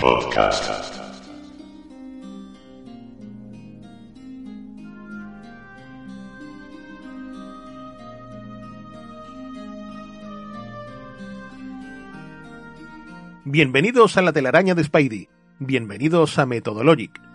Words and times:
Podcast. 0.00 0.94
Bienvenidos 13.44 14.16
a 14.16 14.22
la 14.22 14.32
telaraña 14.32 14.76
de 14.76 14.84
Spidey. 14.84 15.28
Bienvenidos 15.58 16.38
a 16.38 16.46
Methodologic. 16.46 17.31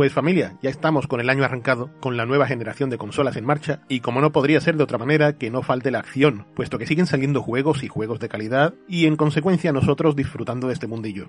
Pues 0.00 0.14
familia, 0.14 0.56
ya 0.62 0.70
estamos 0.70 1.06
con 1.06 1.20
el 1.20 1.28
año 1.28 1.44
arrancado, 1.44 1.90
con 2.00 2.16
la 2.16 2.24
nueva 2.24 2.46
generación 2.46 2.88
de 2.88 2.96
consolas 2.96 3.36
en 3.36 3.44
marcha, 3.44 3.82
y 3.86 4.00
como 4.00 4.22
no 4.22 4.32
podría 4.32 4.58
ser 4.58 4.78
de 4.78 4.84
otra 4.84 4.96
manera, 4.96 5.36
que 5.36 5.50
no 5.50 5.60
falte 5.60 5.90
la 5.90 5.98
acción, 5.98 6.46
puesto 6.54 6.78
que 6.78 6.86
siguen 6.86 7.04
saliendo 7.04 7.42
juegos 7.42 7.82
y 7.82 7.88
juegos 7.88 8.18
de 8.18 8.30
calidad, 8.30 8.72
y 8.88 9.04
en 9.04 9.16
consecuencia 9.16 9.74
nosotros 9.74 10.16
disfrutando 10.16 10.68
de 10.68 10.72
este 10.72 10.86
mundillo. 10.86 11.28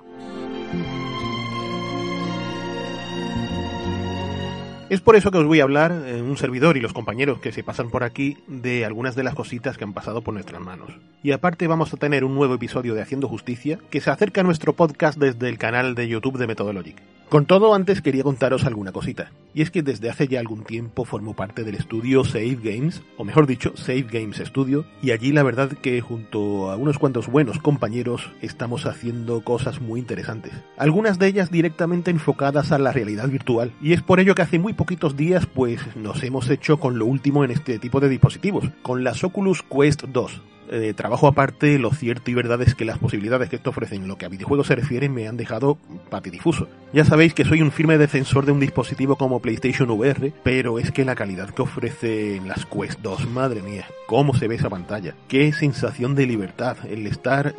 Es 4.91 4.99
por 4.99 5.15
eso 5.15 5.31
que 5.31 5.37
os 5.37 5.45
voy 5.45 5.61
a 5.61 5.63
hablar, 5.63 6.03
eh, 6.05 6.21
un 6.21 6.35
servidor 6.35 6.75
y 6.75 6.81
los 6.81 6.91
compañeros 6.91 7.39
que 7.39 7.53
se 7.53 7.63
pasan 7.63 7.89
por 7.89 8.03
aquí, 8.03 8.35
de 8.47 8.83
algunas 8.83 9.15
de 9.15 9.23
las 9.23 9.35
cositas 9.35 9.77
que 9.77 9.85
han 9.85 9.93
pasado 9.93 10.21
por 10.21 10.33
nuestras 10.33 10.59
manos. 10.59 10.91
Y 11.23 11.31
aparte 11.31 11.65
vamos 11.67 11.93
a 11.93 11.97
tener 11.97 12.25
un 12.25 12.35
nuevo 12.35 12.55
episodio 12.55 12.93
de 12.93 13.01
Haciendo 13.01 13.29
Justicia, 13.29 13.79
que 13.89 14.01
se 14.01 14.09
acerca 14.09 14.41
a 14.41 14.43
nuestro 14.43 14.73
podcast 14.73 15.17
desde 15.17 15.47
el 15.47 15.57
canal 15.57 15.95
de 15.95 16.09
YouTube 16.09 16.37
de 16.37 16.47
Methodologic. 16.47 17.01
Con 17.31 17.45
todo, 17.45 17.73
antes 17.73 18.01
quería 18.01 18.23
contaros 18.23 18.65
alguna 18.65 18.91
cosita. 18.91 19.31
Y 19.53 19.61
es 19.61 19.71
que 19.71 19.83
desde 19.83 20.09
hace 20.09 20.27
ya 20.27 20.41
algún 20.41 20.65
tiempo 20.65 21.05
formo 21.05 21.33
parte 21.33 21.63
del 21.63 21.75
estudio 21.75 22.25
Save 22.25 22.59
Games, 22.61 23.03
o 23.15 23.23
mejor 23.23 23.47
dicho, 23.47 23.71
Save 23.77 24.07
Games 24.11 24.41
Studio, 24.45 24.83
y 25.01 25.11
allí 25.11 25.31
la 25.31 25.43
verdad 25.43 25.71
que 25.71 26.01
junto 26.01 26.69
a 26.69 26.75
unos 26.75 26.99
cuantos 26.99 27.27
buenos 27.27 27.59
compañeros 27.59 28.29
estamos 28.41 28.85
haciendo 28.85 29.45
cosas 29.45 29.79
muy 29.79 30.01
interesantes. 30.01 30.51
Algunas 30.75 31.19
de 31.19 31.27
ellas 31.27 31.51
directamente 31.51 32.11
enfocadas 32.11 32.73
a 32.73 32.79
la 32.79 32.91
realidad 32.91 33.29
virtual. 33.29 33.71
Y 33.81 33.93
es 33.93 34.01
por 34.01 34.19
ello 34.19 34.35
que 34.35 34.41
hace 34.41 34.59
muy 34.59 34.73
poquitos 34.81 35.15
días 35.15 35.45
pues 35.45 35.95
nos 35.95 36.23
hemos 36.23 36.49
hecho 36.49 36.79
con 36.79 36.97
lo 36.97 37.05
último 37.05 37.45
en 37.45 37.51
este 37.51 37.77
tipo 37.77 37.99
de 37.99 38.09
dispositivos, 38.09 38.65
con 38.81 39.03
las 39.03 39.23
Oculus 39.23 39.61
Quest 39.61 40.05
2 40.05 40.41
eh, 40.71 40.93
trabajo 40.95 41.27
aparte, 41.27 41.77
lo 41.77 41.91
cierto 41.91 42.31
y 42.31 42.33
verdad 42.33 42.59
es 42.63 42.73
que 42.73 42.83
las 42.83 42.97
posibilidades 42.97 43.47
que 43.47 43.57
esto 43.57 43.69
ofrece 43.69 43.93
en 43.93 44.07
lo 44.07 44.17
que 44.17 44.25
a 44.25 44.29
videojuegos 44.29 44.65
se 44.65 44.75
refiere 44.75 45.07
me 45.07 45.27
han 45.27 45.37
dejado 45.37 45.77
patidifuso. 46.09 46.67
Ya 46.93 47.05
sabéis 47.05 47.35
que 47.35 47.45
soy 47.45 47.61
un 47.61 47.71
firme 47.71 47.99
defensor 47.99 48.45
de 48.45 48.53
un 48.53 48.59
dispositivo 48.59 49.17
como 49.17 49.39
PlayStation 49.39 49.91
VR, 49.91 50.33
pero 50.43 50.79
es 50.79 50.91
que 50.91 51.05
la 51.05 51.13
calidad 51.13 51.49
que 51.49 51.61
ofrece 51.61 52.37
en 52.37 52.47
las 52.47 52.65
Quest 52.65 53.01
2, 53.01 53.27
madre 53.29 53.61
mía, 53.61 53.85
cómo 54.07 54.33
se 54.33 54.47
ve 54.47 54.55
esa 54.55 54.69
pantalla, 54.69 55.13
qué 55.27 55.53
sensación 55.53 56.15
de 56.15 56.25
libertad, 56.25 56.77
el 56.89 57.05
estar 57.05 57.53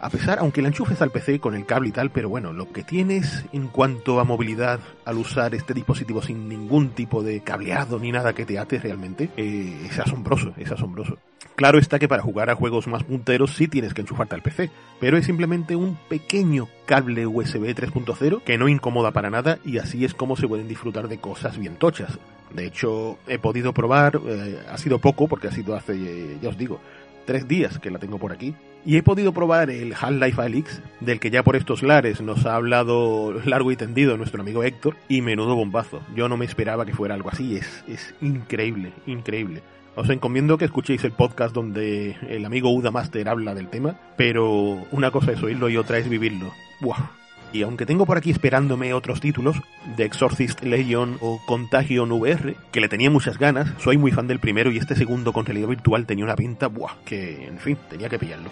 a 0.00 0.10
pesar, 0.10 0.38
aunque 0.38 0.62
la 0.62 0.68
enchufes 0.68 1.00
al 1.02 1.10
PC 1.10 1.40
con 1.40 1.54
el 1.54 1.66
cable 1.66 1.88
y 1.88 1.92
tal, 1.92 2.10
pero 2.10 2.28
bueno, 2.28 2.52
lo 2.52 2.72
que 2.72 2.82
tienes 2.82 3.44
en 3.52 3.68
cuanto 3.68 4.20
a 4.20 4.24
movilidad 4.24 4.80
al 5.04 5.18
usar 5.18 5.54
este 5.54 5.74
dispositivo 5.74 6.22
sin 6.22 6.48
ningún 6.48 6.90
tipo 6.90 7.22
de 7.22 7.40
cableado 7.40 7.98
ni 7.98 8.12
nada 8.12 8.34
que 8.34 8.46
te 8.46 8.58
ate 8.58 8.78
realmente, 8.78 9.30
eh, 9.36 9.86
es 9.88 9.98
asombroso, 9.98 10.52
es 10.56 10.70
asombroso. 10.70 11.18
Claro 11.56 11.78
está 11.78 11.98
que 11.98 12.06
para 12.08 12.22
jugar 12.22 12.50
a 12.50 12.54
juegos 12.54 12.86
más 12.86 13.02
punteros 13.04 13.54
sí 13.54 13.66
tienes 13.66 13.94
que 13.94 14.02
enchufarte 14.02 14.34
al 14.34 14.42
PC, 14.42 14.70
pero 15.00 15.16
es 15.16 15.24
simplemente 15.24 15.74
un 15.74 15.96
pequeño 16.08 16.68
cable 16.84 17.26
USB 17.26 17.74
3.0 17.74 18.42
que 18.42 18.58
no 18.58 18.68
incomoda 18.68 19.10
para 19.12 19.30
nada 19.30 19.58
y 19.64 19.78
así 19.78 20.04
es 20.04 20.12
como 20.12 20.36
se 20.36 20.46
pueden 20.46 20.68
disfrutar 20.68 21.08
de 21.08 21.18
cosas 21.18 21.56
bien 21.56 21.76
tochas. 21.76 22.18
De 22.52 22.66
hecho, 22.66 23.18
he 23.26 23.38
podido 23.38 23.72
probar, 23.72 24.20
eh, 24.26 24.58
ha 24.70 24.76
sido 24.76 24.98
poco 24.98 25.28
porque 25.28 25.48
ha 25.48 25.52
sido 25.52 25.74
hace, 25.74 25.94
eh, 25.94 26.38
ya 26.42 26.50
os 26.50 26.58
digo, 26.58 26.80
tres 27.26 27.46
días 27.46 27.78
que 27.78 27.90
la 27.90 27.98
tengo 27.98 28.18
por 28.18 28.32
aquí. 28.32 28.54
Y 28.84 28.96
he 28.96 29.02
podido 29.02 29.32
probar 29.32 29.68
el 29.68 29.94
Half-Life 29.94 30.40
Alyx, 30.40 30.80
del 31.00 31.18
que 31.18 31.30
ya 31.30 31.42
por 31.42 31.56
estos 31.56 31.82
lares 31.82 32.20
nos 32.20 32.46
ha 32.46 32.54
hablado 32.54 33.34
largo 33.44 33.72
y 33.72 33.76
tendido 33.76 34.16
nuestro 34.16 34.40
amigo 34.40 34.62
Héctor, 34.62 34.96
y 35.08 35.22
menudo 35.22 35.56
bombazo. 35.56 36.00
Yo 36.14 36.28
no 36.28 36.36
me 36.36 36.44
esperaba 36.44 36.86
que 36.86 36.94
fuera 36.94 37.14
algo 37.14 37.28
así, 37.28 37.56
es, 37.56 37.84
es 37.88 38.14
increíble, 38.20 38.92
increíble. 39.06 39.62
Os 39.96 40.08
encomiendo 40.10 40.58
que 40.58 40.66
escuchéis 40.66 41.02
el 41.04 41.12
podcast 41.12 41.54
donde 41.54 42.16
el 42.28 42.44
amigo 42.44 42.70
Uda 42.70 42.90
Master 42.90 43.28
habla 43.28 43.54
del 43.54 43.68
tema, 43.68 43.98
pero 44.16 44.86
una 44.92 45.10
cosa 45.10 45.32
es 45.32 45.42
oírlo 45.42 45.68
y 45.68 45.78
otra 45.78 45.98
es 45.98 46.08
vivirlo. 46.08 46.52
¡Buah! 46.80 47.25
Y 47.52 47.62
aunque 47.62 47.86
tengo 47.86 48.06
por 48.06 48.18
aquí 48.18 48.30
esperándome 48.30 48.92
otros 48.92 49.20
títulos, 49.20 49.56
de 49.96 50.04
Exorcist 50.04 50.62
Legion 50.62 51.16
o 51.20 51.40
Contagion 51.46 52.12
VR, 52.12 52.56
que 52.72 52.80
le 52.80 52.88
tenía 52.88 53.10
muchas 53.10 53.38
ganas, 53.38 53.72
soy 53.78 53.96
muy 53.96 54.10
fan 54.10 54.26
del 54.26 54.40
primero 54.40 54.70
y 54.70 54.78
este 54.78 54.96
segundo 54.96 55.32
con 55.32 55.46
realidad 55.46 55.68
virtual 55.68 56.06
tenía 56.06 56.24
una 56.24 56.36
pinta, 56.36 56.66
buah, 56.66 56.96
que 57.04 57.46
en 57.46 57.58
fin, 57.58 57.78
tenía 57.88 58.08
que 58.08 58.18
pillarlo. 58.18 58.50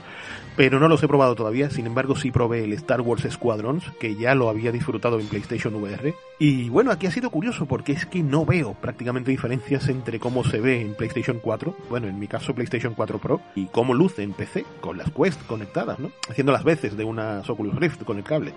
Pero 0.56 0.78
no 0.78 0.86
los 0.86 1.02
he 1.02 1.08
probado 1.08 1.34
todavía, 1.34 1.68
sin 1.68 1.86
embargo 1.86 2.14
sí 2.14 2.30
probé 2.30 2.62
el 2.62 2.72
Star 2.74 3.00
Wars 3.00 3.26
Squadrons, 3.28 3.84
que 3.98 4.14
ya 4.14 4.36
lo 4.36 4.48
había 4.48 4.70
disfrutado 4.70 5.18
en 5.18 5.26
PlayStation 5.26 5.74
VR. 5.74 6.14
Y 6.38 6.68
bueno, 6.68 6.92
aquí 6.92 7.08
ha 7.08 7.10
sido 7.10 7.30
curioso 7.30 7.66
porque 7.66 7.92
es 7.92 8.06
que 8.06 8.22
no 8.22 8.46
veo 8.46 8.74
prácticamente 8.74 9.32
diferencias 9.32 9.88
entre 9.88 10.20
cómo 10.20 10.44
se 10.44 10.60
ve 10.60 10.80
en 10.80 10.94
PlayStation 10.94 11.40
4, 11.42 11.76
bueno, 11.90 12.06
en 12.06 12.20
mi 12.20 12.28
caso 12.28 12.54
PlayStation 12.54 12.94
4 12.94 13.18
Pro, 13.18 13.40
y 13.56 13.66
cómo 13.66 13.94
luce 13.94 14.22
en 14.22 14.32
PC, 14.32 14.64
con 14.80 14.96
las 14.96 15.10
Quest 15.10 15.44
conectadas, 15.46 15.98
¿no? 15.98 16.12
Haciendo 16.30 16.52
las 16.52 16.62
veces 16.62 16.96
de 16.96 17.04
una 17.04 17.42
Oculus 17.46 17.74
Rift 17.74 18.04
con 18.04 18.18
el 18.18 18.24
cable. 18.24 18.54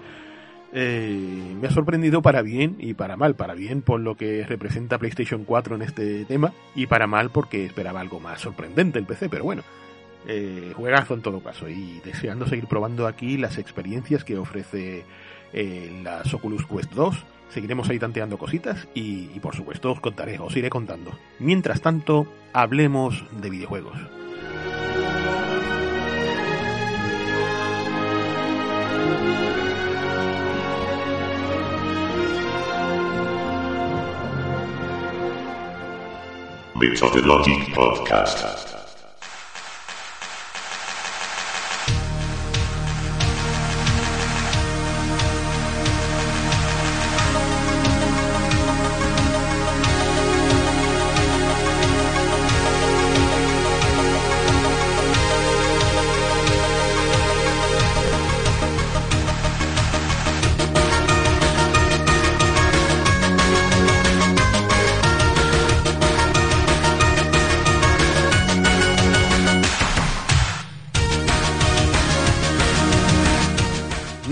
Eh, 0.73 1.55
me 1.59 1.67
ha 1.67 1.72
sorprendido 1.72 2.22
para 2.22 2.41
bien 2.41 2.75
y 2.79 2.94
para 2.94 3.17
mal. 3.17 3.35
Para 3.35 3.53
bien 3.53 3.81
por 3.81 4.00
lo 4.00 4.16
que 4.16 4.45
representa 4.45 4.97
PlayStation 4.97 5.44
4 5.44 5.75
en 5.75 5.81
este 5.81 6.25
tema 6.25 6.53
y 6.75 6.88
para 6.88 7.07
mal 7.07 7.29
porque 7.29 7.66
esperaba 7.66 8.01
algo 8.01 8.19
más 8.19 8.41
sorprendente 8.41 9.00
el 9.00 9.05
PC, 9.05 9.29
pero 9.29 9.44
bueno. 9.44 9.63
Eh, 10.28 10.73
juegazo 10.75 11.13
en 11.13 11.22
todo 11.22 11.39
caso 11.39 11.69
y 11.69 12.01
deseando 12.03 12.47
seguir 12.47 12.67
probando 12.67 13.07
aquí 13.07 13.38
las 13.38 13.57
experiencias 13.57 14.25
que 14.25 14.38
ofrece 14.38 15.05
eh, 15.53 16.01
las 16.03 16.33
Oculus 16.33 16.66
Quest 16.66 16.91
2 16.91 17.23
seguiremos 17.49 17.89
ahí 17.89 17.99
tanteando 17.99 18.38
cositas 18.38 18.88
y, 18.94 19.29
y 19.34 19.39
por 19.39 19.55
supuesto 19.55 19.91
os 19.91 20.01
contaré, 20.01 20.39
os 20.39 20.55
iré 20.57 20.69
contando. 20.69 21.17
Mientras 21.39 21.81
tanto, 21.81 22.28
hablemos 22.53 23.23
de 23.41 23.49
videojuegos. 23.49 23.97
Methodologic 36.78 37.74
Podcast. 37.74 38.77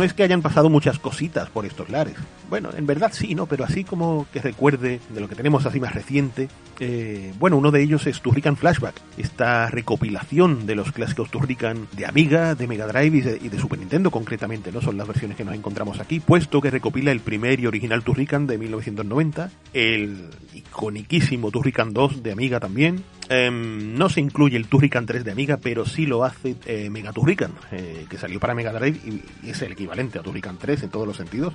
Es 0.05 0.13
que 0.13 0.23
hayan 0.23 0.41
pasado 0.41 0.69
muchas 0.69 0.99
cositas 0.99 1.49
por 1.49 1.65
estos 1.65 1.89
lares. 1.89 2.15
Bueno, 2.49 2.69
en 2.75 2.85
verdad 2.85 3.11
sí, 3.13 3.35
¿no? 3.35 3.47
Pero 3.47 3.63
así 3.63 3.83
como 3.83 4.27
que 4.31 4.41
recuerde 4.41 4.99
de 5.09 5.19
lo 5.19 5.27
que 5.27 5.35
tenemos 5.35 5.65
así 5.65 5.79
más 5.79 5.93
reciente, 5.93 6.47
eh, 6.79 7.33
bueno, 7.39 7.57
uno 7.57 7.71
de 7.71 7.81
ellos 7.81 8.05
es 8.07 8.21
Turrican 8.21 8.57
Flashback, 8.57 8.95
esta 9.17 9.69
recopilación 9.69 10.65
de 10.65 10.75
los 10.75 10.91
clásicos 10.91 11.31
Turrican 11.31 11.87
de 11.93 12.05
Amiga, 12.05 12.55
de 12.55 12.67
Mega 12.67 12.87
Drive 12.87 13.39
y 13.41 13.49
de, 13.49 13.59
Super 13.59 13.79
Nintendo 13.79 14.11
concretamente, 14.11 14.71
¿no? 14.71 14.81
Son 14.81 14.97
las 14.97 15.07
versiones 15.07 15.37
que 15.37 15.45
nos 15.45 15.55
encontramos 15.55 15.99
aquí, 15.99 16.19
puesto 16.19 16.61
que 16.61 16.69
recopila 16.69 17.11
el 17.11 17.21
primer 17.21 17.59
y 17.59 17.67
original 17.67 18.03
Turrican 18.03 18.45
de 18.47 18.57
1990, 18.57 19.49
el 19.73 20.29
iconiquísimo 20.53 21.51
Turrican 21.51 21.93
2 21.93 22.21
de 22.21 22.31
Amiga 22.31 22.59
también, 22.59 23.03
em, 23.29 23.97
no 23.97 24.09
se 24.09 24.21
incluye 24.21 24.57
el 24.57 24.67
Turrican 24.67 25.05
3 25.05 25.23
de 25.23 25.31
Amiga, 25.31 25.57
pero 25.57 25.85
sí 25.85 26.05
lo 26.05 26.23
hace 26.23 26.55
eh, 26.65 26.89
Mega 26.89 27.11
Turrican, 27.11 27.53
eh, 27.71 28.05
que 28.09 28.17
salió 28.17 28.39
para 28.39 28.55
Mega 28.55 28.73
Drive 28.73 28.99
y, 29.43 29.49
es 29.49 29.61
el 29.61 29.73
equivalente 29.73 30.19
a 30.19 30.21
Turrican 30.21 30.57
3 30.57 30.83
en 30.83 30.89
todos 30.89 31.07
los 31.07 31.17
sentidos 31.17 31.53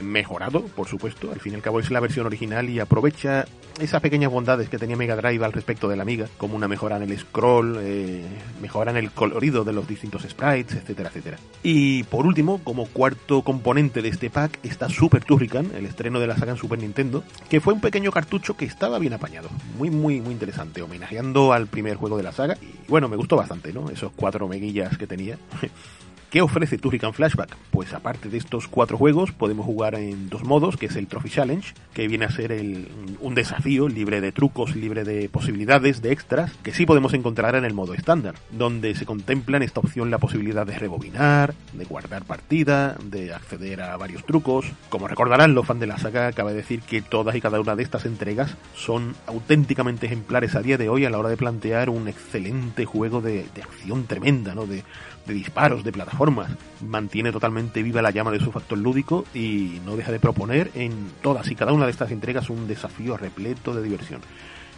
mejorado, 0.00 0.62
por 0.62 0.88
supuesto, 0.88 1.30
al 1.32 1.40
fin 1.40 1.52
y 1.52 1.56
al 1.56 1.62
cabo 1.62 1.80
es 1.80 1.90
la 1.90 2.00
versión 2.00 2.26
original 2.26 2.68
y 2.68 2.80
aprovecha 2.80 3.46
esas 3.78 4.00
pequeñas 4.00 4.30
bondades 4.30 4.68
que 4.68 4.78
tenía 4.78 4.96
Mega 4.96 5.16
Drive 5.16 5.44
al 5.44 5.52
respecto 5.52 5.88
de 5.88 5.96
la 5.96 6.02
Amiga, 6.02 6.28
como 6.38 6.56
una 6.56 6.68
mejora 6.68 6.96
en 6.96 7.02
el 7.02 7.18
scroll, 7.18 7.78
eh, 7.80 8.24
mejora 8.60 8.90
en 8.90 8.96
el 8.96 9.10
colorido 9.10 9.64
de 9.64 9.72
los 9.72 9.86
distintos 9.86 10.22
sprites, 10.22 10.76
etcétera, 10.76 11.10
etcétera. 11.10 11.38
Y 11.62 12.04
por 12.04 12.26
último, 12.26 12.60
como 12.64 12.86
cuarto 12.86 13.42
componente 13.42 14.02
de 14.02 14.08
este 14.08 14.30
pack 14.30 14.58
está 14.62 14.88
Super 14.88 15.24
Turrican, 15.24 15.72
el 15.74 15.86
estreno 15.86 16.20
de 16.20 16.26
la 16.26 16.36
saga 16.36 16.52
en 16.52 16.58
Super 16.58 16.78
Nintendo, 16.78 17.22
que 17.48 17.60
fue 17.60 17.74
un 17.74 17.80
pequeño 17.80 18.10
cartucho 18.10 18.56
que 18.56 18.64
estaba 18.64 18.98
bien 18.98 19.12
apañado, 19.12 19.48
muy, 19.78 19.90
muy, 19.90 20.20
muy 20.20 20.32
interesante, 20.32 20.82
homenajeando 20.82 21.52
al 21.52 21.66
primer 21.66 21.96
juego 21.96 22.16
de 22.16 22.22
la 22.22 22.32
saga. 22.32 22.56
Y 22.62 22.88
bueno, 22.88 23.08
me 23.08 23.16
gustó 23.16 23.36
bastante, 23.36 23.72
¿no? 23.72 23.90
Esos 23.90 24.12
cuatro 24.16 24.48
meguillas 24.48 24.96
que 24.96 25.06
tenía. 25.06 25.38
¿Qué 26.30 26.42
ofrece 26.42 26.76
Turrican 26.76 27.14
Flashback? 27.14 27.56
Pues 27.70 27.94
aparte 27.94 28.28
de 28.28 28.36
estos 28.36 28.66
cuatro 28.66 28.98
juegos, 28.98 29.30
podemos 29.30 29.64
jugar 29.64 29.94
en 29.94 30.28
dos 30.28 30.42
modos, 30.42 30.76
que 30.76 30.86
es 30.86 30.96
el 30.96 31.06
Trophy 31.06 31.30
Challenge, 31.30 31.72
que 31.94 32.08
viene 32.08 32.24
a 32.24 32.30
ser 32.30 32.52
un 33.20 33.34
desafío 33.36 33.88
libre 33.88 34.20
de 34.20 34.32
trucos, 34.32 34.74
libre 34.74 35.04
de 35.04 35.28
posibilidades, 35.28 36.02
de 36.02 36.10
extras, 36.10 36.52
que 36.64 36.74
sí 36.74 36.84
podemos 36.84 37.14
encontrar 37.14 37.54
en 37.54 37.64
el 37.64 37.74
modo 37.74 37.94
estándar, 37.94 38.34
donde 38.50 38.96
se 38.96 39.06
contempla 39.06 39.56
en 39.56 39.62
esta 39.62 39.78
opción 39.78 40.10
la 40.10 40.18
posibilidad 40.18 40.66
de 40.66 40.76
rebobinar, 40.76 41.54
de 41.72 41.84
guardar 41.84 42.24
partida, 42.24 42.96
de 43.04 43.32
acceder 43.32 43.80
a 43.80 43.96
varios 43.96 44.26
trucos. 44.26 44.66
Como 44.88 45.06
recordarán 45.06 45.54
los 45.54 45.64
fans 45.64 45.80
de 45.80 45.86
la 45.86 45.98
saga, 45.98 46.32
cabe 46.32 46.54
decir 46.54 46.80
que 46.80 47.02
todas 47.02 47.36
y 47.36 47.40
cada 47.40 47.60
una 47.60 47.76
de 47.76 47.84
estas 47.84 48.04
entregas 48.04 48.56
son 48.74 49.14
auténticamente 49.26 50.06
ejemplares 50.06 50.56
a 50.56 50.62
día 50.62 50.76
de 50.76 50.88
hoy 50.88 51.04
a 51.04 51.10
la 51.10 51.18
hora 51.18 51.28
de 51.28 51.36
plantear 51.36 51.88
un 51.88 52.08
excelente 52.08 52.84
juego 52.84 53.20
de, 53.20 53.46
de 53.54 53.62
acción 53.62 54.06
tremenda, 54.06 54.54
¿no? 54.54 54.66
De 54.66 54.82
de 55.26 55.34
disparos, 55.34 55.84
de 55.84 55.92
plataformas. 55.92 56.50
Mantiene 56.80 57.32
totalmente 57.32 57.82
viva 57.82 58.02
la 58.02 58.10
llama 58.10 58.30
de 58.30 58.40
su 58.40 58.52
factor 58.52 58.78
lúdico 58.78 59.24
y 59.34 59.80
no 59.84 59.96
deja 59.96 60.12
de 60.12 60.20
proponer 60.20 60.70
en 60.74 61.10
todas 61.22 61.50
y 61.50 61.54
cada 61.54 61.72
una 61.72 61.86
de 61.86 61.90
estas 61.90 62.10
entregas 62.10 62.50
un 62.50 62.66
desafío 62.66 63.16
repleto 63.16 63.74
de 63.74 63.82
diversión. 63.82 64.20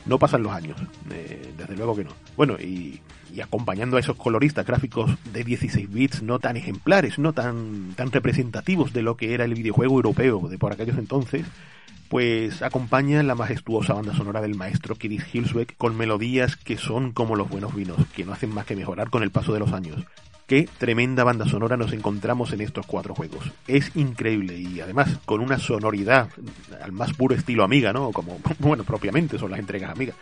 No 0.06 0.18
pasan 0.18 0.42
los 0.42 0.52
años, 0.52 0.76
eh, 1.10 1.52
desde 1.56 1.76
luego 1.76 1.94
que 1.94 2.04
no. 2.04 2.12
Bueno, 2.36 2.56
y, 2.58 3.00
acompañando 3.42 3.96
a 3.96 4.00
esos 4.00 4.16
coloristas 4.16 4.66
gráficos 4.66 5.12
de 5.32 5.44
16 5.44 5.92
bits 5.92 6.22
no 6.22 6.40
tan 6.40 6.56
ejemplares, 6.56 7.20
no 7.20 7.32
tan, 7.32 7.92
tan 7.94 8.10
representativos 8.10 8.92
de 8.92 9.02
lo 9.02 9.16
que 9.16 9.32
era 9.32 9.44
el 9.44 9.54
videojuego 9.54 9.94
europeo 9.94 10.48
de 10.48 10.58
por 10.58 10.72
aquellos 10.72 10.98
entonces, 10.98 11.46
pues 12.08 12.62
acompaña 12.62 13.22
la 13.22 13.36
majestuosa 13.36 13.92
banda 13.92 14.12
sonora 14.12 14.40
del 14.40 14.56
maestro 14.56 14.96
Kiris 14.96 15.32
Hilsbeck 15.32 15.76
con 15.76 15.96
melodías 15.96 16.56
que 16.56 16.78
son 16.78 17.12
como 17.12 17.36
los 17.36 17.48
buenos 17.48 17.76
vinos, 17.76 17.98
que 18.16 18.24
no 18.24 18.32
hacen 18.32 18.52
más 18.52 18.66
que 18.66 18.74
mejorar 18.74 19.08
con 19.08 19.22
el 19.22 19.30
paso 19.30 19.52
de 19.52 19.60
los 19.60 19.72
años 19.72 20.04
qué 20.48 20.66
tremenda 20.78 21.22
banda 21.22 21.46
sonora 21.46 21.76
nos 21.76 21.92
encontramos 21.92 22.52
en 22.52 22.62
estos 22.62 22.86
cuatro 22.86 23.14
juegos. 23.14 23.52
Es 23.68 23.94
increíble 23.94 24.56
y 24.56 24.80
además 24.80 25.20
con 25.26 25.40
una 25.40 25.58
sonoridad 25.58 26.30
al 26.82 26.90
más 26.90 27.12
puro 27.12 27.34
estilo 27.34 27.62
Amiga, 27.62 27.92
¿no? 27.92 28.10
Como, 28.10 28.40
bueno, 28.58 28.82
propiamente 28.82 29.38
son 29.38 29.52
las 29.52 29.60
entregas 29.60 29.92
Amiga. 29.92 30.14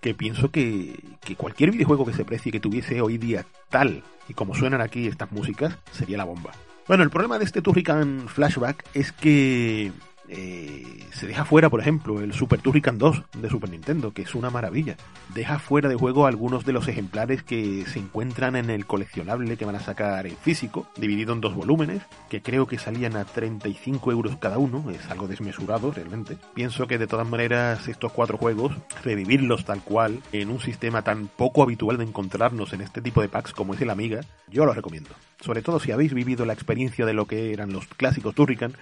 Que 0.00 0.14
pienso 0.14 0.50
que, 0.50 0.98
que 1.20 1.36
cualquier 1.36 1.70
videojuego 1.70 2.06
que 2.06 2.14
se 2.14 2.24
precie 2.24 2.50
que 2.50 2.60
tuviese 2.60 3.00
hoy 3.00 3.18
día 3.18 3.44
tal 3.68 4.02
y 4.28 4.34
como 4.34 4.54
suenan 4.54 4.80
aquí 4.80 5.06
estas 5.06 5.30
músicas 5.30 5.76
sería 5.92 6.16
la 6.16 6.24
bomba. 6.24 6.52
Bueno, 6.88 7.02
el 7.02 7.10
problema 7.10 7.38
de 7.38 7.44
este 7.44 7.62
Turrican 7.62 8.28
Flashback 8.28 8.84
es 8.94 9.12
que 9.12 9.92
eh, 10.28 11.04
se 11.12 11.26
deja 11.26 11.44
fuera, 11.44 11.70
por 11.70 11.80
ejemplo, 11.80 12.20
el 12.20 12.32
Super 12.32 12.60
Turrican 12.60 12.98
2 12.98 13.22
de 13.40 13.48
Super 13.48 13.70
Nintendo, 13.70 14.12
que 14.12 14.22
es 14.22 14.34
una 14.34 14.50
maravilla. 14.50 14.96
Deja 15.34 15.58
fuera 15.58 15.88
de 15.88 15.94
juego 15.94 16.26
algunos 16.26 16.64
de 16.64 16.72
los 16.72 16.88
ejemplares 16.88 17.42
que 17.42 17.84
se 17.86 17.98
encuentran 17.98 18.56
en 18.56 18.70
el 18.70 18.86
coleccionable 18.86 19.56
que 19.56 19.64
van 19.64 19.76
a 19.76 19.80
sacar 19.80 20.26
en 20.26 20.36
físico, 20.36 20.86
dividido 20.96 21.32
en 21.32 21.40
dos 21.40 21.54
volúmenes, 21.54 22.02
que 22.28 22.42
creo 22.42 22.66
que 22.66 22.78
salían 22.78 23.16
a 23.16 23.24
35 23.24 24.12
euros 24.12 24.36
cada 24.36 24.58
uno, 24.58 24.90
es 24.90 25.08
algo 25.10 25.28
desmesurado 25.28 25.90
realmente. 25.92 26.36
Pienso 26.54 26.86
que 26.86 26.98
de 26.98 27.06
todas 27.06 27.28
maneras 27.28 27.88
estos 27.88 28.12
cuatro 28.12 28.38
juegos, 28.38 28.72
revivirlos 29.02 29.64
tal 29.64 29.82
cual, 29.82 30.20
en 30.32 30.50
un 30.50 30.60
sistema 30.60 31.02
tan 31.02 31.28
poco 31.28 31.62
habitual 31.62 31.98
de 31.98 32.04
encontrarnos 32.04 32.72
en 32.72 32.80
este 32.80 33.00
tipo 33.00 33.22
de 33.22 33.28
packs 33.28 33.52
como 33.52 33.74
es 33.74 33.80
el 33.80 33.90
Amiga, 33.90 34.20
yo 34.48 34.66
lo 34.66 34.74
recomiendo. 34.74 35.10
Sobre 35.40 35.62
todo 35.62 35.80
si 35.80 35.92
habéis 35.92 36.12
vivido 36.12 36.44
la 36.44 36.52
experiencia 36.52 37.06
de 37.06 37.14
lo 37.14 37.26
que 37.26 37.52
eran 37.52 37.72
los 37.72 37.86
clásicos 37.86 38.34
Turrican, 38.34 38.74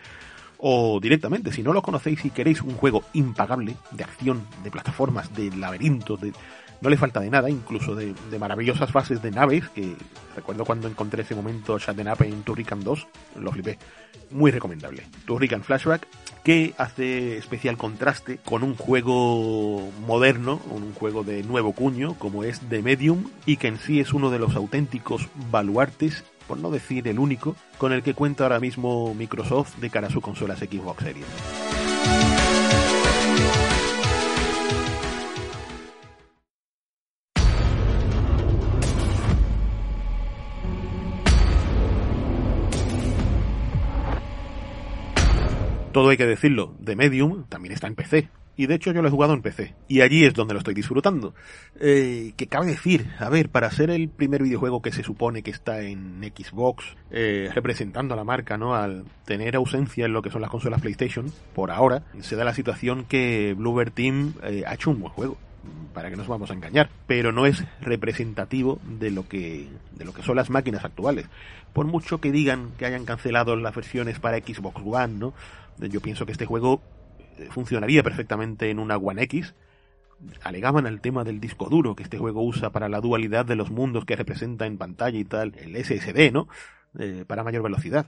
o 0.59 0.99
directamente, 1.01 1.53
si 1.53 1.63
no 1.63 1.73
lo 1.73 1.83
conocéis 1.83 2.25
y 2.25 2.31
queréis 2.31 2.63
un 2.63 2.75
juego 2.75 3.03
impagable 3.13 3.77
de 3.91 4.05
acción, 4.05 4.47
de 4.63 4.71
plataformas, 4.71 5.35
de 5.35 5.55
laberintos, 5.57 6.21
de, 6.21 6.33
no 6.81 6.91
le 6.91 6.97
falta 6.97 7.21
de 7.21 7.31
nada, 7.31 7.49
incluso 7.49 7.95
de, 7.95 8.15
maravillosas 8.39 8.91
fases 8.91 9.23
de 9.23 9.31
naves, 9.31 9.69
que 9.71 9.97
recuerdo 10.37 10.65
cuando 10.65 10.87
encontré 10.87 11.23
ese 11.23 11.35
momento 11.35 11.79
Shatten 11.79 12.09
Up 12.09 12.23
en 12.23 12.43
Turrican 12.43 12.85
2, 12.85 13.07
lo 13.41 13.53
flipé. 13.53 13.79
Muy 14.31 14.51
recomendable. 14.51 15.07
Turrican 15.25 15.63
Flashback, 15.63 16.07
que 16.43 16.75
hace 16.77 17.39
especial 17.39 17.77
contraste 17.77 18.39
con 18.45 18.63
un 18.63 18.75
juego 18.75 19.91
moderno, 20.07 20.61
un 20.71 20.93
juego 20.93 21.25
de 21.25 21.43
nuevo 21.43 21.73
cuño, 21.73 22.15
como 22.19 22.45
es 22.45 22.61
The 22.69 22.83
Medium, 22.83 23.31
y 23.47 23.57
que 23.57 23.69
en 23.69 23.79
sí 23.79 24.01
es 24.01 24.13
uno 24.13 24.31
de 24.31 24.39
los 24.39 24.55
auténticos 24.55 25.29
baluartes 25.51 26.25
por 26.47 26.59
no 26.59 26.71
decir 26.71 27.07
el 27.09 27.19
único, 27.19 27.57
con 27.79 27.93
el 27.93 28.03
que 28.03 28.15
cuenta 28.15 28.45
ahora 28.45 28.61
mismo 28.61 29.15
Microsoft 29.15 29.77
de 29.77 29.91
cara 29.91 30.09
a 30.09 30.11
sus 30.11 30.23
consolas 30.23 30.59
Xbox 30.59 31.03
Series. 31.03 31.27
Todo 45.93 46.09
hay 46.09 46.17
que 46.17 46.27
decirlo, 46.27 46.75
The 46.85 46.97
Medium 46.97 47.45
también 47.45 47.73
está 47.73 47.87
en 47.87 47.95
PC, 47.95 48.29
y 48.57 48.67
de 48.67 48.75
hecho 48.75 48.93
yo 48.93 49.03
lo 49.03 49.09
he 49.09 49.11
jugado 49.11 49.35
en 49.35 49.43
PC. 49.43 49.75
Y 49.89 50.01
allí 50.01 50.25
es 50.25 50.35
donde 50.35 50.55
lo 50.55 50.59
estoy 50.59 50.75
disfrutando. 50.75 51.35
Eh, 51.81 52.33
que 52.37 52.47
cabe 52.47 52.67
decir, 52.67 53.07
a 53.19 53.29
ver, 53.29 53.49
para 53.49 53.71
ser 53.71 53.91
el 53.91 54.09
primer 54.09 54.43
videojuego 54.43 54.83
que 54.83 54.93
se 54.93 55.03
supone 55.03 55.43
que 55.43 55.51
está 55.51 55.81
en 55.81 56.23
Xbox, 56.23 56.85
eh, 57.11 57.51
representando 57.55 58.15
a 58.15 58.17
la 58.17 58.25
marca, 58.25 58.57
¿no? 58.57 58.75
Al 58.75 59.05
tener 59.25 59.57
ausencia 59.57 60.07
en 60.07 60.13
lo 60.13 60.23
que 60.23 60.31
son 60.31 60.41
las 60.41 60.51
consolas 60.51 60.81
PlayStation, 60.81 61.33
por 61.55 61.71
ahora, 61.71 62.05
se 62.21 62.37
da 62.37 62.45
la 62.45 62.55
situación 62.55 63.05
que 63.05 63.55
Bluebird 63.57 63.93
Team 63.93 64.35
eh, 64.45 64.65
ha 64.67 64.75
hecho 64.75 64.91
un 64.91 65.01
buen 65.01 65.13
juego 65.13 65.37
para 65.95 66.11
que 66.11 66.17
nos 66.17 66.29
vamos 66.29 66.51
a 66.51 66.55
engañar, 66.55 66.91
pero 67.07 67.33
no 67.33 67.47
es 67.47 67.65
representativo 67.81 68.81
de 68.85 69.11
lo 69.11 69.27
que 69.27 69.69
de 69.93 70.05
lo 70.05 70.13
que 70.13 70.23
son 70.23 70.37
las 70.37 70.51
máquinas 70.51 70.85
actuales. 70.85 71.27
Por 71.73 71.87
mucho 71.87 72.21
que 72.21 72.33
digan 72.33 72.71
que 72.79 72.87
hayan 72.87 73.05
cancelado 73.05 73.57
las 73.57 73.75
versiones 73.75 74.19
para 74.19 74.39
Xbox 74.39 74.81
One, 74.85 75.15
¿no? 75.15 75.35
Yo 75.79 76.01
pienso 76.01 76.27
que 76.27 76.33
este 76.33 76.47
juego 76.47 76.83
funcionaría 77.51 78.03
perfectamente 78.03 78.71
en 78.71 78.79
una 78.79 78.97
One 78.97 79.23
X. 79.23 79.55
Alegaban 80.43 80.87
el 80.87 81.01
tema 81.01 81.25
del 81.25 81.41
disco 81.41 81.69
duro 81.69 81.97
que 81.97 82.03
este 82.03 82.19
juego 82.19 82.43
usa 82.43 82.71
para 82.71 82.89
la 82.89 83.01
dualidad 83.01 83.45
de 83.45 83.57
los 83.57 83.71
mundos 83.71 84.05
que 84.05 84.17
representa 84.17 84.67
en 84.67 84.79
pantalla 84.79 85.19
y 85.19 85.25
tal, 85.25 85.55
el 85.57 85.77
SSD, 85.77 86.33
¿no? 86.33 86.49
Eh, 86.99 87.25
para 87.27 87.45
mayor 87.45 87.63
velocidad. 87.63 88.07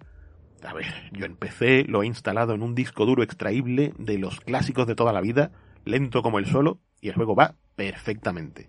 A 0.64 0.72
ver, 0.72 0.86
yo 1.12 1.26
empecé, 1.26 1.84
lo 1.84 2.02
he 2.02 2.06
instalado 2.06 2.54
en 2.54 2.62
un 2.62 2.74
disco 2.74 3.04
duro 3.04 3.22
extraíble 3.22 3.92
de 3.98 4.18
los 4.18 4.40
clásicos 4.40 4.86
de 4.86 4.94
toda 4.94 5.12
la 5.12 5.20
vida, 5.20 5.50
lento 5.84 6.22
como 6.22 6.38
el 6.38 6.46
solo, 6.46 6.78
y 7.00 7.08
el 7.08 7.14
juego 7.14 7.34
va 7.34 7.56
perfectamente. 7.74 8.68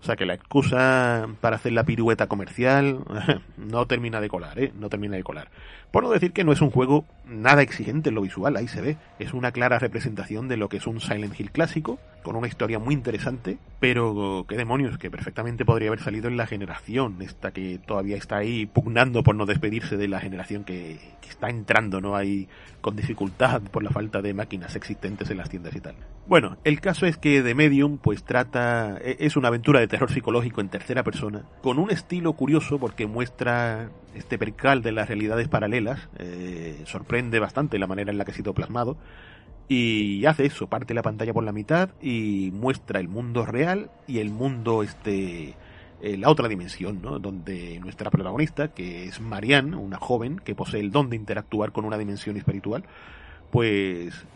O 0.00 0.04
sea 0.04 0.16
que 0.16 0.26
la 0.26 0.34
excusa 0.34 1.28
para 1.40 1.56
hacer 1.56 1.72
la 1.72 1.84
pirueta 1.84 2.28
comercial 2.28 3.00
no 3.56 3.86
termina 3.86 4.20
de 4.20 4.28
colar, 4.28 4.58
¿eh? 4.58 4.72
No 4.78 4.88
termina 4.88 5.16
de 5.16 5.24
colar. 5.24 5.48
Por 5.90 6.04
no 6.04 6.10
decir 6.10 6.32
que 6.32 6.44
no 6.44 6.52
es 6.52 6.60
un 6.60 6.70
juego 6.70 7.04
nada 7.26 7.62
exigente 7.62 8.10
en 8.10 8.14
lo 8.14 8.20
visual, 8.20 8.56
ahí 8.56 8.68
se 8.68 8.82
ve. 8.82 8.96
Es 9.18 9.32
una 9.32 9.52
clara 9.52 9.78
representación 9.78 10.46
de 10.46 10.56
lo 10.56 10.68
que 10.68 10.76
es 10.76 10.86
un 10.86 11.00
Silent 11.00 11.38
Hill 11.38 11.50
clásico, 11.50 11.98
con 12.22 12.36
una 12.36 12.46
historia 12.46 12.78
muy 12.78 12.94
interesante, 12.94 13.58
pero 13.80 14.44
qué 14.48 14.56
demonios, 14.56 14.98
que 14.98 15.10
perfectamente 15.10 15.64
podría 15.64 15.88
haber 15.88 16.00
salido 16.00 16.28
en 16.28 16.36
la 16.36 16.46
generación, 16.46 17.16
esta 17.20 17.52
que 17.52 17.80
todavía 17.84 18.16
está 18.16 18.36
ahí 18.36 18.66
pugnando 18.66 19.22
por 19.22 19.34
no 19.34 19.46
despedirse 19.46 19.96
de 19.96 20.08
la 20.08 20.20
generación 20.20 20.64
que, 20.64 20.98
está 21.28 21.50
entrando, 21.50 22.00
¿no? 22.00 22.16
Ahí 22.16 22.48
con 22.80 22.96
dificultad 22.96 23.60
por 23.62 23.82
la 23.82 23.90
falta 23.90 24.22
de 24.22 24.34
máquinas 24.34 24.74
existentes 24.76 25.30
en 25.30 25.36
las 25.36 25.50
tiendas 25.50 25.76
y 25.76 25.80
tal. 25.80 25.94
Bueno, 26.28 26.58
el 26.64 26.82
caso 26.82 27.06
es 27.06 27.16
que 27.16 27.40
The 27.40 27.54
Medium 27.54 27.96
pues 27.96 28.22
trata, 28.22 28.98
e, 29.00 29.16
es 29.20 29.38
una 29.38 29.48
aventura 29.48 29.80
de 29.80 29.88
terror 29.88 30.12
psicológico 30.12 30.60
en 30.60 30.68
tercera 30.68 31.02
persona, 31.02 31.44
con 31.62 31.78
un 31.78 31.90
estilo 31.90 32.34
curioso 32.34 32.78
porque 32.78 33.06
muestra 33.06 33.88
este 34.14 34.36
percal 34.36 34.82
de 34.82 34.92
las 34.92 35.08
realidades 35.08 35.48
paralelas, 35.48 36.06
eh, 36.18 36.82
sorprende 36.84 37.38
bastante 37.38 37.78
la 37.78 37.86
manera 37.86 38.10
en 38.10 38.18
la 38.18 38.26
que 38.26 38.32
ha 38.32 38.34
sido 38.34 38.52
plasmado, 38.52 38.98
y 39.68 40.26
hace 40.26 40.44
eso, 40.44 40.66
parte 40.66 40.92
la 40.92 41.00
pantalla 41.00 41.32
por 41.32 41.44
la 41.44 41.52
mitad 41.52 41.90
y 42.02 42.50
muestra 42.52 43.00
el 43.00 43.08
mundo 43.08 43.46
real 43.46 43.90
y 44.06 44.18
el 44.18 44.28
mundo 44.28 44.82
este 44.82 45.54
eh, 46.02 46.16
la 46.18 46.28
otra 46.28 46.46
dimensión, 46.46 47.00
¿no? 47.00 47.18
Donde 47.18 47.80
nuestra 47.80 48.10
protagonista, 48.10 48.68
que 48.68 49.04
es 49.04 49.18
Marianne, 49.20 49.76
una 49.76 49.96
joven 49.96 50.38
que 50.38 50.54
posee 50.54 50.80
el 50.80 50.92
don 50.92 51.08
de 51.08 51.16
interactuar 51.16 51.72
con 51.72 51.86
una 51.86 51.96
dimensión 51.96 52.36
espiritual, 52.36 52.84
pues 53.50 54.26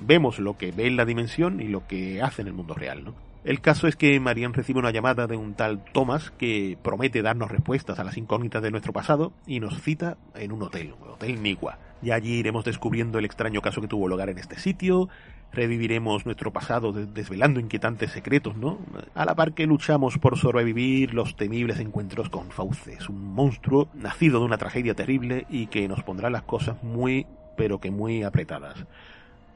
vemos 0.00 0.38
lo 0.38 0.56
que 0.56 0.72
ve 0.72 0.86
en 0.86 0.96
la 0.96 1.04
dimensión 1.04 1.60
y 1.60 1.68
lo 1.68 1.86
que 1.86 2.22
hace 2.22 2.42
en 2.42 2.48
el 2.48 2.54
mundo 2.54 2.74
real, 2.74 3.04
¿no? 3.04 3.14
El 3.44 3.60
caso 3.60 3.86
es 3.86 3.96
que 3.96 4.18
Marianne 4.20 4.54
recibe 4.54 4.80
una 4.80 4.90
llamada 4.90 5.26
de 5.26 5.36
un 5.36 5.54
tal 5.54 5.82
Thomas 5.92 6.30
que 6.32 6.76
promete 6.82 7.22
darnos 7.22 7.50
respuestas 7.50 7.98
a 7.98 8.04
las 8.04 8.18
incógnitas 8.18 8.62
de 8.62 8.70
nuestro 8.70 8.92
pasado 8.92 9.32
y 9.46 9.60
nos 9.60 9.80
cita 9.80 10.18
en 10.34 10.52
un 10.52 10.62
hotel, 10.62 10.94
un 11.00 11.10
hotel 11.10 11.42
Niwa. 11.42 11.78
Y 12.02 12.10
allí 12.10 12.34
iremos 12.34 12.64
descubriendo 12.64 13.18
el 13.18 13.24
extraño 13.24 13.62
caso 13.62 13.80
que 13.80 13.88
tuvo 13.88 14.08
lugar 14.08 14.28
en 14.28 14.38
este 14.38 14.58
sitio, 14.58 15.08
reviviremos 15.52 16.26
nuestro 16.26 16.52
pasado 16.52 16.92
desvelando 16.92 17.58
inquietantes 17.60 18.10
secretos, 18.10 18.56
¿no? 18.56 18.78
A 19.14 19.24
la 19.24 19.34
par 19.34 19.54
que 19.54 19.66
luchamos 19.66 20.18
por 20.18 20.36
sobrevivir 20.36 21.14
los 21.14 21.36
temibles 21.36 21.80
encuentros 21.80 22.28
con 22.28 22.50
Fauces, 22.50 23.08
un 23.08 23.32
monstruo 23.34 23.88
nacido 23.94 24.40
de 24.40 24.46
una 24.46 24.58
tragedia 24.58 24.94
terrible 24.94 25.46
y 25.48 25.68
que 25.68 25.88
nos 25.88 26.02
pondrá 26.02 26.28
las 26.28 26.42
cosas 26.42 26.82
muy, 26.82 27.26
pero 27.56 27.80
que 27.80 27.90
muy 27.90 28.24
apretadas. 28.24 28.84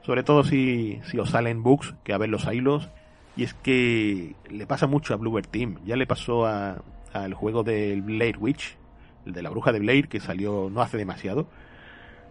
Sobre 0.03 0.23
todo 0.23 0.43
si, 0.43 0.99
si 1.05 1.17
os 1.17 1.29
salen 1.29 1.63
bugs, 1.63 1.95
que 2.03 2.13
a 2.13 2.17
ver 2.17 2.29
los 2.29 2.45
hilos. 2.51 2.89
Y 3.35 3.43
es 3.43 3.53
que 3.53 4.35
le 4.49 4.67
pasa 4.67 4.85
mucho 4.85 5.13
a 5.13 5.17
Bluebird 5.17 5.47
Team. 5.47 5.79
Ya 5.85 5.95
le 5.95 6.05
pasó 6.05 6.45
al 6.45 7.33
juego 7.33 7.63
del 7.63 8.01
Blade 8.01 8.37
Witch, 8.37 8.77
el 9.25 9.33
de 9.33 9.41
la 9.41 9.49
bruja 9.49 9.71
de 9.71 9.79
Blade, 9.79 10.03
que 10.03 10.19
salió 10.19 10.69
no 10.69 10.81
hace 10.81 10.97
demasiado. 10.97 11.47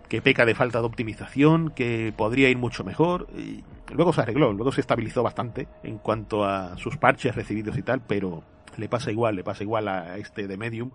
Que 0.08 0.20
peca 0.20 0.44
de 0.44 0.54
falta 0.54 0.80
de 0.80 0.86
optimización, 0.86 1.70
que 1.70 2.12
podría 2.14 2.50
ir 2.50 2.58
mucho 2.58 2.84
mejor. 2.84 3.28
Y 3.36 3.64
luego 3.92 4.12
se 4.12 4.20
arregló, 4.20 4.52
luego 4.52 4.70
se 4.70 4.82
estabilizó 4.82 5.22
bastante 5.22 5.66
en 5.82 5.98
cuanto 5.98 6.44
a 6.44 6.76
sus 6.76 6.98
parches 6.98 7.34
recibidos 7.34 7.78
y 7.78 7.82
tal, 7.82 8.02
pero 8.06 8.44
le 8.76 8.88
pasa 8.88 9.10
igual, 9.10 9.36
le 9.36 9.44
pasa 9.44 9.64
igual 9.64 9.88
a 9.88 10.18
este 10.18 10.46
de 10.46 10.56
Medium 10.56 10.90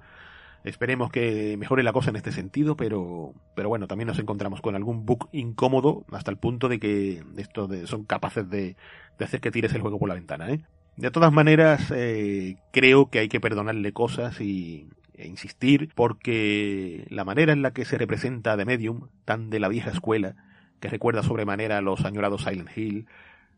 Esperemos 0.68 1.10
que 1.12 1.56
mejore 1.58 1.82
la 1.82 1.94
cosa 1.94 2.10
en 2.10 2.18
este 2.18 2.34
sentido, 2.34 2.76
pero, 2.76 3.34
pero 3.56 3.70
bueno, 3.70 3.88
también 3.88 4.08
nos 4.08 4.20
encontramos 4.20 4.60
con 4.60 4.76
algún 4.76 5.06
bug 5.06 5.30
incómodo 5.32 6.04
hasta 6.12 6.30
el 6.30 6.38
punto 6.38 6.68
de 6.68 6.78
que 6.78 7.24
esto 7.38 7.70
son 7.86 8.04
capaces 8.04 8.50
de, 8.50 8.76
hacer 9.18 9.40
que 9.40 9.50
tires 9.50 9.74
el 9.74 9.82
juego 9.82 9.98
por 9.98 10.10
la 10.10 10.16
ventana. 10.16 10.52
¿eh? 10.52 10.60
De 10.98 11.10
todas 11.10 11.32
maneras, 11.32 11.90
eh, 11.96 12.58
creo 12.72 13.10
que 13.10 13.20
hay 13.20 13.30
que 13.30 13.40
perdonarle 13.40 13.94
cosas 13.94 14.42
y, 14.42 14.90
e 15.14 15.26
insistir 15.26 15.90
porque 15.96 17.08
la 17.10 17.24
manera 17.24 17.54
en 17.54 17.62
la 17.62 17.72
que 17.72 17.86
se 17.86 17.98
representa 17.98 18.58
The 18.58 18.66
Medium, 18.66 19.08
tan 19.24 19.50
de 19.50 19.62
la 19.62 19.70
vieja 19.70 19.92
escuela, 19.92 20.36
que 20.82 20.90
recuerda 20.90 21.24
sobremanera 21.24 21.78
a 21.78 21.82
los 21.82 22.04
añorados 22.04 22.44
Silent 22.44 22.76
Hill, 22.76 23.08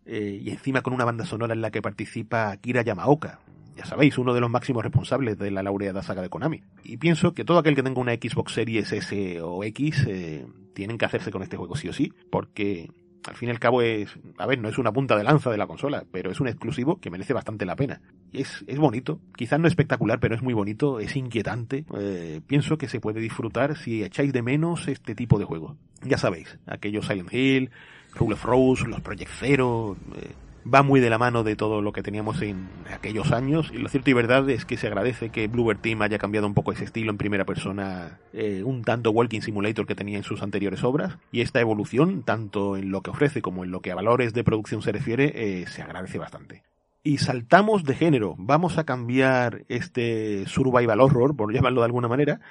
eh, 0.05 0.39
y 0.41 0.51
encima 0.51 0.81
con 0.81 0.93
una 0.93 1.05
banda 1.05 1.25
sonora 1.25 1.53
en 1.53 1.61
la 1.61 1.71
que 1.71 1.81
participa 1.81 2.51
Akira 2.51 2.83
Yamaoka, 2.83 3.39
ya 3.79 3.85
sabéis, 3.85 4.17
uno 4.17 4.33
de 4.33 4.41
los 4.41 4.49
máximos 4.49 4.83
responsables 4.83 5.37
de 5.37 5.51
la 5.51 5.63
laureada 5.63 6.03
saga 6.03 6.21
de 6.21 6.27
Konami. 6.27 6.61
Y 6.83 6.97
pienso 6.97 7.33
que 7.33 7.45
todo 7.45 7.59
aquel 7.59 7.75
que 7.75 7.83
tenga 7.83 8.01
una 8.01 8.13
Xbox 8.13 8.51
Series 8.51 8.91
S 8.91 9.39
o 9.41 9.63
X 9.63 10.05
eh, 10.05 10.45
tienen 10.73 10.97
que 10.97 11.05
hacerse 11.05 11.31
con 11.31 11.43
este 11.43 11.55
juego 11.55 11.77
sí 11.77 11.87
o 11.87 11.93
sí, 11.93 12.11
porque 12.29 12.89
al 13.23 13.37
fin 13.37 13.47
y 13.47 13.51
al 13.51 13.59
cabo 13.59 13.81
es, 13.81 14.09
a 14.37 14.45
ver, 14.45 14.59
no 14.59 14.67
es 14.67 14.77
una 14.77 14.91
punta 14.91 15.15
de 15.15 15.23
lanza 15.23 15.49
de 15.49 15.55
la 15.55 15.65
consola, 15.65 16.03
pero 16.11 16.29
es 16.29 16.41
un 16.41 16.49
exclusivo 16.49 16.99
que 16.99 17.09
merece 17.09 17.31
bastante 17.31 17.65
la 17.65 17.77
pena. 17.77 18.01
Y 18.33 18.41
es, 18.41 18.65
es 18.67 18.77
bonito, 18.77 19.21
quizás 19.37 19.61
no 19.61 19.69
espectacular, 19.69 20.19
pero 20.19 20.35
es 20.35 20.41
muy 20.41 20.53
bonito, 20.53 20.99
es 20.99 21.15
inquietante. 21.15 21.85
Eh, 21.97 22.41
pienso 22.45 22.77
que 22.77 22.89
se 22.89 22.99
puede 22.99 23.21
disfrutar 23.21 23.77
si 23.77 24.03
echáis 24.03 24.33
de 24.33 24.41
menos 24.41 24.89
este 24.89 25.15
tipo 25.15 25.39
de 25.39 25.45
juego. 25.45 25.77
Ya 26.03 26.17
sabéis, 26.17 26.59
aquellos 26.67 27.05
Silent 27.07 27.33
Hill, 27.33 27.71
Rule 28.15 28.33
of 28.33 28.43
Rose, 28.43 28.85
los 28.87 28.99
Project 28.99 29.31
Zero, 29.39 29.95
eh, 30.17 30.33
va 30.73 30.83
muy 30.83 30.99
de 30.99 31.09
la 31.09 31.17
mano 31.17 31.43
de 31.43 31.55
todo 31.55 31.81
lo 31.81 31.91
que 31.91 32.03
teníamos 32.03 32.41
en 32.41 32.69
aquellos 32.93 33.31
años. 33.31 33.71
Y 33.73 33.77
lo 33.77 33.89
cierto 33.89 34.09
y 34.09 34.13
verdad 34.13 34.49
es 34.49 34.65
que 34.65 34.77
se 34.77 34.87
agradece 34.87 35.29
que 35.29 35.47
Bluebird 35.47 35.79
Team 35.79 36.01
haya 36.01 36.17
cambiado 36.17 36.47
un 36.47 36.53
poco 36.53 36.71
ese 36.71 36.83
estilo 36.83 37.11
en 37.11 37.17
primera 37.17 37.45
persona, 37.45 38.19
eh, 38.33 38.63
un 38.63 38.83
tanto 38.83 39.11
Walking 39.11 39.41
Simulator 39.41 39.85
que 39.85 39.95
tenía 39.95 40.17
en 40.17 40.23
sus 40.23 40.41
anteriores 40.41 40.83
obras. 40.83 41.17
Y 41.31 41.41
esta 41.41 41.59
evolución, 41.59 42.23
tanto 42.23 42.77
en 42.77 42.91
lo 42.91 43.01
que 43.01 43.11
ofrece 43.11 43.41
como 43.41 43.63
en 43.63 43.71
lo 43.71 43.81
que 43.81 43.91
a 43.91 43.95
valores 43.95 44.33
de 44.33 44.43
producción 44.43 44.81
se 44.81 44.91
refiere, 44.91 45.31
eh, 45.35 45.67
se 45.67 45.81
agradece 45.81 46.17
bastante. 46.17 46.63
Y 47.01 47.19
saltamos 47.19 47.85
de 47.85 47.95
género. 47.95 48.35
Vamos 48.37 48.77
a 48.77 48.83
cambiar 48.83 49.63
este 49.69 50.45
survival 50.47 50.99
horror, 50.99 51.35
por 51.35 51.53
llamarlo 51.53 51.81
de 51.81 51.85
alguna 51.85 52.09
manera, 52.09 52.41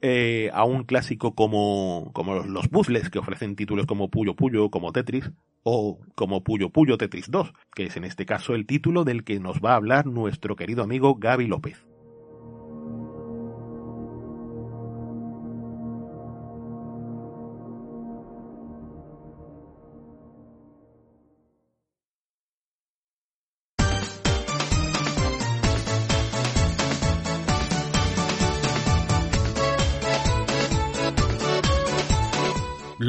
eh, 0.00 0.50
a 0.52 0.64
un 0.64 0.84
clásico 0.84 1.34
como, 1.34 2.10
como 2.12 2.36
los 2.36 2.68
puzzles 2.68 3.10
que 3.10 3.18
ofrecen 3.18 3.56
títulos 3.56 3.86
como 3.86 4.10
Puyo 4.10 4.36
Puyo, 4.36 4.70
como 4.70 4.92
Tetris, 4.92 5.30
o 5.62 5.98
como 6.14 6.44
Puyo 6.44 6.70
Puyo 6.70 6.98
Tetris 6.98 7.30
2, 7.30 7.52
que 7.74 7.86
es 7.86 7.96
en 7.96 8.04
este 8.04 8.26
caso 8.26 8.54
el 8.54 8.66
título 8.66 9.04
del 9.04 9.24
que 9.24 9.40
nos 9.40 9.60
va 9.60 9.72
a 9.72 9.76
hablar 9.76 10.06
nuestro 10.06 10.56
querido 10.56 10.82
amigo 10.82 11.16
Gaby 11.16 11.46
López. 11.46 11.87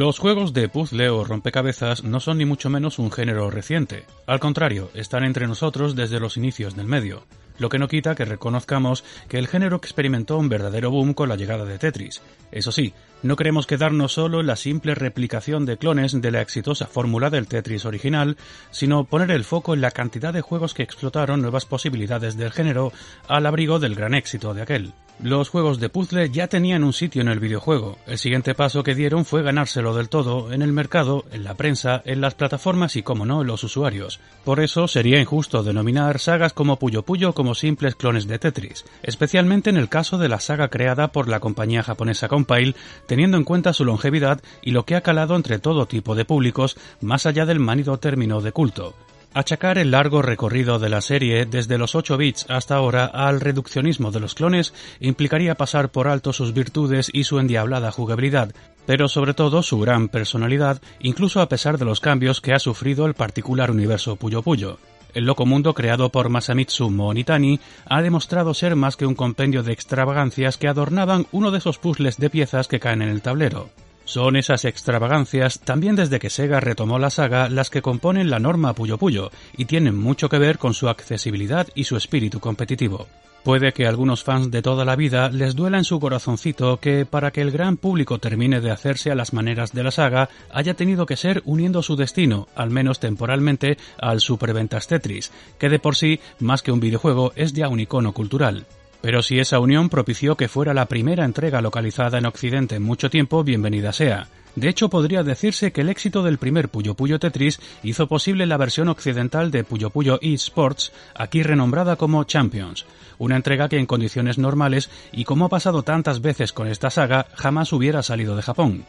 Los 0.10 0.18
juegos 0.18 0.54
de 0.54 0.68
puzzle 0.70 1.08
o 1.12 1.24
rompecabezas 1.24 2.04
no 2.04 2.20
son 2.20 2.40
ni 2.40 2.46
mucho 2.46 2.72
menos 2.72 2.98
un 2.98 3.12
género 3.12 3.52
reciente. 3.52 4.08
Al 4.26 4.40
contrario, 4.40 4.90
están 4.96 5.24
entre 5.24 5.46
nosotros 5.46 5.96
desde 5.96 6.20
los 6.20 6.36
inicios 6.36 6.76
del 6.76 6.88
medio. 6.88 7.28
Lo 7.60 7.70
que 7.70 7.78
no 7.78 7.88
quita 7.88 8.16
que 8.16 8.26
reconozcamos 8.26 9.04
que 9.28 9.38
el 9.38 9.48
género 9.48 9.78
experimentó 9.78 10.38
un 10.38 10.50
verdadero 10.50 10.92
boom 10.92 11.14
con 11.14 11.30
la 11.30 11.36
llegada 11.36 11.66
de 11.66 11.78
Tetris. 11.78 12.22
Eso 12.52 12.72
sí, 12.72 12.94
no 13.22 13.36
queremos 13.36 13.68
quedarnos 13.68 14.14
solo 14.14 14.40
en 14.40 14.48
la 14.48 14.56
simple 14.56 14.96
replicación 14.96 15.66
de 15.66 15.78
clones 15.78 16.20
de 16.22 16.32
la 16.32 16.42
exitosa 16.42 16.88
fórmula 16.88 17.30
del 17.30 17.48
Tetris 17.48 17.86
original, 17.86 18.38
sino 18.72 19.04
poner 19.04 19.32
el 19.32 19.44
foco 19.44 19.74
en 19.74 19.82
la 19.82 19.92
cantidad 19.92 20.34
de 20.34 20.42
juegos 20.42 20.74
que 20.74 20.84
explotaron 20.84 21.42
nuevas 21.42 21.66
posibilidades 21.66 22.38
del 22.38 22.52
género 22.52 22.94
al 23.28 23.46
abrigo 23.46 23.78
del 23.78 23.96
gran 23.96 24.14
éxito 24.14 24.54
de 24.54 24.62
aquel. 24.62 24.94
Los 25.22 25.50
juegos 25.50 25.82
de 25.82 25.90
puzzle 25.90 26.30
ya 26.30 26.48
tenían 26.48 26.86
un 26.86 26.94
sitio 26.94 27.22
en 27.22 27.28
el 27.28 27.42
videojuego. 27.42 27.98
El 28.08 28.18
siguiente 28.18 28.56
paso 28.56 28.84
que 28.84 28.96
dieron 28.96 29.26
fue 29.26 29.44
ganárselo 29.44 29.94
del 29.94 30.08
todo 30.08 30.54
en 30.54 30.62
el 30.62 30.72
mercado, 30.72 31.26
en 31.34 31.44
la 31.44 31.56
prensa, 31.56 32.02
en 32.06 32.22
las 32.22 32.36
plataformas 32.36 32.96
y, 32.96 33.04
como 33.04 33.26
no, 33.26 33.42
en 33.42 33.48
los 33.48 33.66
usuarios. 33.66 34.22
Por 34.46 34.62
eso 34.62 34.88
sería 34.88 35.20
injusto 35.20 35.62
denominar 35.62 36.20
sagas 36.20 36.54
como 36.54 36.80
Puyo 36.80 37.04
Puyo 37.04 37.34
como 37.34 37.49
simples 37.56 37.96
clones 37.96 38.28
de 38.28 38.40
Tetris, 38.40 38.86
especialmente 39.04 39.70
en 39.70 39.78
el 39.78 39.90
caso 39.90 40.18
de 40.18 40.30
la 40.30 40.40
saga 40.40 40.70
creada 40.70 41.12
por 41.12 41.28
la 41.28 41.40
compañía 41.40 41.84
japonesa 41.84 42.28
Compile, 42.28 42.76
teniendo 43.08 43.38
en 43.38 43.44
cuenta 43.44 43.74
su 43.74 43.86
longevidad 43.86 44.42
y 44.62 44.72
lo 44.72 44.86
que 44.86 44.96
ha 44.96 45.02
calado 45.02 45.36
entre 45.36 45.60
todo 45.60 45.86
tipo 45.86 46.16
de 46.16 46.26
públicos, 46.26 46.78
más 47.02 47.26
allá 47.26 47.46
del 47.46 47.60
manido 47.60 47.98
término 47.98 48.42
de 48.42 48.52
culto. 48.52 48.96
Achacar 49.32 49.78
el 49.78 49.92
largo 49.92 50.24
recorrido 50.24 50.80
de 50.80 50.90
la 50.90 51.02
serie 51.02 51.46
desde 51.46 51.78
los 51.78 51.94
8 51.94 52.18
bits 52.18 52.48
hasta 52.50 52.76
ahora 52.76 53.06
al 53.06 53.40
reduccionismo 53.40 54.10
de 54.10 54.20
los 54.20 54.34
clones 54.34 54.74
implicaría 55.00 55.54
pasar 55.54 55.90
por 55.90 56.08
alto 56.08 56.34
sus 56.34 56.52
virtudes 56.52 57.12
y 57.14 57.26
su 57.26 57.38
endiablada 57.38 57.92
jugabilidad, 57.92 58.56
pero 58.88 59.08
sobre 59.08 59.36
todo 59.36 59.62
su 59.62 59.80
gran 59.80 60.08
personalidad, 60.08 60.82
incluso 61.00 61.42
a 61.42 61.48
pesar 61.48 61.78
de 61.78 61.86
los 61.86 62.00
cambios 62.00 62.42
que 62.42 62.54
ha 62.54 62.60
sufrido 62.60 63.06
el 63.06 63.14
particular 63.14 63.70
universo 63.70 64.16
Puyo 64.16 64.42
Puyo. 64.42 64.80
El 65.14 65.26
loco 65.26 65.46
mundo 65.46 65.74
creado 65.74 66.10
por 66.10 66.30
Masamitsu 66.30 66.90
Monitani 66.90 67.60
ha 67.86 68.02
demostrado 68.02 68.54
ser 68.54 68.76
más 68.76 68.96
que 68.96 69.06
un 69.06 69.16
compendio 69.16 69.64
de 69.64 69.74
extravagancias 69.74 70.58
que 70.58 70.68
adornaban 70.68 71.26
uno 71.32 71.52
de 71.52 71.58
esos 71.58 71.80
puzzles 71.80 72.18
de 72.18 72.30
piezas 72.30 72.68
que 72.68 72.80
caen 72.80 73.02
en 73.02 73.10
el 73.10 73.22
tablero. 73.22 73.70
Son 74.06 74.36
esas 74.36 74.66
extravagancias, 74.66 75.60
también 75.60 75.96
desde 75.96 76.20
que 76.20 76.32
Sega 76.32 76.60
retomó 76.60 76.98
la 76.98 77.12
saga, 77.12 77.48
las 77.48 77.70
que 77.70 77.84
componen 77.84 78.32
la 78.32 78.40
norma 78.40 78.74
Puyo 78.74 78.98
Puyo, 78.98 79.30
y 79.56 79.66
tienen 79.66 79.96
mucho 79.96 80.30
que 80.30 80.40
ver 80.40 80.58
con 80.58 80.74
su 80.74 80.90
accesibilidad 80.90 81.68
y 81.76 81.84
su 81.84 81.96
espíritu 81.96 82.40
competitivo. 82.40 83.08
Puede 83.44 83.72
que 83.72 83.86
a 83.86 83.90
algunos 83.90 84.24
fans 84.24 84.52
de 84.52 84.62
toda 84.62 84.84
la 84.84 84.98
vida 84.98 85.30
les 85.30 85.56
duela 85.56 85.78
en 85.78 85.86
su 85.86 86.00
corazoncito 86.00 86.78
que, 86.78 87.06
para 87.06 87.32
que 87.32 87.42
el 87.42 87.52
gran 87.52 87.78
público 87.78 88.20
termine 88.20 88.60
de 88.60 88.70
hacerse 88.70 89.12
a 89.12 89.16
las 89.16 89.32
maneras 89.32 89.72
de 89.72 89.84
la 89.84 89.92
saga, 89.92 90.30
haya 90.52 90.74
tenido 90.74 91.06
que 91.06 91.16
ser 91.16 91.42
uniendo 91.46 91.82
su 91.82 91.96
destino, 91.96 92.48
al 92.56 92.70
menos 92.70 93.00
temporalmente, 93.00 93.78
al 93.98 94.20
Superventas 94.20 94.88
Tetris, 94.88 95.32
que 95.58 95.70
de 95.70 95.80
por 95.80 95.96
sí, 95.96 96.20
más 96.40 96.62
que 96.62 96.74
un 96.74 96.82
videojuego, 96.82 97.32
es 97.36 97.54
ya 97.54 97.70
un 97.70 97.80
icono 97.80 98.14
cultural. 98.14 98.66
Pero 99.02 99.22
si 99.22 99.40
esa 99.40 99.60
unión 99.60 99.88
propició 99.90 100.36
que 100.36 100.50
fuera 100.50 100.74
la 100.74 100.88
primera 100.88 101.24
entrega 101.24 101.62
localizada 101.62 102.18
en 102.18 102.26
Occidente 102.26 102.76
en 102.76 102.84
mucho 102.84 103.10
tiempo, 103.10 103.46
bienvenida 103.46 103.94
sea. 103.94 104.28
De 104.60 104.68
hecho, 104.68 104.90
podría 104.90 105.24
decirse 105.24 105.72
que 105.72 105.80
el 105.80 105.88
éxito 105.88 106.22
del 106.22 106.38
primer 106.38 106.68
Puyo 106.68 106.94
Puyo 106.94 107.18
Tetris 107.18 107.62
hizo 107.82 108.08
posible 108.08 108.46
la 108.46 108.58
versión 108.58 108.90
occidental 108.90 109.52
de 109.52 109.64
Puyo 109.64 109.90
Puyo 109.90 110.20
eSports, 110.22 110.92
aquí 111.16 111.44
renombrada 111.44 111.96
como 111.96 112.26
Champions, 112.26 112.86
una 113.20 113.38
entrega 113.38 113.70
que 113.70 113.78
en 113.78 113.86
condiciones 113.86 114.38
normales, 114.38 114.90
y 115.14 115.24
como 115.24 115.46
ha 115.46 115.50
pasado 115.50 115.84
tantas 115.84 116.20
veces 116.20 116.52
con 116.52 116.68
esta 116.68 116.90
saga, 116.90 117.28
jamás 117.36 117.72
hubiera 117.72 118.04
salido 118.04 118.36
de 118.36 118.42
Japón. 118.42 118.84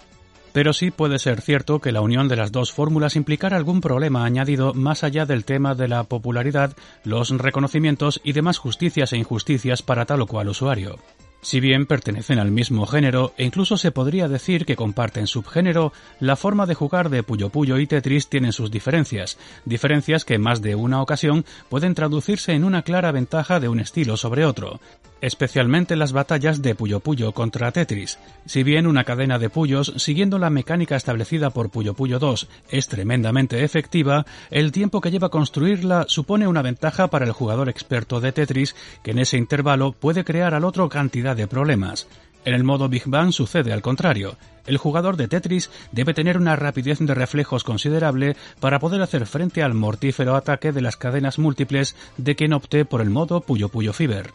Pero 0.52 0.72
sí 0.72 0.90
puede 0.90 1.20
ser 1.20 1.40
cierto 1.40 1.78
que 1.78 1.92
la 1.92 2.00
unión 2.00 2.26
de 2.26 2.34
las 2.34 2.50
dos 2.50 2.72
fórmulas 2.72 3.14
implicara 3.14 3.56
algún 3.56 3.80
problema 3.80 4.24
añadido 4.24 4.74
más 4.74 5.04
allá 5.04 5.24
del 5.24 5.44
tema 5.44 5.76
de 5.76 5.86
la 5.86 6.02
popularidad, 6.02 6.76
los 7.04 7.30
reconocimientos 7.30 8.20
y 8.24 8.32
demás 8.32 8.58
justicias 8.58 9.12
e 9.12 9.18
injusticias 9.18 9.82
para 9.82 10.04
tal 10.04 10.22
o 10.22 10.26
cual 10.26 10.48
usuario. 10.48 10.98
Si 11.42 11.58
bien 11.58 11.86
pertenecen 11.86 12.38
al 12.38 12.50
mismo 12.50 12.86
género 12.86 13.32
e 13.38 13.44
incluso 13.44 13.78
se 13.78 13.92
podría 13.92 14.28
decir 14.28 14.66
que 14.66 14.76
comparten 14.76 15.26
subgénero, 15.26 15.92
la 16.18 16.36
forma 16.36 16.66
de 16.66 16.74
jugar 16.74 17.08
de 17.08 17.22
Puyo 17.22 17.48
Puyo 17.48 17.78
y 17.78 17.86
Tetris 17.86 18.28
tienen 18.28 18.52
sus 18.52 18.70
diferencias, 18.70 19.38
diferencias 19.64 20.26
que 20.26 20.34
en 20.34 20.42
más 20.42 20.60
de 20.60 20.74
una 20.74 21.00
ocasión 21.00 21.46
pueden 21.70 21.94
traducirse 21.94 22.52
en 22.52 22.64
una 22.64 22.82
clara 22.82 23.10
ventaja 23.10 23.58
de 23.58 23.68
un 23.68 23.80
estilo 23.80 24.18
sobre 24.18 24.44
otro, 24.44 24.80
especialmente 25.20 25.96
las 25.96 26.12
batallas 26.12 26.62
de 26.62 26.74
Puyo 26.74 27.00
Puyo 27.00 27.32
contra 27.32 27.72
Tetris. 27.72 28.18
Si 28.46 28.62
bien 28.62 28.86
una 28.86 29.04
cadena 29.04 29.38
de 29.38 29.50
puyos, 29.50 29.92
siguiendo 29.96 30.38
la 30.38 30.50
mecánica 30.50 30.96
establecida 30.96 31.50
por 31.50 31.70
Puyo 31.70 31.94
Puyo 31.94 32.18
2, 32.18 32.48
es 32.70 32.88
tremendamente 32.88 33.64
efectiva, 33.64 34.26
el 34.50 34.72
tiempo 34.72 35.00
que 35.00 35.10
lleva 35.10 35.28
construirla 35.28 36.04
supone 36.08 36.48
una 36.48 36.62
ventaja 36.62 37.08
para 37.08 37.26
el 37.26 37.32
jugador 37.32 37.68
experto 37.68 38.20
de 38.20 38.32
Tetris, 38.32 38.74
que 39.02 39.12
en 39.12 39.18
ese 39.18 39.36
intervalo 39.36 39.92
puede 39.92 40.24
crear 40.24 40.54
al 40.54 40.64
otro 40.64 40.88
cantidad 40.88 41.36
de 41.36 41.46
problemas. 41.46 42.08
En 42.44 42.54
el 42.54 42.64
modo 42.64 42.88
Big 42.88 43.02
Bang 43.06 43.32
sucede 43.32 43.72
al 43.72 43.82
contrario. 43.82 44.36
El 44.66 44.78
jugador 44.78 45.16
de 45.16 45.28
Tetris 45.28 45.70
debe 45.92 46.14
tener 46.14 46.38
una 46.38 46.56
rapidez 46.56 46.98
de 47.00 47.14
reflejos 47.14 47.64
considerable 47.64 48.36
para 48.60 48.78
poder 48.78 49.02
hacer 49.02 49.26
frente 49.26 49.62
al 49.62 49.74
mortífero 49.74 50.36
ataque 50.36 50.72
de 50.72 50.80
las 50.80 50.96
cadenas 50.96 51.38
múltiples 51.38 51.96
de 52.16 52.36
quien 52.36 52.52
opte 52.52 52.84
por 52.84 53.02
el 53.02 53.10
modo 53.10 53.40
Puyo 53.42 53.68
Puyo 53.68 53.92
Fever. 53.92 54.30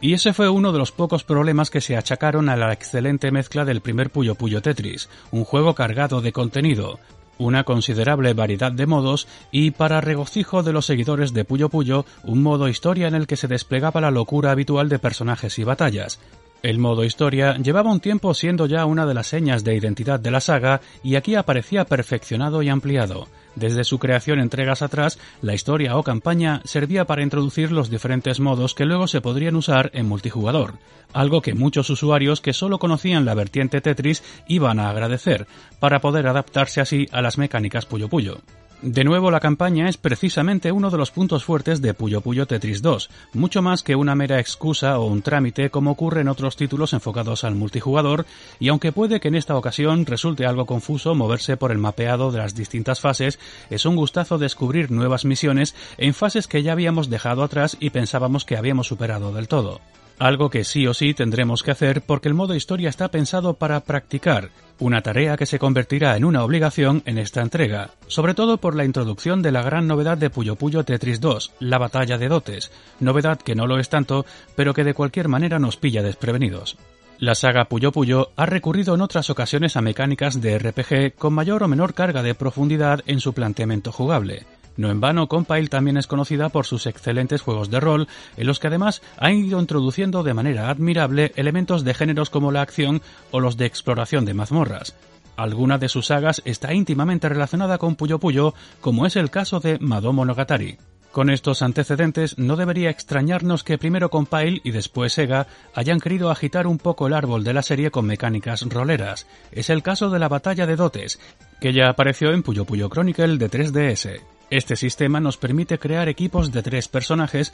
Y 0.00 0.12
ese 0.12 0.32
fue 0.32 0.48
uno 0.48 0.72
de 0.72 0.78
los 0.78 0.92
pocos 0.92 1.24
problemas 1.24 1.70
que 1.70 1.80
se 1.80 1.96
achacaron 1.96 2.48
a 2.48 2.56
la 2.56 2.72
excelente 2.72 3.30
mezcla 3.30 3.64
del 3.64 3.80
primer 3.80 4.10
Puyo 4.10 4.34
Puyo 4.34 4.60
Tetris, 4.60 5.08
un 5.30 5.44
juego 5.44 5.74
cargado 5.74 6.20
de 6.20 6.32
contenido, 6.32 6.98
una 7.38 7.64
considerable 7.64 8.34
variedad 8.34 8.72
de 8.72 8.86
modos 8.86 9.26
y, 9.50 9.70
para 9.70 10.00
regocijo 10.00 10.62
de 10.62 10.72
los 10.72 10.86
seguidores 10.86 11.32
de 11.32 11.44
Puyo 11.44 11.68
Puyo, 11.68 12.04
un 12.22 12.42
modo 12.42 12.68
historia 12.68 13.08
en 13.08 13.14
el 13.14 13.26
que 13.26 13.36
se 13.36 13.48
desplegaba 13.48 14.00
la 14.00 14.10
locura 14.10 14.50
habitual 14.50 14.88
de 14.88 14.98
personajes 14.98 15.58
y 15.58 15.64
batallas. 15.64 16.20
El 16.62 16.78
modo 16.78 17.04
historia 17.04 17.58
llevaba 17.58 17.92
un 17.92 18.00
tiempo 18.00 18.32
siendo 18.32 18.64
ya 18.66 18.86
una 18.86 19.04
de 19.04 19.12
las 19.12 19.26
señas 19.26 19.64
de 19.64 19.76
identidad 19.76 20.18
de 20.18 20.30
la 20.30 20.40
saga 20.40 20.80
y 21.02 21.16
aquí 21.16 21.34
aparecía 21.34 21.84
perfeccionado 21.84 22.62
y 22.62 22.70
ampliado. 22.70 23.28
Desde 23.56 23.84
su 23.84 23.98
creación 23.98 24.40
entregas 24.40 24.82
atrás, 24.82 25.18
la 25.40 25.54
historia 25.54 25.96
o 25.96 26.02
campaña 26.02 26.60
servía 26.64 27.04
para 27.04 27.22
introducir 27.22 27.70
los 27.70 27.90
diferentes 27.90 28.40
modos 28.40 28.74
que 28.74 28.84
luego 28.84 29.06
se 29.06 29.20
podrían 29.20 29.56
usar 29.56 29.90
en 29.94 30.06
multijugador, 30.06 30.74
algo 31.12 31.40
que 31.40 31.54
muchos 31.54 31.88
usuarios 31.90 32.40
que 32.40 32.52
solo 32.52 32.78
conocían 32.78 33.24
la 33.24 33.34
vertiente 33.34 33.80
Tetris 33.80 34.24
iban 34.48 34.80
a 34.80 34.90
agradecer, 34.90 35.46
para 35.78 36.00
poder 36.00 36.26
adaptarse 36.26 36.80
así 36.80 37.06
a 37.12 37.22
las 37.22 37.38
mecánicas 37.38 37.86
Puyo 37.86 38.08
Puyo. 38.08 38.40
De 38.86 39.02
nuevo, 39.02 39.30
la 39.30 39.40
campaña 39.40 39.88
es 39.88 39.96
precisamente 39.96 40.70
uno 40.70 40.90
de 40.90 40.98
los 40.98 41.10
puntos 41.10 41.42
fuertes 41.42 41.80
de 41.80 41.94
Puyo 41.94 42.20
Puyo 42.20 42.44
Tetris 42.44 42.82
2, 42.82 43.08
mucho 43.32 43.62
más 43.62 43.82
que 43.82 43.96
una 43.96 44.14
mera 44.14 44.38
excusa 44.38 44.98
o 44.98 45.06
un 45.06 45.22
trámite 45.22 45.70
como 45.70 45.92
ocurre 45.92 46.20
en 46.20 46.28
otros 46.28 46.54
títulos 46.54 46.92
enfocados 46.92 47.44
al 47.44 47.54
multijugador, 47.54 48.26
y 48.60 48.68
aunque 48.68 48.92
puede 48.92 49.20
que 49.20 49.28
en 49.28 49.36
esta 49.36 49.56
ocasión 49.56 50.04
resulte 50.04 50.44
algo 50.44 50.66
confuso 50.66 51.14
moverse 51.14 51.56
por 51.56 51.72
el 51.72 51.78
mapeado 51.78 52.30
de 52.30 52.40
las 52.40 52.54
distintas 52.54 53.00
fases, 53.00 53.38
es 53.70 53.86
un 53.86 53.96
gustazo 53.96 54.36
descubrir 54.36 54.90
nuevas 54.90 55.24
misiones 55.24 55.74
en 55.96 56.12
fases 56.12 56.46
que 56.46 56.62
ya 56.62 56.72
habíamos 56.72 57.08
dejado 57.08 57.42
atrás 57.42 57.78
y 57.80 57.88
pensábamos 57.88 58.44
que 58.44 58.58
habíamos 58.58 58.86
superado 58.86 59.32
del 59.32 59.48
todo. 59.48 59.80
Algo 60.18 60.48
que 60.48 60.62
sí 60.62 60.86
o 60.86 60.94
sí 60.94 61.12
tendremos 61.12 61.62
que 61.62 61.72
hacer 61.72 62.02
porque 62.02 62.28
el 62.28 62.34
modo 62.34 62.54
historia 62.54 62.88
está 62.88 63.08
pensado 63.08 63.54
para 63.54 63.80
practicar, 63.80 64.50
una 64.78 65.02
tarea 65.02 65.36
que 65.36 65.46
se 65.46 65.58
convertirá 65.58 66.16
en 66.16 66.24
una 66.24 66.44
obligación 66.44 67.02
en 67.04 67.18
esta 67.18 67.42
entrega, 67.42 67.90
sobre 68.06 68.34
todo 68.34 68.58
por 68.58 68.76
la 68.76 68.84
introducción 68.84 69.42
de 69.42 69.50
la 69.50 69.62
gran 69.62 69.88
novedad 69.88 70.16
de 70.16 70.30
Puyo 70.30 70.54
Puyo 70.56 70.84
Tetris 70.84 71.20
2, 71.20 71.54
la 71.58 71.78
batalla 71.78 72.16
de 72.16 72.28
dotes, 72.28 72.70
novedad 73.00 73.38
que 73.38 73.56
no 73.56 73.66
lo 73.66 73.78
es 73.78 73.88
tanto, 73.88 74.24
pero 74.54 74.72
que 74.72 74.84
de 74.84 74.94
cualquier 74.94 75.28
manera 75.28 75.58
nos 75.58 75.76
pilla 75.76 76.02
desprevenidos. 76.02 76.76
La 77.18 77.34
saga 77.34 77.66
Puyo 77.66 77.92
Puyo 77.92 78.30
ha 78.36 78.46
recurrido 78.46 78.94
en 78.94 79.00
otras 79.00 79.30
ocasiones 79.30 79.76
a 79.76 79.80
mecánicas 79.80 80.40
de 80.40 80.58
RPG 80.58 81.14
con 81.16 81.32
mayor 81.32 81.62
o 81.62 81.68
menor 81.68 81.94
carga 81.94 82.22
de 82.22 82.34
profundidad 82.34 83.02
en 83.06 83.20
su 83.20 83.32
planteamiento 83.32 83.92
jugable, 83.92 84.46
no 84.76 84.90
en 84.90 85.00
vano, 85.00 85.28
Compile 85.28 85.68
también 85.68 85.96
es 85.96 86.06
conocida 86.06 86.48
por 86.48 86.66
sus 86.66 86.86
excelentes 86.86 87.42
juegos 87.42 87.70
de 87.70 87.80
rol, 87.80 88.08
en 88.36 88.46
los 88.46 88.58
que 88.58 88.66
además 88.66 89.02
ha 89.18 89.30
ido 89.32 89.60
introduciendo 89.60 90.22
de 90.22 90.34
manera 90.34 90.68
admirable 90.68 91.32
elementos 91.36 91.84
de 91.84 91.94
géneros 91.94 92.30
como 92.30 92.50
la 92.50 92.62
acción 92.62 93.02
o 93.30 93.40
los 93.40 93.56
de 93.56 93.66
exploración 93.66 94.24
de 94.24 94.34
mazmorras. 94.34 94.96
Alguna 95.36 95.78
de 95.78 95.88
sus 95.88 96.06
sagas 96.06 96.42
está 96.44 96.74
íntimamente 96.74 97.28
relacionada 97.28 97.78
con 97.78 97.96
Puyo 97.96 98.18
Puyo, 98.18 98.54
como 98.80 99.06
es 99.06 99.16
el 99.16 99.30
caso 99.30 99.60
de 99.60 99.78
Madomonogatari. 99.80 100.78
Con 101.10 101.30
estos 101.30 101.62
antecedentes, 101.62 102.38
no 102.38 102.56
debería 102.56 102.90
extrañarnos 102.90 103.62
que 103.62 103.78
primero 103.78 104.10
Compile 104.10 104.60
y 104.64 104.72
después 104.72 105.12
Sega 105.12 105.46
hayan 105.72 106.00
querido 106.00 106.28
agitar 106.28 106.66
un 106.66 106.78
poco 106.78 107.06
el 107.06 107.14
árbol 107.14 107.44
de 107.44 107.54
la 107.54 107.62
serie 107.62 107.92
con 107.92 108.04
mecánicas 108.04 108.62
roleras. 108.62 109.28
Es 109.52 109.70
el 109.70 109.84
caso 109.84 110.10
de 110.10 110.18
la 110.18 110.28
batalla 110.28 110.66
de 110.66 110.74
dotes, 110.74 111.20
que 111.60 111.72
ya 111.72 111.88
apareció 111.88 112.32
en 112.32 112.42
Puyo 112.42 112.64
Puyo 112.64 112.88
Chronicle 112.88 113.38
de 113.38 113.48
3DS. 113.48 114.33
Este 114.50 114.76
sistema 114.76 115.20
nos 115.20 115.36
permite 115.36 115.78
crear 115.78 116.08
equipos 116.08 116.52
de 116.52 116.62
tres 116.62 116.88
personajes, 116.88 117.52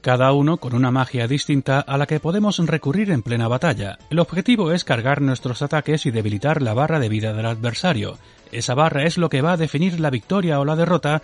cada 0.00 0.32
uno 0.32 0.56
con 0.56 0.74
una 0.74 0.90
magia 0.90 1.28
distinta 1.28 1.80
a 1.80 1.96
la 1.96 2.06
que 2.06 2.20
podemos 2.20 2.58
recurrir 2.58 3.10
en 3.10 3.22
plena 3.22 3.48
batalla. 3.48 3.98
El 4.10 4.18
objetivo 4.18 4.72
es 4.72 4.84
cargar 4.84 5.22
nuestros 5.22 5.62
ataques 5.62 6.04
y 6.06 6.10
debilitar 6.10 6.60
la 6.60 6.74
barra 6.74 6.98
de 6.98 7.08
vida 7.08 7.32
del 7.32 7.46
adversario. 7.46 8.18
Esa 8.50 8.74
barra 8.74 9.04
es 9.04 9.16
lo 9.16 9.28
que 9.28 9.42
va 9.42 9.52
a 9.52 9.56
definir 9.56 10.00
la 10.00 10.10
victoria 10.10 10.58
o 10.60 10.64
la 10.64 10.76
derrota, 10.76 11.22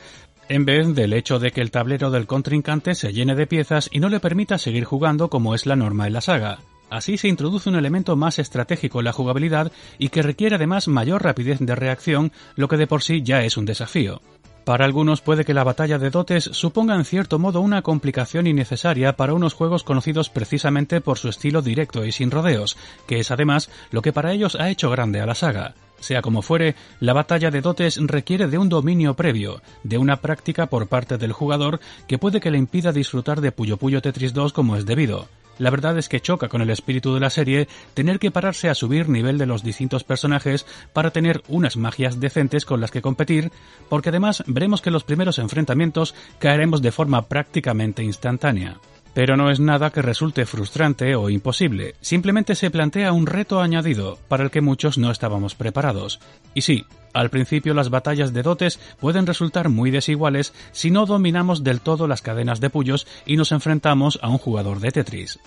en 0.49 0.65
vez 0.65 0.95
del 0.95 1.13
hecho 1.13 1.39
de 1.39 1.51
que 1.51 1.61
el 1.61 1.71
tablero 1.71 2.11
del 2.11 2.27
contrincante 2.27 2.95
se 2.95 3.13
llene 3.13 3.35
de 3.35 3.47
piezas 3.47 3.91
y 3.93 4.01
no 4.01 4.09
le 4.09 4.21
permita 4.21 4.57
seguir 4.57 4.85
jugando 4.85 5.29
como 5.29 5.55
es 5.55 5.67
la 5.67 5.77
norma 5.77 6.07
en 6.07 6.15
la 6.15 6.21
saga. 6.21 6.61
Así 6.91 7.19
se 7.19 7.29
introduce 7.29 7.69
un 7.69 7.77
elemento 7.77 8.17
más 8.17 8.39
estratégico 8.39 9.01
en 9.01 9.05
la 9.05 9.13
jugabilidad 9.13 9.73
y 9.99 10.09
que 10.09 10.23
requiere 10.23 10.57
además 10.57 10.89
mayor 10.89 11.23
rapidez 11.23 11.59
de 11.61 11.75
reacción, 11.75 12.33
lo 12.57 12.69
que 12.69 12.79
de 12.79 12.87
por 12.87 13.03
sí 13.03 13.23
ya 13.23 13.43
es 13.43 13.59
un 13.59 13.67
desafío. 13.67 14.23
Para 14.69 14.85
algunos 14.85 15.23
puede 15.23 15.47
que 15.47 15.55
la 15.55 15.65
batalla 15.65 15.99
de 15.99 16.11
dotes 16.11 16.45
suponga 16.45 16.95
en 16.95 17.07
cierto 17.07 17.39
modo 17.39 17.63
una 17.63 17.81
complicación 17.81 18.47
innecesaria 18.47 19.17
para 19.17 19.33
unos 19.33 19.55
juegos 19.55 19.83
conocidos 19.83 20.29
precisamente 20.29 21.01
por 21.01 21.17
su 21.17 21.31
estilo 21.31 21.63
directo 21.63 22.05
y 22.05 22.13
sin 22.13 22.31
rodeos, 22.31 22.77
que 23.07 23.19
es 23.19 23.31
además 23.31 23.71
lo 23.91 24.03
que 24.03 24.13
para 24.13 24.31
ellos 24.31 24.57
ha 24.61 24.69
hecho 24.69 24.91
grande 24.91 25.23
a 25.23 25.27
la 25.27 25.35
saga. 25.35 25.75
Sea 26.01 26.21
como 26.21 26.43
fuere, 26.43 26.75
la 27.01 27.15
batalla 27.15 27.51
de 27.51 27.63
dotes 27.63 27.97
requiere 27.99 28.47
de 28.47 28.59
un 28.59 28.69
dominio 28.69 29.15
previo, 29.15 29.63
de 29.85 29.97
una 29.97 30.17
práctica 30.17 30.67
por 30.67 30.87
parte 30.87 31.17
del 31.17 31.33
jugador 31.33 31.81
que 32.07 32.19
puede 32.19 32.39
que 32.39 32.51
le 32.51 32.59
impida 32.59 32.93
disfrutar 32.93 33.41
de 33.41 33.53
Puyo 33.53 33.79
Puyo 33.79 34.03
Tetris 34.03 34.35
2 34.35 34.53
como 34.53 34.77
es 34.77 34.85
debido. 34.85 35.29
La 35.59 35.71
verdad 35.71 35.99
es 35.99 36.09
que 36.09 36.21
choca 36.21 36.49
con 36.49 36.63
el 36.63 36.71
espíritu 36.71 37.15
de 37.15 37.21
la 37.21 37.31
serie 37.31 37.69
tener 37.95 38.19
que 38.19 38.31
pararse 38.31 38.69
a 38.69 38.75
subir 38.75 39.09
nivel 39.09 39.39
de 39.39 39.47
los 39.47 39.63
distintos 39.63 40.05
personajes 40.05 40.67
para 40.93 41.11
tener 41.11 41.43
unas 41.49 41.77
magias 41.77 42.21
decentes 42.21 42.65
con 42.65 42.81
las 42.81 42.91
que 42.91 43.03
competir, 43.03 43.51
porque 43.89 44.09
además 44.11 44.45
veremos 44.47 44.81
que 44.81 44.91
los 44.91 45.05
primeros 45.05 45.39
enfrentamientos 45.39 46.15
caeremos 46.39 46.81
de 46.81 46.93
forma 46.93 47.23
prácticamente 47.23 48.03
instantánea. 48.03 48.79
Pero 49.15 49.37
no 49.37 49.51
es 49.51 49.59
nada 49.59 49.91
que 49.91 50.03
resulte 50.03 50.47
frustrante 50.47 51.17
o 51.17 51.29
imposible, 51.29 51.97
simplemente 52.01 52.55
se 52.55 52.71
plantea 52.71 53.13
un 53.13 53.27
reto 53.27 53.61
añadido 53.61 54.19
para 54.29 54.45
el 54.45 54.51
que 54.51 54.61
muchos 54.61 54.97
no 54.97 55.11
estábamos 55.11 55.57
preparados. 55.57 56.21
Y 56.55 56.61
sí, 56.61 56.85
al 57.13 57.31
principio 57.31 57.75
las 57.75 57.91
batallas 57.91 58.33
de 58.33 58.43
dotes 58.43 58.79
pueden 59.01 59.27
resultar 59.27 59.69
muy 59.69 59.91
desiguales 59.91 60.53
si 60.73 60.91
no 60.91 61.07
dominamos 61.07 61.65
del 61.65 61.81
todo 61.81 62.07
las 62.07 62.23
cadenas 62.23 62.61
de 62.61 62.71
puyos 62.71 63.07
y 63.27 63.37
nos 63.37 63.53
enfrentamos 63.53 64.19
a 64.23 64.29
un 64.29 64.39
jugador 64.39 64.81
de 64.81 64.93
Tetris. 64.93 65.39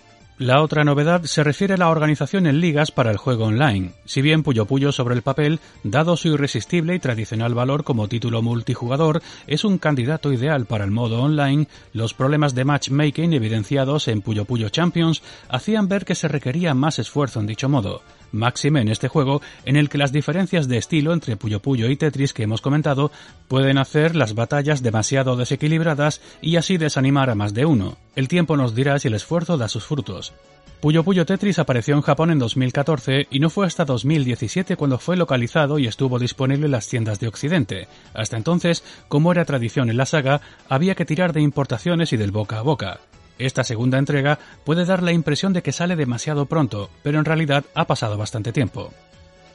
La 0.42 0.64
otra 0.64 0.84
novedad 0.84 1.22
se 1.26 1.44
refiere 1.44 1.76
a 1.76 1.78
la 1.78 1.90
organización 1.90 2.48
en 2.48 2.62
ligas 2.62 2.90
para 2.90 3.12
el 3.12 3.18
juego 3.18 3.46
online. 3.46 3.92
Si 4.06 4.24
bien 4.24 4.42
Puyo 4.42 4.66
Puyo 4.66 4.92
sobre 4.92 5.14
el 5.14 5.22
papel, 5.22 5.60
dado 5.84 6.18
su 6.18 6.30
irresistible 6.30 6.96
y 6.96 7.00
tradicional 7.00 7.54
valor 7.54 7.84
como 7.84 8.08
título 8.08 8.42
multijugador, 8.42 9.22
es 9.46 9.64
un 9.64 9.78
candidato 9.78 10.34
ideal 10.34 10.66
para 10.66 10.84
el 10.84 10.90
modo 10.90 11.22
online, 11.22 11.68
los 11.94 12.16
problemas 12.16 12.56
de 12.56 12.66
matchmaking 12.66 13.34
evidenciados 13.34 14.08
en 14.08 14.24
Puyo 14.24 14.46
Puyo 14.46 14.70
Champions 14.70 15.22
hacían 15.48 15.88
ver 15.88 16.06
que 16.06 16.16
se 16.16 16.28
requería 16.28 16.74
más 16.74 16.98
esfuerzo 16.98 17.40
en 17.40 17.46
dicho 17.46 17.70
modo. 17.70 18.02
Máxime 18.32 18.82
en 18.82 18.90
este 18.90 19.08
juego 19.08 19.42
en 19.66 19.76
el 19.76 19.90
que 19.90 19.98
las 19.98 20.12
diferencias 20.12 20.68
de 20.68 20.78
estilo 20.78 21.14
entre 21.14 21.38
Puyo 21.38 21.62
Puyo 21.62 21.90
y 21.90 21.96
Tetris 21.96 22.34
que 22.34 22.44
hemos 22.44 22.62
comentado 22.62 23.12
pueden 23.48 23.78
hacer 23.78 24.16
las 24.16 24.36
batallas 24.36 24.84
demasiado 24.84 25.36
desequilibradas 25.36 26.22
y 26.42 26.56
así 26.56 26.78
desanimar 26.78 27.30
a 27.30 27.36
más 27.36 27.54
de 27.54 27.66
uno. 27.66 27.98
El 28.16 28.28
tiempo 28.28 28.58
nos 28.58 28.76
dirá 28.76 29.00
si 29.00 29.08
el 29.08 29.14
esfuerzo 29.14 29.58
da 29.58 29.68
sus 29.68 29.86
frutos. 29.86 30.34
Puyo 30.82 31.04
Puyo 31.04 31.28
Tetris 31.28 31.60
apareció 31.60 31.94
en 31.94 32.02
Japón 32.02 32.32
en 32.32 32.40
2014 32.40 33.28
y 33.30 33.40
no 33.40 33.52
fue 33.52 33.68
hasta 33.68 33.86
2017 33.86 34.76
cuando 34.76 34.98
fue 34.98 35.16
localizado 35.16 35.78
y 35.78 35.86
estuvo 35.86 36.18
disponible 36.18 36.66
en 36.66 36.72
las 36.72 36.88
tiendas 36.88 37.20
de 37.20 37.28
Occidente. 37.28 37.88
Hasta 38.16 38.36
entonces, 38.36 38.84
como 39.08 39.32
era 39.32 39.46
tradición 39.46 39.92
en 39.92 39.98
la 39.98 40.08
saga, 40.08 40.42
había 40.70 40.96
que 40.96 41.06
tirar 41.06 41.34
de 41.34 41.42
importaciones 41.42 42.14
y 42.14 42.18
del 42.18 42.32
boca 42.32 42.58
a 42.58 42.64
boca. 42.64 43.00
Esta 43.42 43.64
segunda 43.64 43.98
entrega 43.98 44.38
puede 44.64 44.86
dar 44.86 45.02
la 45.02 45.14
impresión 45.14 45.52
de 45.52 45.64
que 45.64 45.72
sale 45.72 45.96
demasiado 45.96 46.46
pronto, 46.46 46.92
pero 47.02 47.18
en 47.18 47.26
realidad 47.26 47.66
ha 47.74 47.88
pasado 47.88 48.16
bastante 48.16 48.54
tiempo. 48.54 48.94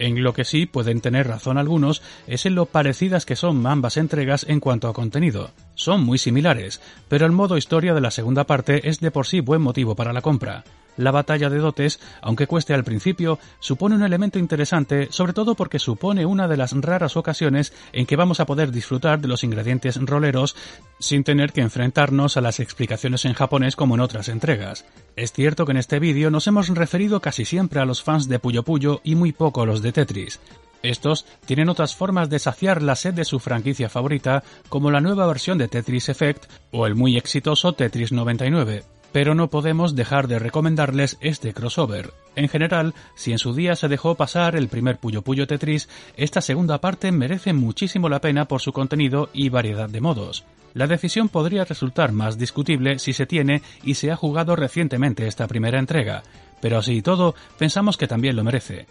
En 0.01 0.25
lo 0.25 0.35
que 0.35 0.45
sí 0.45 0.67
pueden 0.67 1.01
tener 1.01 1.29
razón 1.29 1.57
algunos 1.57 2.03
es 2.27 2.47
en 2.47 2.57
lo 2.57 2.67
parecidas 2.67 3.25
que 3.25 3.37
son 3.37 3.65
ambas 3.65 3.97
entregas 3.97 4.45
en 4.49 4.59
cuanto 4.59 4.89
a 4.89 4.93
contenido. 4.93 5.53
Son 5.77 6.03
muy 6.03 6.19
similares, 6.19 6.81
pero 7.09 7.27
el 7.27 7.33
modo 7.33 7.57
historia 7.57 7.95
de 7.95 8.01
la 8.01 8.11
segunda 8.11 8.45
parte 8.45 8.89
es 8.89 8.99
de 8.99 9.13
por 9.13 9.25
sí 9.25 9.39
buen 9.39 9.63
motivo 9.63 9.95
para 9.95 10.13
la 10.13 10.21
compra. 10.21 10.65
La 10.97 11.11
batalla 11.11 11.51
de 11.51 11.59
dotes, 11.59 12.01
aunque 12.23 12.47
cueste 12.47 12.75
al 12.75 12.85
principio, 12.85 13.39
supone 13.61 13.97
un 13.97 14.03
elemento 14.03 14.39
interesante, 14.39 15.09
sobre 15.11 15.33
todo 15.33 15.55
porque 15.55 15.79
supone 15.79 16.27
una 16.27 16.49
de 16.49 16.57
las 16.57 16.73
raras 16.73 17.17
ocasiones 17.17 17.73
en 17.93 18.07
que 18.07 18.17
vamos 18.17 18.41
a 18.41 18.47
poder 18.47 18.73
disfrutar 18.73 19.21
de 19.21 19.29
los 19.29 19.45
ingredientes 19.45 19.97
roleros 20.01 20.57
sin 20.99 21.25
tener 21.25 21.53
que 21.53 21.61
enfrentarnos 21.61 22.37
a 22.37 22.41
las 22.41 22.61
explicaciones 22.61 23.25
en 23.25 23.35
japonés 23.35 23.77
como 23.77 23.95
en 23.95 24.01
otras 24.01 24.29
entregas. 24.29 24.87
Es 25.17 25.33
cierto 25.33 25.67
que 25.67 25.73
en 25.73 25.79
este 25.79 25.99
vídeo 25.99 26.31
nos 26.31 26.47
hemos 26.47 26.69
referido 26.69 27.21
casi 27.21 27.45
siempre 27.45 27.81
a 27.81 27.85
los 27.85 28.03
fans 28.03 28.29
de 28.29 28.39
Puyo 28.39 28.63
Puyo 28.63 29.01
y 29.05 29.15
muy 29.15 29.33
poco 29.33 29.63
a 29.63 29.67
los 29.67 29.83
de 29.83 29.93
Tetris. 29.93 30.41
Estos 30.83 31.27
tienen 31.47 31.69
otras 31.69 31.97
formas 31.97 32.31
de 32.31 32.39
saciar 32.39 32.83
la 32.83 32.95
sed 32.95 33.15
de 33.15 33.25
su 33.25 33.41
franquicia 33.41 33.89
favorita, 33.89 34.45
como 34.69 34.91
la 34.91 35.01
nueva 35.01 35.27
versión 35.27 35.59
de 35.59 35.69
Tetris 35.69 36.09
Effect 36.09 36.45
o 36.71 36.87
el 36.87 36.95
muy 36.95 37.17
exitoso 37.17 37.73
Tetris 37.73 38.13
99 38.13 38.85
pero 39.17 39.35
no 39.35 39.49
podemos 39.49 39.97
dejar 39.97 40.29
de 40.29 40.39
recomendarles 40.39 41.17
este 41.23 41.55
crossover. 41.55 42.13
En 42.35 42.51
general, 42.51 42.93
si 43.15 43.33
en 43.33 43.39
su 43.39 43.55
día 43.55 43.75
se 43.75 43.89
dejó 43.89 44.15
pasar 44.15 44.57
el 44.57 44.69
primer 44.69 44.99
Puyo 44.99 45.23
Puyo 45.23 45.47
Tetris, 45.47 45.89
esta 46.19 46.43
segunda 46.43 46.83
parte 46.83 47.11
merece 47.13 47.55
muchísimo 47.55 48.11
la 48.11 48.21
pena 48.21 48.45
por 48.45 48.61
su 48.61 48.75
contenido 48.75 49.31
y 49.33 49.49
variedad 49.49 49.89
de 49.89 50.03
modos. 50.03 50.45
La 50.75 50.87
decisión 50.87 51.31
podría 51.31 51.65
resultar 51.65 52.13
más 52.13 52.37
discutible 52.37 52.99
si 52.99 53.15
se 53.15 53.25
tiene 53.25 53.63
y 53.83 53.95
se 53.95 54.11
ha 54.11 54.17
jugado 54.17 54.55
recientemente 54.55 55.27
esta 55.27 55.49
primera 55.49 55.79
entrega, 55.79 56.23
pero 56.61 56.77
así 56.77 56.97
y 56.97 57.01
todo, 57.01 57.35
pensamos 57.57 57.97
que 57.97 58.09
también 58.09 58.37
lo 58.37 58.45
merece. 58.45 58.85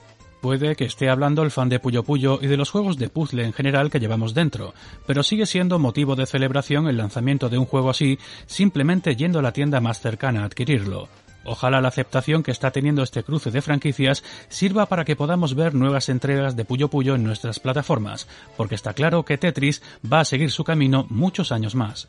Puede 0.46 0.76
que 0.76 0.86
esté 0.86 1.10
hablando 1.10 1.42
el 1.42 1.50
fan 1.50 1.70
de 1.70 1.80
Puyo 1.80 2.04
Puyo 2.04 2.38
y 2.40 2.46
de 2.46 2.56
los 2.56 2.70
juegos 2.70 2.98
de 3.00 3.10
puzzle 3.10 3.44
en 3.44 3.52
general 3.52 3.90
que 3.90 4.00
llevamos 4.00 4.36
dentro, 4.36 4.76
pero 5.08 5.24
sigue 5.24 5.48
siendo 5.48 5.80
motivo 5.80 6.16
de 6.16 6.28
celebración 6.28 6.88
el 6.88 6.98
lanzamiento 6.98 7.50
de 7.50 7.58
un 7.58 7.66
juego 7.66 7.90
así 7.90 8.20
simplemente 8.46 9.16
yendo 9.16 9.40
a 9.40 9.42
la 9.42 9.54
tienda 9.54 9.82
más 9.82 10.02
cercana 10.02 10.44
a 10.44 10.46
adquirirlo. 10.46 11.10
Ojalá 11.46 11.82
la 11.82 11.88
aceptación 11.88 12.44
que 12.44 12.52
está 12.52 12.70
teniendo 12.70 13.02
este 13.02 13.24
cruce 13.24 13.50
de 13.50 13.64
franquicias 13.64 14.24
sirva 14.48 14.86
para 14.86 15.04
que 15.04 15.16
podamos 15.16 15.56
ver 15.56 15.74
nuevas 15.74 16.10
entregas 16.10 16.56
de 16.56 16.64
Puyo 16.64 16.92
Puyo 16.92 17.16
en 17.16 17.24
nuestras 17.24 17.60
plataformas, 17.60 18.28
porque 18.56 18.76
está 18.76 18.94
claro 18.94 19.26
que 19.26 19.40
Tetris 19.40 19.82
va 20.06 20.20
a 20.20 20.26
seguir 20.26 20.52
su 20.52 20.64
camino 20.64 21.08
muchos 21.10 21.52
años 21.52 21.74
más. 21.74 22.08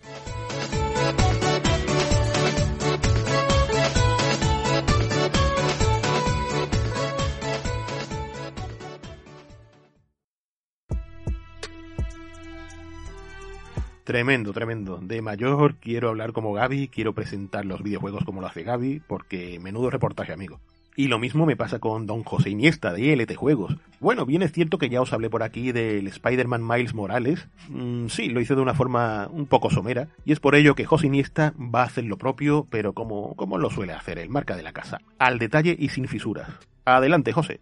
Tremendo, 14.07 14.53
tremendo. 14.53 15.01
De 15.03 15.21
mayor 15.21 15.75
quiero 15.81 16.11
hablar 16.11 16.33
como 16.33 16.53
Gaby, 16.53 16.87
quiero 16.87 17.13
presentar 17.13 17.65
los 17.65 17.83
videojuegos 17.83 18.25
como 18.25 18.41
lo 18.41 18.47
hace 18.47 18.63
Gaby, 18.63 19.03
porque 19.05 19.59
menudo 19.59 19.91
reportaje, 19.91 20.33
amigo. 20.33 20.61
Y 20.95 21.09
lo 21.09 21.19
mismo 21.19 21.45
me 21.45 21.57
pasa 21.57 21.81
con 21.81 22.07
Don 22.07 22.23
José 22.23 22.51
Iniesta 22.51 22.93
de 22.93 23.01
ILT 23.01 23.35
Juegos. 23.35 23.77
Bueno, 23.99 24.25
bien 24.25 24.43
es 24.43 24.53
cierto 24.53 24.79
que 24.79 24.91
ya 24.91 25.03
os 25.03 25.13
hablé 25.13 25.29
por 25.29 25.43
aquí 25.43 25.73
del 25.73 26.07
Spider-Man 26.07 26.65
Miles 26.65 26.95
Morales. 26.95 27.49
Mm, 27.69 28.07
sí, 28.07 28.29
lo 28.29 28.41
hice 28.41 28.55
de 28.55 28.61
una 28.61 28.75
forma 28.75 29.27
un 29.33 29.47
poco 29.47 29.71
somera. 29.71 30.07
Y 30.25 30.31
es 30.31 30.39
por 30.39 30.55
ello 30.55 30.77
que 30.77 30.85
José 30.85 31.09
Iniesta 31.09 31.53
va 31.59 31.83
a 31.83 31.87
hacer 31.87 32.05
lo 32.05 32.17
propio, 32.17 32.69
pero 32.71 32.93
como, 32.93 33.35
como 33.35 33.59
lo 33.59 33.71
suele 33.71 33.93
hacer 33.93 34.21
el 34.21 34.29
marca 34.29 34.55
de 34.55 34.63
la 34.63 34.73
casa. 34.73 35.01
Al 35.19 35.41
detalle 35.41 35.75
y 35.77 35.89
sin 35.89 36.07
fisuras. 36.07 36.49
Adelante, 36.85 37.33
José. 37.33 37.59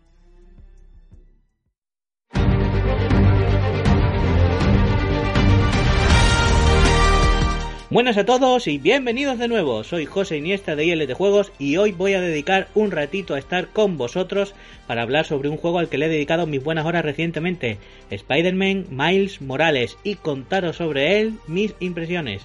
Buenas 7.94 8.16
a 8.16 8.24
todos 8.26 8.66
y 8.66 8.78
bienvenidos 8.78 9.38
de 9.38 9.46
nuevo. 9.46 9.84
Soy 9.84 10.04
José 10.04 10.38
Iniesta 10.38 10.74
de 10.74 10.84
ILT 10.84 11.12
Juegos 11.12 11.52
y 11.60 11.76
hoy 11.76 11.92
voy 11.92 12.14
a 12.14 12.20
dedicar 12.20 12.66
un 12.74 12.90
ratito 12.90 13.34
a 13.34 13.38
estar 13.38 13.68
con 13.68 13.96
vosotros 13.96 14.56
para 14.88 15.02
hablar 15.02 15.26
sobre 15.26 15.48
un 15.48 15.58
juego 15.58 15.78
al 15.78 15.88
que 15.88 15.96
le 15.96 16.06
he 16.06 16.08
dedicado 16.08 16.48
mis 16.48 16.64
buenas 16.64 16.86
horas 16.86 17.04
recientemente, 17.04 17.78
Spider-Man 18.10 18.86
Miles 18.90 19.40
Morales, 19.40 19.96
y 20.02 20.16
contaros 20.16 20.74
sobre 20.74 21.20
él 21.20 21.34
mis 21.46 21.76
impresiones. 21.78 22.42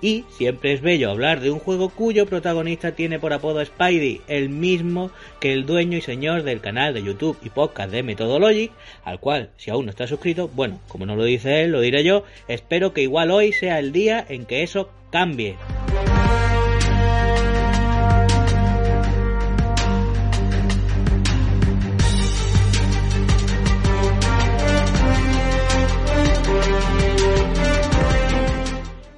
Y 0.00 0.24
siempre 0.30 0.72
es 0.72 0.80
bello 0.80 1.10
hablar 1.10 1.40
de 1.40 1.50
un 1.50 1.58
juego 1.58 1.88
cuyo 1.88 2.26
protagonista 2.26 2.92
tiene 2.92 3.18
por 3.18 3.32
apodo 3.32 3.64
Spidey, 3.64 4.20
el 4.28 4.48
mismo 4.48 5.10
que 5.40 5.52
el 5.52 5.66
dueño 5.66 5.98
y 5.98 6.02
señor 6.02 6.44
del 6.44 6.60
canal 6.60 6.94
de 6.94 7.02
YouTube 7.02 7.36
y 7.42 7.50
podcast 7.50 7.90
de 7.90 8.04
Methodologic, 8.04 8.70
al 9.04 9.18
cual, 9.18 9.50
si 9.56 9.70
aún 9.70 9.86
no 9.86 9.90
está 9.90 10.06
suscrito, 10.06 10.48
bueno, 10.54 10.80
como 10.86 11.04
no 11.04 11.16
lo 11.16 11.24
dice 11.24 11.62
él, 11.62 11.72
lo 11.72 11.80
diré 11.80 12.04
yo, 12.04 12.24
espero 12.46 12.92
que 12.92 13.02
igual 13.02 13.30
hoy 13.32 13.52
sea 13.52 13.80
el 13.80 13.92
día 13.92 14.24
en 14.28 14.46
que 14.46 14.62
eso 14.62 14.90
cambie. 15.10 15.56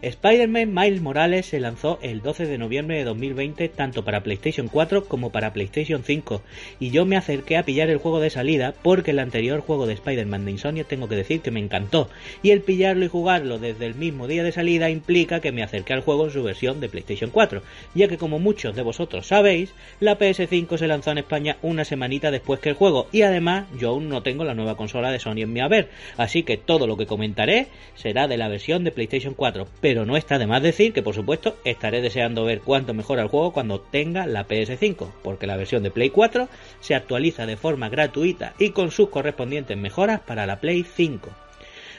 Spider-Man 0.03 0.73
Miles 0.73 1.03
Morales 1.03 1.45
se 1.45 1.61
lanzó 1.61 1.99
el 2.01 2.23
12 2.23 2.47
de 2.47 2.57
noviembre 2.57 2.97
de 2.97 3.05
2020 3.05 3.69
tanto 3.69 4.03
para 4.03 4.23
PlayStation 4.23 4.69
4 4.69 5.05
como 5.05 5.31
para 5.31 5.53
PlayStation 5.53 6.03
5 6.03 6.43
y 6.79 6.91
yo 6.91 7.05
me 7.05 7.19
acerqué 7.19 7.59
a 7.59 7.65
pillar 7.65 7.91
el 7.91 7.99
juego 7.99 8.19
de 8.19 8.31
salida 8.31 8.73
porque 8.83 9.11
el 9.11 9.19
anterior 9.19 9.61
juego 9.61 9.87
de 9.87 9.93
Spider-Man 9.93 10.47
de 10.47 10.53
Insomnia 10.53 10.85
tengo 10.85 11.07
que 11.07 11.17
decir 11.17 11.43
que 11.43 11.51
me 11.51 11.61
encantó. 11.61 12.09
Y 12.43 12.53
el 12.53 12.63
pillarlo 12.63 13.05
y 13.05 13.09
jugarlo 13.09 13.59
desde 13.59 13.85
el 13.85 13.95
mismo 13.95 14.27
día 14.27 14.43
de 14.43 14.53
salida 14.53 14.89
implica 14.89 15.41
que 15.41 15.53
me 15.53 15.63
acerqué 15.63 15.93
al 15.93 16.01
juego 16.01 16.25
en 16.25 16.31
su 16.31 16.43
versión 16.43 16.81
de 16.81 16.89
PlayStation 16.89 17.29
4 17.31 17.63
ya 17.95 18.09
que 18.09 18.17
como 18.17 18.39
muchos 18.39 18.75
de 18.75 18.83
vosotros 18.83 19.27
sabéis 19.27 19.75
la 20.01 20.19
PS5 20.19 20.79
se 20.79 20.89
lanzó 20.89 21.11
en 21.11 21.19
España 21.19 21.59
una 21.61 21.85
semanita 21.85 22.31
después 22.31 22.61
que 22.61 22.71
el 22.71 22.75
juego 22.75 23.07
y 23.13 23.21
además 23.21 23.67
yo 23.79 23.91
aún 23.91 24.09
no 24.09 24.23
tengo 24.23 24.45
la 24.45 24.55
nueva 24.55 24.79
consola 24.79 25.11
de 25.11 25.19
Sony 25.19 25.43
en 25.43 25.53
mi 25.53 25.61
haber. 25.61 25.91
Así 26.17 26.43
que 26.43 26.57
todo 26.57 26.87
lo 26.87 26.97
que 26.97 27.05
comentaré 27.05 27.67
será 27.97 28.29
de 28.29 28.39
la 28.39 28.49
versión 28.49 28.83
de 28.83 28.93
PlayStation 28.93 29.35
4 29.35 29.67
pero 29.91 30.07
no 30.07 30.17
está 30.17 30.39
de 30.39 30.47
más 30.47 30.63
decir 30.63 30.93
que 30.93 31.03
por 31.03 31.17
supuesto 31.17 31.57
estaré 31.65 32.01
deseando 32.01 32.45
ver 32.45 32.61
cuánto 32.61 32.95
mejora 32.95 33.23
el 33.23 33.29
juego 33.29 33.53
cuando 33.53 33.81
tenga 33.81 34.25
la 34.25 34.47
PS5, 34.47 35.11
porque 35.25 35.49
la 35.49 35.57
versión 35.57 35.83
de 35.83 35.91
Play 35.91 36.11
4 36.11 36.49
se 36.79 36.95
actualiza 36.95 37.45
de 37.45 37.57
forma 37.57 37.89
gratuita 37.89 38.55
y 38.61 38.71
con 38.71 38.93
sus 38.93 39.09
correspondientes 39.09 39.77
mejoras 39.77 40.21
para 40.21 40.47
la 40.47 40.61
Play 40.61 40.85
5. 40.85 41.29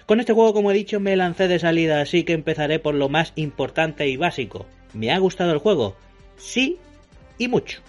Con 0.06 0.22
este 0.22 0.32
juego, 0.32 0.54
como 0.54 0.72
he 0.72 0.74
dicho, 0.74 1.02
me 1.02 1.18
lancé 1.18 1.50
de 1.50 1.60
salida, 1.60 2.00
así 2.00 2.24
que 2.24 2.32
empezaré 2.32 2.80
por 2.80 2.96
lo 2.96 3.10
más 3.10 3.34
importante 3.36 4.08
y 4.08 4.16
básico. 4.16 4.66
¿Me 4.94 5.12
ha 5.12 5.18
gustado 5.18 5.52
el 5.52 5.58
juego? 5.58 5.98
Sí 6.38 6.78
y 7.38 7.50
mucho. 7.50 7.82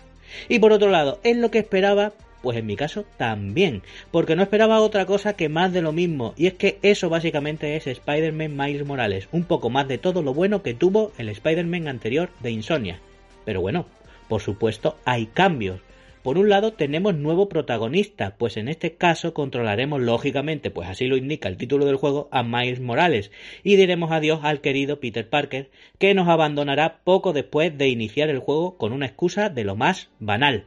Y 0.48 0.58
por 0.58 0.72
otro 0.72 0.90
lado, 0.90 1.20
¿es 1.22 1.36
lo 1.36 1.52
que 1.52 1.60
esperaba? 1.60 2.12
Pues 2.42 2.56
en 2.56 2.66
mi 2.66 2.74
caso 2.74 3.04
también, 3.16 3.82
porque 4.10 4.34
no 4.34 4.42
esperaba 4.42 4.80
otra 4.80 5.06
cosa 5.06 5.34
que 5.34 5.48
más 5.48 5.72
de 5.72 5.80
lo 5.80 5.92
mismo, 5.92 6.34
y 6.36 6.48
es 6.48 6.54
que 6.54 6.78
eso 6.82 7.08
básicamente 7.08 7.76
es 7.76 7.86
Spider-Man 7.86 8.56
Miles 8.56 8.84
Morales, 8.84 9.28
un 9.30 9.44
poco 9.44 9.70
más 9.70 9.86
de 9.86 9.98
todo 9.98 10.22
lo 10.22 10.34
bueno 10.34 10.62
que 10.62 10.74
tuvo 10.74 11.12
el 11.18 11.28
Spider-Man 11.28 11.86
anterior 11.86 12.30
de 12.40 12.50
Insomnia. 12.50 12.98
Pero 13.44 13.60
bueno, 13.60 13.86
por 14.28 14.40
supuesto 14.40 14.96
hay 15.04 15.26
cambios. 15.26 15.80
Por 16.22 16.38
un 16.38 16.48
lado 16.48 16.72
tenemos 16.72 17.14
nuevo 17.14 17.48
protagonista, 17.48 18.36
pues 18.38 18.56
en 18.56 18.68
este 18.68 18.94
caso 18.94 19.34
controlaremos 19.34 20.00
lógicamente, 20.00 20.70
pues 20.70 20.88
así 20.88 21.06
lo 21.06 21.16
indica 21.16 21.48
el 21.48 21.56
título 21.56 21.84
del 21.84 21.96
juego, 21.96 22.28
a 22.30 22.44
Miles 22.44 22.80
Morales, 22.80 23.32
y 23.64 23.74
diremos 23.74 24.12
adiós 24.12 24.40
al 24.42 24.60
querido 24.60 25.00
Peter 25.00 25.28
Parker, 25.28 25.70
que 25.98 26.14
nos 26.14 26.28
abandonará 26.28 27.00
poco 27.02 27.32
después 27.32 27.76
de 27.76 27.88
iniciar 27.88 28.30
el 28.30 28.38
juego 28.38 28.76
con 28.78 28.92
una 28.92 29.06
excusa 29.06 29.48
de 29.48 29.64
lo 29.64 29.74
más 29.74 30.10
banal, 30.20 30.66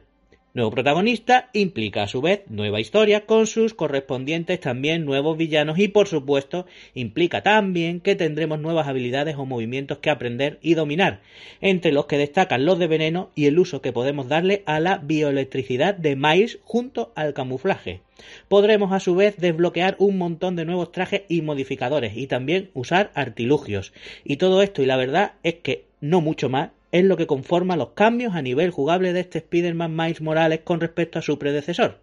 Nuevo 0.56 0.70
protagonista 0.70 1.50
implica 1.52 2.04
a 2.04 2.08
su 2.08 2.22
vez 2.22 2.44
nueva 2.48 2.80
historia 2.80 3.26
con 3.26 3.46
sus 3.46 3.74
correspondientes 3.74 4.58
también 4.58 5.04
nuevos 5.04 5.36
villanos 5.36 5.78
y 5.78 5.88
por 5.88 6.08
supuesto 6.08 6.64
implica 6.94 7.42
también 7.42 8.00
que 8.00 8.16
tendremos 8.16 8.58
nuevas 8.58 8.88
habilidades 8.88 9.36
o 9.36 9.44
movimientos 9.44 9.98
que 9.98 10.08
aprender 10.08 10.58
y 10.62 10.72
dominar, 10.72 11.20
entre 11.60 11.92
los 11.92 12.06
que 12.06 12.16
destacan 12.16 12.64
los 12.64 12.78
de 12.78 12.86
veneno 12.86 13.28
y 13.34 13.44
el 13.44 13.58
uso 13.58 13.82
que 13.82 13.92
podemos 13.92 14.28
darle 14.28 14.62
a 14.64 14.80
la 14.80 14.96
bioelectricidad 14.96 15.94
de 15.94 16.16
Miles 16.16 16.58
junto 16.64 17.12
al 17.16 17.34
camuflaje. 17.34 18.00
Podremos 18.48 18.92
a 18.92 19.00
su 19.00 19.14
vez 19.14 19.36
desbloquear 19.36 19.96
un 19.98 20.16
montón 20.16 20.56
de 20.56 20.64
nuevos 20.64 20.90
trajes 20.90 21.24
y 21.28 21.42
modificadores 21.42 22.16
y 22.16 22.28
también 22.28 22.70
usar 22.72 23.10
artilugios. 23.12 23.92
Y 24.24 24.38
todo 24.38 24.62
esto 24.62 24.80
y 24.80 24.86
la 24.86 24.96
verdad 24.96 25.32
es 25.42 25.56
que 25.56 25.84
no 26.00 26.22
mucho 26.22 26.48
más 26.48 26.70
es 26.92 27.04
lo 27.04 27.16
que 27.16 27.26
conforma 27.26 27.76
los 27.76 27.90
cambios 27.90 28.34
a 28.34 28.42
nivel 28.42 28.70
jugable 28.70 29.12
de 29.12 29.20
este 29.20 29.38
Spider-Man 29.38 29.94
Miles 29.94 30.20
Morales 30.20 30.60
con 30.64 30.80
respecto 30.80 31.18
a 31.18 31.22
su 31.22 31.38
predecesor. 31.38 31.98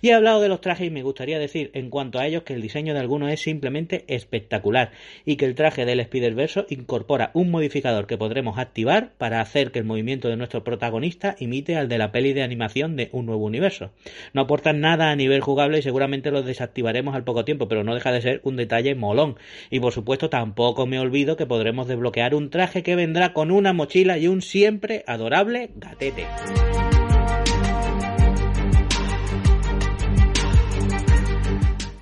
Y 0.00 0.08
he 0.08 0.14
hablado 0.14 0.40
de 0.40 0.48
los 0.48 0.60
trajes 0.60 0.86
y 0.86 0.90
me 0.90 1.02
gustaría 1.02 1.38
decir 1.38 1.70
en 1.74 1.90
cuanto 1.90 2.18
a 2.18 2.26
ellos 2.26 2.42
que 2.42 2.54
el 2.54 2.62
diseño 2.62 2.94
de 2.94 3.00
algunos 3.00 3.30
es 3.30 3.40
simplemente 3.40 4.04
espectacular 4.06 4.92
y 5.26 5.36
que 5.36 5.44
el 5.44 5.54
traje 5.54 5.84
del 5.84 6.00
Spider-Verse 6.00 6.66
incorpora 6.70 7.30
un 7.34 7.50
modificador 7.50 8.06
que 8.06 8.16
podremos 8.16 8.58
activar 8.58 9.12
para 9.18 9.40
hacer 9.40 9.70
que 9.70 9.80
el 9.80 9.84
movimiento 9.84 10.28
de 10.28 10.36
nuestro 10.36 10.64
protagonista 10.64 11.36
imite 11.38 11.76
al 11.76 11.88
de 11.88 11.98
la 11.98 12.12
peli 12.12 12.32
de 12.32 12.42
animación 12.42 12.96
de 12.96 13.10
un 13.12 13.26
nuevo 13.26 13.44
universo. 13.44 13.90
No 14.32 14.42
aportan 14.42 14.80
nada 14.80 15.10
a 15.10 15.16
nivel 15.16 15.40
jugable 15.40 15.78
y 15.78 15.82
seguramente 15.82 16.30
los 16.30 16.46
desactivaremos 16.46 17.14
al 17.14 17.24
poco 17.24 17.44
tiempo, 17.44 17.68
pero 17.68 17.84
no 17.84 17.94
deja 17.94 18.12
de 18.12 18.22
ser 18.22 18.40
un 18.44 18.56
detalle 18.56 18.94
molón. 18.94 19.36
Y 19.70 19.80
por 19.80 19.92
supuesto 19.92 20.30
tampoco 20.30 20.86
me 20.86 20.98
olvido 20.98 21.36
que 21.36 21.46
podremos 21.46 21.88
desbloquear 21.88 22.34
un 22.34 22.50
traje 22.50 22.82
que 22.82 22.96
vendrá 22.96 23.32
con 23.32 23.50
una 23.50 23.72
mochila 23.72 24.16
y 24.18 24.27
un 24.28 24.42
siempre 24.42 25.04
adorable 25.06 25.70
gatete. 25.76 26.26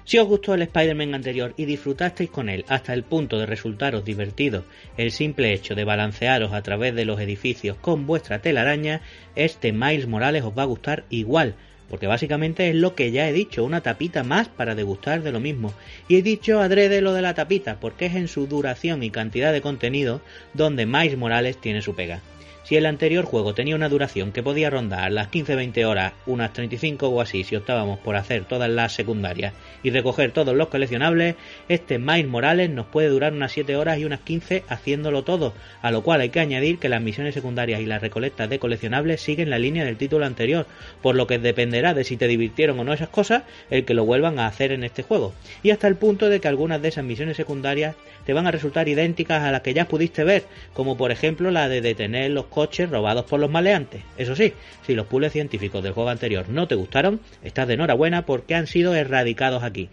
Si 0.07 0.19
os 0.19 0.29
gustó 0.29 0.55
el 0.55 0.63
Spider-Man 0.63 1.17
anterior 1.17 1.53
y 1.57 1.65
disfrutasteis 1.65 2.31
con 2.31 2.49
él 2.49 2.65
hasta 2.69 2.95
el 2.95 3.03
punto 3.03 3.39
de 3.39 3.47
resultaros 3.47 4.05
divertido 4.05 4.65
el 4.97 5.11
simple 5.11 5.53
hecho 5.53 5.75
de 5.75 5.83
balancearos 5.83 6.53
a 6.53 6.63
través 6.63 6.95
de 6.95 7.05
los 7.05 7.19
edificios 7.19 7.77
con 7.79 8.07
vuestra 8.07 8.41
telaraña, 8.41 9.01
este 9.35 9.73
Miles 9.73 10.07
Morales 10.07 10.45
os 10.45 10.57
va 10.57 10.63
a 10.63 10.67
gustar 10.67 11.07
igual, 11.11 11.57
porque 11.89 12.07
básicamente 12.07 12.69
es 12.69 12.75
lo 12.75 12.95
que 12.95 13.11
ya 13.11 13.29
he 13.29 13.33
dicho, 13.33 13.65
una 13.65 13.81
tapita 13.81 14.23
más 14.23 14.49
para 14.49 14.75
degustar 14.75 15.23
de 15.23 15.33
lo 15.33 15.41
mismo. 15.41 15.73
Y 16.09 16.17
he 16.17 16.23
dicho 16.23 16.61
adrede 16.61 17.01
lo 17.01 17.13
de 17.13 17.23
la 17.23 17.35
tapita, 17.35 17.79
porque 17.81 18.07
es 18.07 18.15
en 18.15 18.29
su 18.29 18.47
duración 18.47 19.03
y 19.03 19.11
cantidad 19.11 19.53
de 19.53 19.61
contenido 19.61 20.21
donde 20.55 20.87
Miles 20.87 21.17
Morales 21.17 21.59
tiene 21.61 21.83
su 21.83 21.95
pega. 21.95 22.21
Si 22.67 22.75
el 22.75 22.87
anterior 22.87 23.25
juego 23.25 23.55
tenía 23.55 23.77
una 23.77 23.89
duración 23.89 24.33
que 24.33 24.43
podía 24.43 24.71
rondar 24.71 25.13
las 25.13 25.31
15-20 25.31 25.85
horas, 25.85 26.15
unas 26.27 26.53
35 26.53 27.07
o 27.07 27.21
así 27.21 27.45
si 27.45 27.55
optábamos 27.55 28.01
por 28.01 28.17
hacer 28.17 28.45
todas 28.45 28.69
las 28.69 28.93
secundarias 28.93 29.55
y 29.85 29.91
recoger 29.91 30.33
todos 30.33 30.57
los 30.57 30.67
coleccionables, 30.67 31.37
este 31.69 32.01
Miles 32.01 32.27
Morales 32.27 32.69
nos 32.71 32.87
puede 32.87 33.07
durar 33.07 33.35
unas 33.35 33.53
7 33.53 33.77
horas 33.77 34.01
y 34.01 34.05
unas 34.05 34.19
15 34.19 34.65
haciéndolo 34.67 35.23
todo, 35.23 35.55
a 35.81 35.93
lo 35.93 36.03
cual 36.03 36.23
hay 36.23 36.31
que 36.31 36.41
añadir 36.41 36.81
que 36.81 36.89
las 36.89 37.01
misiones 37.01 37.35
secundarias 37.35 37.81
y 37.81 37.87
las 37.87 38.03
recolectas 38.03 38.51
de 38.51 38.59
coleccionables 38.59 39.21
siguen 39.21 39.49
la 39.49 39.61
línea 39.61 39.85
del 39.85 39.97
título 39.97 40.27
anterior, 40.27 40.67
por 41.03 41.15
lo 41.15 41.29
que 41.29 41.39
dependerá 41.39 41.95
de 41.95 42.03
si 42.03 42.17
te 42.17 42.27
divirtieron 42.27 42.81
o 42.81 42.83
no 42.83 42.93
esas 42.93 43.11
cosas 43.11 43.45
el 43.71 43.85
que 43.85 43.95
lo 43.95 44.05
vuelvan 44.05 44.41
a 44.41 44.49
hacer 44.49 44.73
en 44.73 44.83
este 44.83 45.05
juego, 45.05 45.35
y 45.63 45.71
hasta 45.71 45.87
el 45.87 45.95
punto 45.95 46.29
de 46.29 46.41
que 46.41 46.49
algunas 46.49 46.83
de 46.83 46.89
esas 46.89 47.05
misiones 47.05 47.37
secundarias 47.37 47.95
te 48.27 48.33
van 48.33 48.47
a 48.47 48.51
resultar 48.51 48.89
idénticas 48.89 49.43
a 49.43 49.53
las 49.53 49.63
que 49.63 49.73
ya 49.73 49.87
pudiste 49.87 50.25
ver, 50.25 50.45
como 50.75 50.97
por 50.97 51.13
ejemplo 51.13 51.51
la 51.51 51.69
de 51.69 51.81
detener 51.81 52.33
los 52.33 52.47
coches 52.47 52.91
robados 52.91 53.25
por 53.25 53.41
los 53.41 53.51
maleantes. 53.51 54.03
Eso 54.19 54.35
sí, 54.35 54.53
si 54.85 54.95
los 54.95 55.07
puzzles 55.07 55.33
científicos 55.33 55.83
del 55.83 55.93
juego 55.93 56.11
anterior 56.11 56.49
no 56.49 56.67
te 56.67 56.75
gustaron, 56.75 57.21
estás 57.45 57.69
de 57.69 57.75
enhorabuena 57.75 58.27
porque 58.27 58.57
han 58.57 58.67
sido 58.67 58.95
erradicados 58.95 59.63
aquí. 59.63 59.89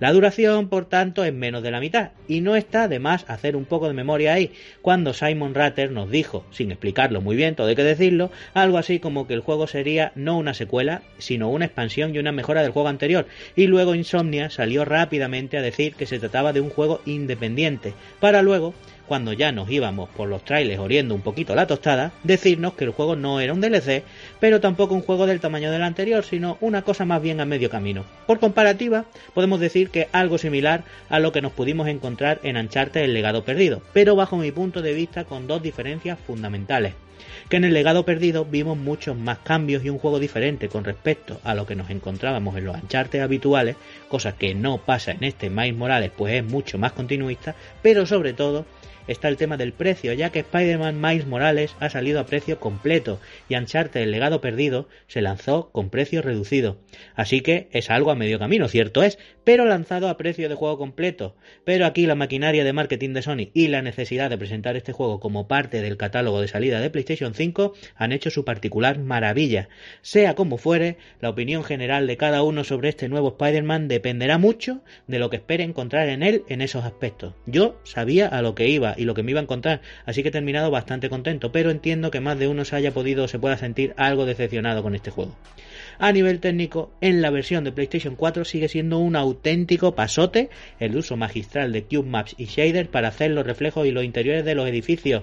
La 0.00 0.12
duración, 0.12 0.68
por 0.68 0.84
tanto, 0.84 1.24
es 1.24 1.34
menos 1.34 1.62
de 1.62 1.72
la 1.72 1.80
mitad, 1.80 2.10
y 2.28 2.40
no 2.40 2.54
está 2.54 2.86
de 2.86 3.00
más 3.00 3.24
hacer 3.28 3.56
un 3.56 3.64
poco 3.64 3.88
de 3.88 3.94
memoria 3.94 4.32
ahí, 4.32 4.52
cuando 4.80 5.12
Simon 5.12 5.54
Ratter 5.54 5.90
nos 5.90 6.10
dijo, 6.10 6.44
sin 6.50 6.70
explicarlo 6.70 7.20
muy 7.20 7.34
bien, 7.34 7.56
todo 7.56 7.66
hay 7.66 7.74
que 7.74 7.82
decirlo, 7.82 8.30
algo 8.54 8.78
así 8.78 9.00
como 9.00 9.26
que 9.26 9.34
el 9.34 9.40
juego 9.40 9.66
sería 9.66 10.12
no 10.14 10.38
una 10.38 10.54
secuela, 10.54 11.02
sino 11.18 11.48
una 11.50 11.64
expansión 11.64 12.14
y 12.14 12.18
una 12.18 12.30
mejora 12.30 12.62
del 12.62 12.70
juego 12.70 12.88
anterior, 12.88 13.26
y 13.56 13.66
luego 13.66 13.96
Insomnia 13.96 14.50
salió 14.50 14.84
rápidamente 14.84 15.58
a 15.58 15.62
decir 15.62 15.94
que 15.94 16.06
se 16.06 16.20
trataba 16.20 16.52
de 16.52 16.60
un 16.60 16.70
juego 16.70 17.00
independiente, 17.04 17.94
para 18.20 18.42
luego 18.42 18.74
cuando 19.08 19.32
ya 19.32 19.50
nos 19.50 19.70
íbamos 19.70 20.08
por 20.10 20.28
los 20.28 20.44
trailers 20.44 20.78
oliendo 20.78 21.14
un 21.14 21.22
poquito 21.22 21.54
la 21.54 21.66
tostada, 21.66 22.12
decirnos 22.22 22.74
que 22.74 22.84
el 22.84 22.90
juego 22.90 23.16
no 23.16 23.40
era 23.40 23.52
un 23.52 23.60
DLC, 23.60 24.04
pero 24.38 24.60
tampoco 24.60 24.94
un 24.94 25.02
juego 25.02 25.26
del 25.26 25.40
tamaño 25.40 25.72
del 25.72 25.82
anterior, 25.82 26.24
sino 26.24 26.58
una 26.60 26.82
cosa 26.82 27.04
más 27.04 27.20
bien 27.20 27.40
a 27.40 27.44
medio 27.44 27.70
camino. 27.70 28.04
Por 28.26 28.38
comparativa, 28.38 29.06
podemos 29.34 29.58
decir 29.58 29.90
que 29.90 30.08
algo 30.12 30.38
similar 30.38 30.84
a 31.08 31.18
lo 31.18 31.32
que 31.32 31.42
nos 31.42 31.52
pudimos 31.52 31.88
encontrar 31.88 32.38
en 32.42 32.56
Ancharte 32.56 33.02
el 33.02 33.14
legado 33.14 33.44
perdido, 33.44 33.82
pero 33.92 34.14
bajo 34.14 34.36
mi 34.36 34.52
punto 34.52 34.82
de 34.82 34.92
vista 34.92 35.24
con 35.24 35.46
dos 35.46 35.62
diferencias 35.62 36.18
fundamentales 36.26 36.92
que 37.48 37.56
en 37.56 37.64
el 37.64 37.72
legado 37.72 38.04
perdido 38.04 38.44
vimos 38.44 38.76
muchos 38.76 39.16
más 39.16 39.38
cambios 39.38 39.84
y 39.84 39.90
un 39.90 39.98
juego 39.98 40.18
diferente 40.18 40.68
con 40.68 40.84
respecto 40.84 41.40
a 41.44 41.54
lo 41.54 41.66
que 41.66 41.74
nos 41.74 41.90
encontrábamos 41.90 42.56
en 42.56 42.64
los 42.64 42.74
anchartes 42.74 43.22
habituales, 43.22 43.76
cosa 44.08 44.36
que 44.36 44.54
no 44.54 44.78
pasa 44.78 45.12
en 45.12 45.24
este 45.24 45.48
Miles 45.48 45.76
Morales, 45.76 46.12
pues 46.16 46.34
es 46.34 46.44
mucho 46.44 46.78
más 46.78 46.92
continuista, 46.92 47.54
pero 47.82 48.06
sobre 48.06 48.34
todo 48.34 48.66
está 49.08 49.28
el 49.28 49.36
tema 49.36 49.56
del 49.56 49.72
precio, 49.72 50.12
ya 50.12 50.30
que 50.30 50.40
Spider-Man 50.40 51.00
Miles 51.00 51.26
Morales 51.26 51.74
ha 51.80 51.90
salido 51.90 52.20
a 52.20 52.26
precio 52.26 52.60
completo 52.60 53.20
y 53.48 53.56
Uncharted 53.56 54.02
El 54.02 54.10
legado 54.10 54.40
perdido 54.40 54.88
se 55.08 55.22
lanzó 55.22 55.70
con 55.72 55.90
precio 55.90 56.22
reducido. 56.22 56.78
Así 57.14 57.40
que 57.40 57.68
es 57.72 57.90
algo 57.90 58.10
a 58.10 58.14
medio 58.14 58.38
camino, 58.38 58.68
cierto 58.68 59.02
es, 59.02 59.18
pero 59.44 59.64
lanzado 59.64 60.08
a 60.08 60.16
precio 60.16 60.48
de 60.48 60.54
juego 60.54 60.78
completo. 60.78 61.34
Pero 61.64 61.86
aquí 61.86 62.06
la 62.06 62.14
maquinaria 62.14 62.64
de 62.64 62.72
marketing 62.72 63.14
de 63.14 63.22
Sony 63.22 63.50
y 63.54 63.68
la 63.68 63.82
necesidad 63.82 64.30
de 64.30 64.38
presentar 64.38 64.76
este 64.76 64.92
juego 64.92 65.20
como 65.20 65.48
parte 65.48 65.80
del 65.80 65.96
catálogo 65.96 66.40
de 66.40 66.48
salida 66.48 66.80
de 66.80 66.90
PlayStation 66.90 67.34
5 67.34 67.74
han 67.96 68.12
hecho 68.12 68.30
su 68.30 68.44
particular 68.44 68.98
maravilla. 68.98 69.68
Sea 70.02 70.34
como 70.34 70.58
fuere, 70.58 70.98
la 71.20 71.30
opinión 71.30 71.64
general 71.64 72.06
de 72.06 72.18
cada 72.18 72.42
uno 72.42 72.62
sobre 72.62 72.90
este 72.90 73.08
nuevo 73.08 73.28
Spider-Man 73.28 73.88
dependerá 73.88 74.36
mucho 74.36 74.82
de 75.06 75.18
lo 75.18 75.30
que 75.30 75.36
espere 75.36 75.64
encontrar 75.64 76.08
en 76.10 76.22
él 76.22 76.44
en 76.48 76.60
esos 76.60 76.84
aspectos. 76.84 77.34
Yo 77.46 77.80
sabía 77.84 78.28
a 78.28 78.42
lo 78.42 78.54
que 78.54 78.68
iba 78.68 78.94
y 78.98 79.04
lo 79.04 79.14
que 79.14 79.22
me 79.22 79.30
iba 79.30 79.40
a 79.40 79.44
encontrar, 79.44 79.80
así 80.04 80.22
que 80.22 80.28
he 80.28 80.32
terminado 80.32 80.70
bastante 80.70 81.08
contento, 81.08 81.52
pero 81.52 81.70
entiendo 81.70 82.10
que 82.10 82.20
más 82.20 82.38
de 82.38 82.48
uno 82.48 82.64
se 82.64 82.76
haya 82.76 82.92
podido 82.92 83.24
o 83.24 83.28
se 83.28 83.38
pueda 83.38 83.56
sentir 83.56 83.94
algo 83.96 84.26
decepcionado 84.26 84.82
con 84.82 84.94
este 84.94 85.10
juego. 85.10 85.34
A 85.98 86.12
nivel 86.12 86.40
técnico, 86.40 86.90
en 87.00 87.22
la 87.22 87.30
versión 87.30 87.64
de 87.64 87.72
PlayStation 87.72 88.14
4 88.14 88.44
sigue 88.44 88.68
siendo 88.68 88.98
un 88.98 89.16
auténtico 89.16 89.94
pasote 89.94 90.48
el 90.78 90.96
uso 90.96 91.16
magistral 91.16 91.72
de 91.72 91.84
Cube 91.84 92.08
Maps 92.08 92.34
y 92.38 92.44
shaders 92.44 92.88
para 92.88 93.08
hacer 93.08 93.30
los 93.30 93.46
reflejos 93.46 93.86
y 93.86 93.90
los 93.90 94.04
interiores 94.04 94.44
de 94.44 94.54
los 94.54 94.68
edificios. 94.68 95.22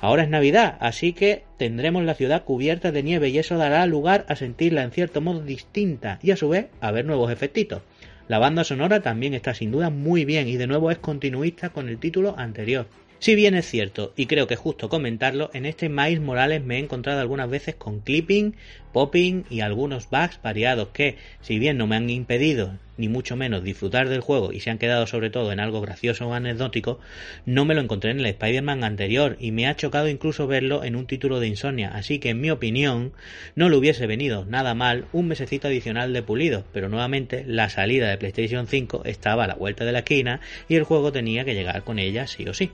Ahora 0.00 0.24
es 0.24 0.28
Navidad, 0.28 0.76
así 0.80 1.12
que 1.12 1.44
tendremos 1.56 2.04
la 2.04 2.14
ciudad 2.14 2.44
cubierta 2.44 2.92
de 2.92 3.02
nieve 3.02 3.28
y 3.28 3.38
eso 3.38 3.56
dará 3.56 3.86
lugar 3.86 4.26
a 4.28 4.36
sentirla 4.36 4.82
en 4.82 4.90
cierto 4.90 5.20
modo 5.20 5.40
distinta 5.40 6.18
y 6.22 6.32
a 6.32 6.36
su 6.36 6.48
vez 6.48 6.66
a 6.80 6.90
ver 6.90 7.04
nuevos 7.04 7.32
efectitos. 7.32 7.82
La 8.28 8.38
banda 8.38 8.64
sonora 8.64 9.00
también 9.00 9.34
está 9.34 9.54
sin 9.54 9.70
duda 9.70 9.88
muy 9.88 10.24
bien 10.24 10.48
y 10.48 10.56
de 10.56 10.66
nuevo 10.66 10.90
es 10.90 10.98
continuista 10.98 11.70
con 11.70 11.88
el 11.88 11.98
título 11.98 12.34
anterior. 12.36 12.86
Si 13.18 13.34
bien 13.34 13.54
es 13.54 13.66
cierto, 13.66 14.12
y 14.14 14.26
creo 14.26 14.46
que 14.46 14.54
es 14.54 14.60
justo 14.60 14.90
comentarlo, 14.90 15.50
en 15.54 15.64
este 15.64 15.88
Miles 15.88 16.20
Morales 16.20 16.62
me 16.62 16.76
he 16.76 16.80
encontrado 16.80 17.20
algunas 17.20 17.48
veces 17.48 17.74
con 17.74 18.00
clipping, 18.00 18.54
popping 18.92 19.44
y 19.48 19.60
algunos 19.60 20.10
bugs 20.10 20.38
variados 20.42 20.88
que, 20.88 21.16
si 21.40 21.58
bien 21.58 21.78
no 21.78 21.86
me 21.86 21.96
han 21.96 22.10
impedido 22.10 22.78
ni 22.98 23.08
mucho 23.08 23.36
menos 23.36 23.64
disfrutar 23.64 24.08
del 24.08 24.20
juego 24.20 24.52
y 24.52 24.60
se 24.60 24.70
han 24.70 24.78
quedado 24.78 25.06
sobre 25.06 25.30
todo 25.30 25.50
en 25.52 25.60
algo 25.60 25.80
gracioso 25.80 26.28
o 26.28 26.34
anecdótico, 26.34 27.00
no 27.46 27.64
me 27.64 27.74
lo 27.74 27.80
encontré 27.80 28.10
en 28.10 28.20
el 28.20 28.26
Spider-Man 28.26 28.84
anterior 28.84 29.36
y 29.40 29.50
me 29.50 29.66
ha 29.66 29.76
chocado 29.76 30.08
incluso 30.08 30.46
verlo 30.46 30.84
en 30.84 30.94
un 30.94 31.06
título 31.06 31.40
de 31.40 31.48
insomnia, 31.48 31.90
así 31.94 32.18
que 32.18 32.30
en 32.30 32.40
mi 32.40 32.50
opinión 32.50 33.12
no 33.54 33.68
le 33.68 33.76
hubiese 33.76 34.06
venido 34.06 34.44
nada 34.44 34.74
mal 34.74 35.06
un 35.12 35.28
mesecito 35.28 35.68
adicional 35.68 36.12
de 36.12 36.22
pulido, 36.22 36.64
pero 36.72 36.88
nuevamente 36.88 37.44
la 37.46 37.70
salida 37.70 38.08
de 38.08 38.18
PlayStation 38.18 38.66
5 38.66 39.02
estaba 39.04 39.44
a 39.44 39.48
la 39.48 39.54
vuelta 39.54 39.84
de 39.84 39.92
la 39.92 40.00
esquina 40.00 40.40
y 40.68 40.76
el 40.76 40.84
juego 40.84 41.12
tenía 41.12 41.44
que 41.44 41.54
llegar 41.54 41.82
con 41.82 41.98
ella 41.98 42.26
sí 42.26 42.46
o 42.46 42.54
sí. 42.54 42.70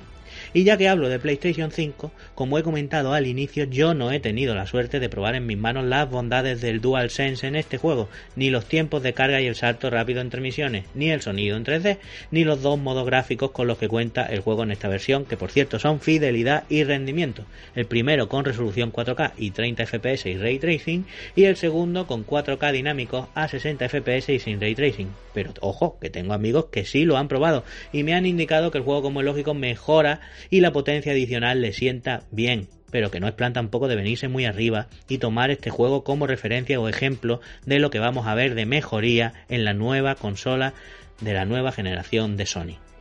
Y 0.55 0.65
ya 0.65 0.77
que 0.77 0.89
hablo 0.89 1.09
de 1.09 1.19
PlayStation 1.19 1.71
5, 1.71 2.13
como 2.35 2.59
he 2.59 2.63
comentado 2.63 3.15
al 3.15 3.27
inicio, 3.27 3.65
yo 3.65 3.95
no 3.95 4.13
he 4.13 4.21
tenido 4.21 4.55
la 4.55 4.67
suerte 4.67 5.01
de 5.01 5.09
probar 5.09 5.35
en 5.35 5.47
mis 5.47 5.57
manos 5.57 5.85
las 5.85 6.11
bondades 6.11 6.61
del 6.61 6.83
DualSense 6.83 7.47
en 7.47 7.57
este 7.57 7.79
juego, 7.79 8.11
ni 8.37 8.51
los 8.51 8.67
tiempos 8.67 9.03
de 9.03 9.15
carga 9.15 9.41
y 9.41 9.47
el 9.47 9.55
salto 9.55 9.89
rápido 9.89 10.21
entre 10.21 10.43
misiones, 10.43 10.85
ni 10.95 11.11
el 11.11 11.23
sonido 11.23 11.57
en 11.57 11.65
3D, 11.65 11.97
ni 12.31 12.45
los 12.45 12.61
dos 12.61 12.79
modos 12.79 13.07
gráficos 13.07 13.53
con 13.53 13.67
los 13.67 13.79
que 13.79 13.89
cuenta 13.89 14.27
el 14.27 14.41
juego 14.41 14.63
en 14.63 14.73
esta 14.73 14.89
versión, 14.89 15.25
que 15.25 15.39
por 15.39 15.51
cierto 15.51 15.79
son 15.79 16.01
fidelidad 16.01 16.65
y 16.69 16.85
rendimiento. 16.85 17.47
El 17.75 17.87
primero 17.87 18.29
con 18.29 18.45
resolución 18.45 18.93
4K 18.93 19.33
y 19.39 19.53
30 19.53 19.87
FPS 19.87 20.27
y 20.27 20.37
ray 20.37 20.59
tracing, 20.59 21.07
y 21.35 21.45
el 21.45 21.57
segundo 21.57 22.07
con 22.07 22.27
4K 22.27 22.73
dinámicos 22.73 23.29
a 23.35 23.49
60 23.49 23.89
FPS 23.89 24.29
y 24.35 24.39
sin 24.39 24.61
ray 24.61 24.75
tracing. 24.75 25.09
Pero 25.33 25.55
ojo, 25.61 25.99
que 25.99 26.11
tengo 26.11 26.35
amigos 26.35 26.67
que 26.67 26.85
sí 26.85 27.05
lo 27.05 27.17
han 27.17 27.29
probado 27.29 27.65
y 27.93 28.03
me 28.03 28.15
han 28.15 28.27
indicado 28.27 28.71
que 28.71 28.79
el 28.79 28.85
juego 28.85 29.03
como 29.03 29.21
es 29.21 29.27
lógico 29.27 29.55
mejora 29.55 30.21
y 30.51 30.61
la 30.61 30.73
potencia 30.73 31.13
adicional 31.13 31.61
le 31.61 31.73
sienta 31.73 32.23
bien. 32.31 32.69
pero 32.91 33.11
que 33.11 33.21
no 33.21 33.27
es 33.27 33.33
plan 33.33 33.55
tampoco 33.55 33.89
de 33.89 33.97
venirse 33.97 34.29
muy 34.29 34.45
arriba 34.45 34.87
y 35.09 35.17
tomar 35.17 35.51
este 35.51 35.71
juego 35.71 36.05
como 36.05 36.27
referencia 36.27 36.79
o 36.79 36.89
ejemplo 36.89 37.41
de 37.65 37.79
lo 37.79 37.89
que 37.89 37.99
vamos 37.99 38.27
a 38.27 38.35
ver 38.35 38.55
de 38.55 38.67
mejoría 38.67 39.33
en 39.49 39.65
la 39.65 39.73
nueva 39.73 40.15
consola 40.15 40.75
de 41.23 41.33
la 41.33 41.47
nueva 41.47 41.73
generación 41.73 42.37
de 42.37 42.45
Sony. 42.45 42.92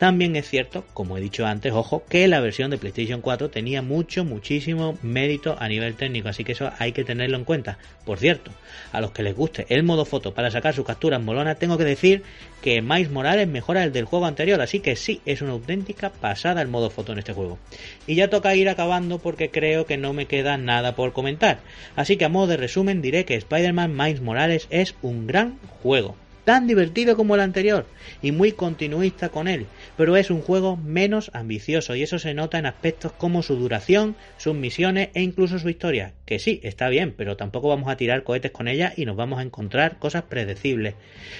También 0.00 0.34
es 0.34 0.48
cierto, 0.48 0.86
como 0.94 1.18
he 1.18 1.20
dicho 1.20 1.44
antes, 1.44 1.74
ojo, 1.74 2.02
que 2.08 2.26
la 2.26 2.40
versión 2.40 2.70
de 2.70 2.78
PlayStation 2.78 3.20
4 3.20 3.50
tenía 3.50 3.82
mucho, 3.82 4.24
muchísimo 4.24 4.96
mérito 5.02 5.56
a 5.60 5.68
nivel 5.68 5.94
técnico, 5.94 6.30
así 6.30 6.42
que 6.42 6.52
eso 6.52 6.72
hay 6.78 6.92
que 6.92 7.04
tenerlo 7.04 7.36
en 7.36 7.44
cuenta. 7.44 7.76
Por 8.06 8.18
cierto, 8.18 8.50
a 8.92 9.02
los 9.02 9.10
que 9.10 9.22
les 9.22 9.36
guste 9.36 9.66
el 9.68 9.82
modo 9.82 10.06
foto 10.06 10.32
para 10.32 10.50
sacar 10.50 10.72
sus 10.72 10.86
capturas 10.86 11.20
molonas, 11.20 11.58
tengo 11.58 11.76
que 11.76 11.84
decir 11.84 12.22
que 12.62 12.80
Miles 12.80 13.10
Morales 13.10 13.46
mejora 13.46 13.84
el 13.84 13.92
del 13.92 14.06
juego 14.06 14.24
anterior, 14.24 14.62
así 14.62 14.80
que 14.80 14.96
sí, 14.96 15.20
es 15.26 15.42
una 15.42 15.52
auténtica 15.52 16.08
pasada 16.08 16.62
el 16.62 16.68
modo 16.68 16.88
foto 16.88 17.12
en 17.12 17.18
este 17.18 17.34
juego. 17.34 17.58
Y 18.06 18.14
ya 18.14 18.30
toca 18.30 18.56
ir 18.56 18.70
acabando 18.70 19.18
porque 19.18 19.50
creo 19.50 19.84
que 19.84 19.98
no 19.98 20.14
me 20.14 20.24
queda 20.24 20.56
nada 20.56 20.96
por 20.96 21.12
comentar. 21.12 21.60
Así 21.94 22.16
que 22.16 22.24
a 22.24 22.30
modo 22.30 22.46
de 22.46 22.56
resumen 22.56 23.02
diré 23.02 23.26
que 23.26 23.34
Spider-Man 23.34 23.94
Miles 23.94 24.22
Morales 24.22 24.66
es 24.70 24.94
un 25.02 25.26
gran 25.26 25.58
juego 25.82 26.16
tan 26.44 26.66
divertido 26.66 27.16
como 27.16 27.34
el 27.34 27.40
anterior 27.40 27.86
y 28.22 28.32
muy 28.32 28.52
continuista 28.52 29.28
con 29.28 29.48
él, 29.48 29.66
pero 29.96 30.16
es 30.16 30.30
un 30.30 30.42
juego 30.42 30.76
menos 30.76 31.30
ambicioso 31.34 31.94
y 31.94 32.02
eso 32.02 32.18
se 32.18 32.34
nota 32.34 32.58
en 32.58 32.66
aspectos 32.66 33.12
como 33.12 33.42
su 33.42 33.56
duración, 33.56 34.16
sus 34.38 34.54
misiones 34.54 35.10
e 35.14 35.22
incluso 35.22 35.58
su 35.58 35.68
historia, 35.68 36.14
que 36.24 36.38
sí, 36.38 36.60
está 36.62 36.88
bien, 36.88 37.14
pero 37.16 37.36
tampoco 37.36 37.68
vamos 37.68 37.88
a 37.88 37.96
tirar 37.96 38.24
cohetes 38.24 38.50
con 38.50 38.68
ella 38.68 38.92
y 38.96 39.04
nos 39.04 39.16
vamos 39.16 39.38
a 39.38 39.42
encontrar 39.42 39.98
cosas 39.98 40.22
predecibles. 40.24 40.94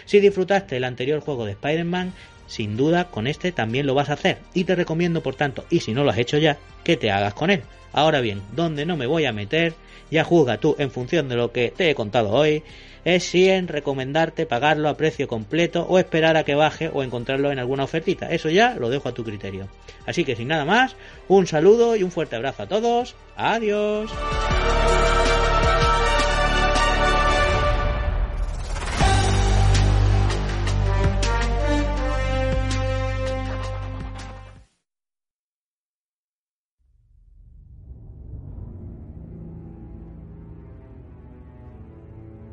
Si 0.04 0.20
disfrutaste 0.20 0.76
el 0.76 0.84
anterior 0.84 1.20
juego 1.20 1.46
de 1.46 1.52
Spider-Man, 1.52 2.12
sin 2.46 2.76
duda 2.76 3.04
con 3.04 3.26
este 3.26 3.52
también 3.52 3.86
lo 3.86 3.94
vas 3.94 4.10
a 4.10 4.14
hacer 4.14 4.38
y 4.54 4.64
te 4.64 4.74
recomiendo 4.74 5.22
por 5.22 5.36
tanto, 5.36 5.64
y 5.70 5.80
si 5.80 5.92
no 5.92 6.04
lo 6.04 6.10
has 6.10 6.18
hecho 6.18 6.38
ya, 6.38 6.58
que 6.84 6.96
te 6.96 7.10
hagas 7.10 7.34
con 7.34 7.50
él. 7.50 7.62
Ahora 7.92 8.20
bien, 8.20 8.42
donde 8.54 8.86
no 8.86 8.96
me 8.96 9.06
voy 9.06 9.24
a 9.26 9.32
meter, 9.32 9.74
ya 10.10 10.24
juzga 10.24 10.58
tú 10.58 10.76
en 10.78 10.90
función 10.90 11.28
de 11.28 11.36
lo 11.36 11.52
que 11.52 11.72
te 11.76 11.90
he 11.90 11.94
contado 11.94 12.30
hoy, 12.30 12.62
es 13.04 13.24
si 13.24 13.48
en 13.48 13.68
recomendarte 13.68 14.46
pagarlo 14.46 14.88
a 14.88 14.96
precio 14.96 15.26
completo 15.28 15.86
o 15.88 15.98
esperar 15.98 16.36
a 16.36 16.44
que 16.44 16.54
baje 16.54 16.90
o 16.92 17.02
encontrarlo 17.02 17.50
en 17.50 17.58
alguna 17.58 17.84
ofertita. 17.84 18.30
Eso 18.30 18.50
ya 18.50 18.74
lo 18.74 18.90
dejo 18.90 19.08
a 19.08 19.14
tu 19.14 19.24
criterio. 19.24 19.68
Así 20.06 20.24
que 20.24 20.36
sin 20.36 20.48
nada 20.48 20.64
más, 20.64 20.96
un 21.28 21.46
saludo 21.46 21.96
y 21.96 22.02
un 22.02 22.10
fuerte 22.10 22.36
abrazo 22.36 22.64
a 22.64 22.68
todos. 22.68 23.14
Adiós. 23.36 24.10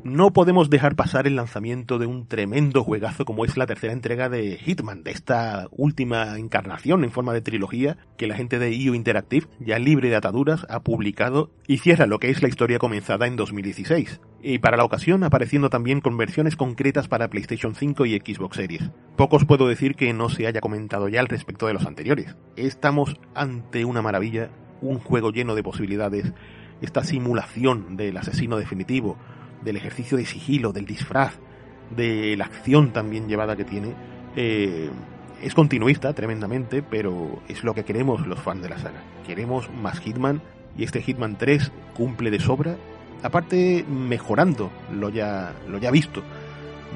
No 0.08 0.32
podemos 0.32 0.70
dejar 0.70 0.96
pasar 0.96 1.26
el 1.26 1.36
lanzamiento 1.36 1.98
de 1.98 2.06
un 2.06 2.26
tremendo 2.26 2.82
juegazo 2.82 3.24
como 3.24 3.44
es 3.44 3.56
la 3.56 3.66
tercera 3.66 3.92
entrega 3.92 4.28
de 4.28 4.56
Hitman, 4.56 5.04
de 5.04 5.10
esta 5.10 5.68
última 5.70 6.38
encarnación 6.38 7.04
en 7.04 7.12
forma 7.12 7.32
de 7.32 7.40
trilogía 7.40 7.96
que 8.16 8.26
la 8.26 8.36
gente 8.36 8.58
de 8.58 8.74
IO 8.74 8.94
Interactive, 8.94 9.46
ya 9.60 9.78
libre 9.78 10.08
de 10.08 10.16
ataduras, 10.16 10.66
ha 10.68 10.80
publicado 10.80 11.50
y 11.66 11.78
cierra 11.78 12.06
lo 12.06 12.18
que 12.18 12.30
es 12.30 12.42
la 12.42 12.48
historia 12.48 12.78
comenzada 12.78 13.26
en 13.26 13.36
2016. 13.36 14.20
Y 14.42 14.58
para 14.58 14.76
la 14.76 14.84
ocasión 14.84 15.24
apareciendo 15.24 15.70
también 15.70 16.00
con 16.00 16.16
versiones 16.16 16.56
concretas 16.56 17.08
para 17.08 17.28
PlayStation 17.28 17.74
5 17.74 18.06
y 18.06 18.18
Xbox 18.18 18.56
Series. 18.56 18.90
Pocos 19.16 19.44
puedo 19.44 19.68
decir 19.68 19.94
que 19.94 20.12
no 20.12 20.28
se 20.28 20.46
haya 20.46 20.60
comentado 20.60 21.08
ya 21.08 21.20
al 21.20 21.28
respecto 21.28 21.66
de 21.66 21.74
los 21.74 21.86
anteriores. 21.86 22.36
Estamos 22.56 23.20
ante 23.34 23.84
una 23.84 24.02
maravilla, 24.02 24.50
un 24.80 24.98
juego 24.98 25.30
lleno 25.30 25.54
de 25.54 25.62
posibilidades, 25.62 26.32
esta 26.80 27.02
simulación 27.02 27.96
del 27.96 28.16
asesino 28.16 28.56
definitivo, 28.56 29.18
del 29.62 29.76
ejercicio 29.76 30.16
de 30.16 30.26
sigilo, 30.26 30.72
del 30.72 30.86
disfraz, 30.86 31.34
de 31.96 32.36
la 32.36 32.46
acción 32.46 32.92
también 32.92 33.28
llevada 33.28 33.56
que 33.56 33.64
tiene, 33.64 33.94
eh, 34.36 34.90
es 35.42 35.54
continuista 35.54 36.12
tremendamente, 36.14 36.82
pero 36.82 37.40
es 37.48 37.64
lo 37.64 37.74
que 37.74 37.84
queremos 37.84 38.26
los 38.26 38.40
fans 38.40 38.62
de 38.62 38.68
la 38.68 38.78
saga. 38.78 39.02
Queremos 39.26 39.70
más 39.70 40.00
Hitman 40.00 40.42
y 40.76 40.84
este 40.84 41.02
Hitman 41.02 41.38
3 41.38 41.72
cumple 41.94 42.30
de 42.30 42.40
sobra, 42.40 42.76
aparte 43.22 43.84
mejorando 43.88 44.70
lo 44.92 45.08
ya, 45.08 45.52
lo 45.68 45.78
ya 45.78 45.90
visto. 45.90 46.22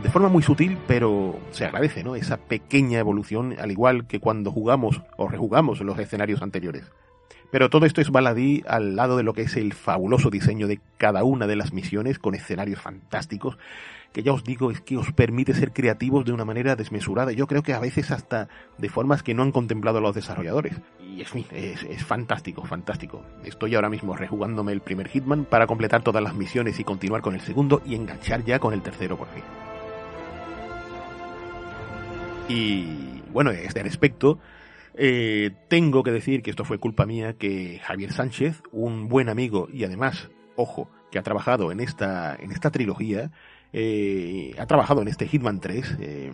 De 0.03 0.11
forma 0.11 0.29
muy 0.29 0.43
sutil, 0.43 0.79
pero 0.87 1.39
se 1.51 1.67
agradece, 1.67 2.03
¿no? 2.03 2.17
Esa 2.17 2.39
pequeña 2.39 2.99
evolución, 2.99 3.55
al 3.61 3.71
igual 3.71 4.07
que 4.07 4.21
cuando 4.21 4.51
jugamos 4.51 5.03
o 5.17 5.29
rejugamos 5.29 5.81
los 5.81 5.99
escenarios 5.99 6.43
anteriores. 6.43 6.91
Pero 7.53 7.69
todo 7.69 7.85
esto 7.85 8.01
es 8.01 8.09
baladí 8.09 8.65
al 8.67 8.97
lado 8.97 9.19
de 9.19 9.23
lo 9.23 9.35
que 9.35 9.43
es 9.43 9.57
el 9.59 9.75
fabuloso 9.75 10.31
diseño 10.31 10.67
de 10.67 10.81
cada 10.97 11.23
una 11.23 11.47
de 11.47 11.55
las 11.55 11.75
misiones 11.75 12.19
con 12.19 12.35
escenarios 12.35 12.81
fantásticos, 12.81 13.59
que 14.15 14.23
ya 14.23 14.33
os 14.33 14.43
digo 14.43 14.71
es 14.71 14.81
que 14.81 14.97
os 14.97 15.13
permite 15.13 15.53
ser 15.53 15.73
creativos 15.75 16.25
de 16.25 16.33
una 16.33 16.47
manera 16.47 16.77
desmesurada. 16.77 17.31
Yo 17.33 17.47
creo 17.47 17.63
que 17.63 17.75
a 17.75 17.79
veces 17.79 18.11
hasta 18.11 18.49
de 18.79 18.89
formas 18.89 19.23
que 19.23 19.35
no 19.35 19.43
han 19.43 19.53
contemplado 19.53 20.01
los 20.01 20.15
desarrolladores. 20.15 20.81
Y 21.07 21.21
es, 21.21 21.31
es, 21.53 21.83
es 21.83 22.03
fantástico, 22.03 22.65
fantástico. 22.65 23.23
Estoy 23.45 23.75
ahora 23.75 23.91
mismo 23.91 24.17
rejugándome 24.17 24.73
el 24.73 24.81
primer 24.81 25.09
Hitman 25.09 25.45
para 25.45 25.67
completar 25.67 26.03
todas 26.03 26.23
las 26.23 26.35
misiones 26.35 26.81
y 26.81 26.85
continuar 26.85 27.21
con 27.21 27.35
el 27.35 27.43
segundo 27.43 27.83
y 27.85 27.97
enganchar 27.97 28.45
ya 28.45 28.59
con 28.61 28.73
el 28.73 28.81
tercero 28.81 29.19
por 29.19 29.29
fin. 29.29 29.45
Y 32.49 33.21
bueno, 33.31 33.51
este 33.51 33.83
respecto, 33.83 34.39
eh, 34.95 35.53
tengo 35.69 36.03
que 36.03 36.11
decir 36.11 36.43
que 36.43 36.51
esto 36.51 36.65
fue 36.65 36.79
culpa 36.79 37.07
mía, 37.07 37.35
que 37.35 37.81
Javier 37.85 38.13
Sánchez, 38.13 38.63
un 38.73 39.09
buen 39.09 39.29
amigo 39.29 39.69
y 39.73 39.85
además, 39.85 40.31
ojo, 40.57 40.91
que 41.11 41.19
ha 41.19 41.23
trabajado 41.23 41.73
en 41.73 41.81
esta, 41.81 42.37
en 42.37 42.53
esta 42.53 42.71
trilogía, 42.71 43.31
eh, 43.73 44.55
ha 44.59 44.67
trabajado 44.67 45.03
en 45.03 45.09
este 45.09 45.27
Hitman 45.27 45.61
3, 45.61 45.97
eh, 46.01 46.33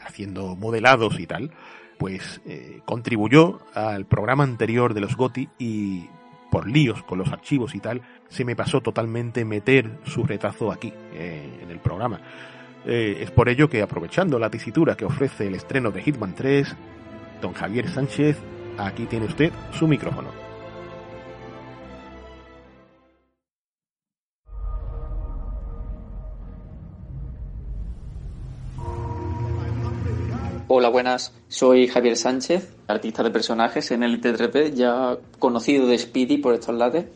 haciendo 0.00 0.54
modelados 0.56 1.18
y 1.18 1.26
tal, 1.26 1.50
pues 1.98 2.40
contribuyó 2.84 3.58
al 3.74 4.06
programa 4.06 4.44
anterior 4.44 4.94
de 4.94 5.00
los 5.00 5.16
GOTI 5.16 5.48
y 5.58 6.06
por 6.48 6.68
líos 6.68 7.02
con 7.02 7.18
los 7.18 7.32
archivos 7.32 7.74
y 7.74 7.80
tal, 7.80 8.02
se 8.28 8.44
me 8.44 8.54
pasó 8.54 8.80
totalmente 8.80 9.44
meter 9.44 9.98
su 10.04 10.22
retazo 10.22 10.70
aquí, 10.70 10.92
en 11.12 11.68
el 11.68 11.80
programa. 11.80 12.20
es 12.86 13.32
por 13.32 13.48
ello 13.48 13.68
que 13.68 13.82
aprovechando 13.82 14.38
la 14.38 14.48
tesitura 14.48 14.96
que 14.96 15.04
ofrece 15.04 15.48
el 15.48 15.56
estreno 15.56 15.90
de 15.90 16.02
Hitman 16.02 16.36
3, 16.36 16.76
don 17.40 17.52
Javier 17.52 17.88
Sánchez, 17.88 18.36
aquí 18.76 19.06
tiene 19.06 19.26
usted 19.26 19.52
su 19.72 19.86
micrófono. 19.86 20.28
Hola, 30.70 30.90
buenas. 30.90 31.32
Soy 31.48 31.88
Javier 31.88 32.16
Sánchez, 32.16 32.76
artista 32.88 33.22
de 33.22 33.30
personajes 33.30 33.90
en 33.90 34.02
el 34.02 34.16
ITTP, 34.16 34.74
ya 34.74 35.16
conocido 35.38 35.86
de 35.86 35.98
Speedy 35.98 36.36
por 36.38 36.52
estos 36.52 36.74
lados. 36.74 37.06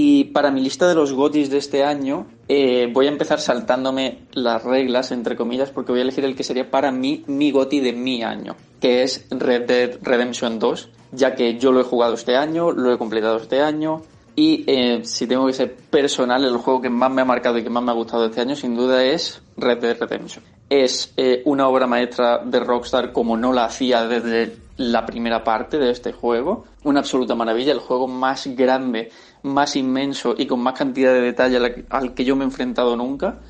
Y 0.00 0.26
para 0.26 0.52
mi 0.52 0.60
lista 0.60 0.86
de 0.86 0.94
los 0.94 1.12
GOTIS 1.12 1.50
de 1.50 1.58
este 1.58 1.82
año, 1.82 2.28
eh, 2.46 2.88
voy 2.92 3.06
a 3.06 3.08
empezar 3.08 3.40
saltándome 3.40 4.28
las 4.30 4.62
reglas, 4.62 5.10
entre 5.10 5.34
comillas, 5.34 5.72
porque 5.72 5.90
voy 5.90 5.98
a 5.98 6.02
elegir 6.02 6.24
el 6.24 6.36
que 6.36 6.44
sería 6.44 6.70
para 6.70 6.92
mí 6.92 7.24
mi 7.26 7.50
GOTI 7.50 7.80
de 7.80 7.92
mi 7.94 8.22
año, 8.22 8.54
que 8.80 9.02
es 9.02 9.26
Red 9.28 9.66
Dead 9.66 9.98
Redemption 10.00 10.60
2, 10.60 10.88
ya 11.10 11.34
que 11.34 11.58
yo 11.58 11.72
lo 11.72 11.80
he 11.80 11.82
jugado 11.82 12.14
este 12.14 12.36
año, 12.36 12.70
lo 12.70 12.94
he 12.94 12.96
completado 12.96 13.38
este 13.38 13.60
año, 13.60 14.02
y 14.36 14.62
eh, 14.68 15.00
si 15.02 15.26
tengo 15.26 15.48
que 15.48 15.52
ser 15.52 15.74
personal, 15.74 16.44
el 16.44 16.58
juego 16.58 16.80
que 16.80 16.90
más 16.90 17.10
me 17.10 17.22
ha 17.22 17.24
marcado 17.24 17.58
y 17.58 17.64
que 17.64 17.70
más 17.70 17.82
me 17.82 17.90
ha 17.90 17.94
gustado 17.94 18.26
este 18.26 18.40
año, 18.40 18.54
sin 18.54 18.76
duda, 18.76 19.02
es 19.02 19.42
Red 19.56 19.78
Dead 19.78 19.98
Redemption. 19.98 20.44
Es 20.70 21.12
eh, 21.16 21.42
una 21.44 21.66
obra 21.66 21.88
maestra 21.88 22.38
de 22.44 22.60
Rockstar 22.60 23.10
como 23.10 23.36
no 23.36 23.52
la 23.52 23.64
hacía 23.64 24.06
desde 24.06 24.58
la 24.76 25.04
primera 25.04 25.42
parte 25.42 25.76
de 25.78 25.90
este 25.90 26.12
juego. 26.12 26.66
Una 26.84 27.00
absoluta 27.00 27.34
maravilla, 27.34 27.72
el 27.72 27.80
juego 27.80 28.06
más 28.06 28.46
grande 28.46 29.10
más 29.48 29.76
inmenso 29.76 30.34
y 30.36 30.46
con 30.46 30.60
más 30.60 30.74
cantidad 30.74 31.12
de 31.12 31.20
detalle 31.20 31.84
al 31.90 32.14
que 32.14 32.24
yo 32.24 32.36
me 32.36 32.44
he 32.44 32.46
enfrentado 32.46 32.96
nunca. 32.96 33.40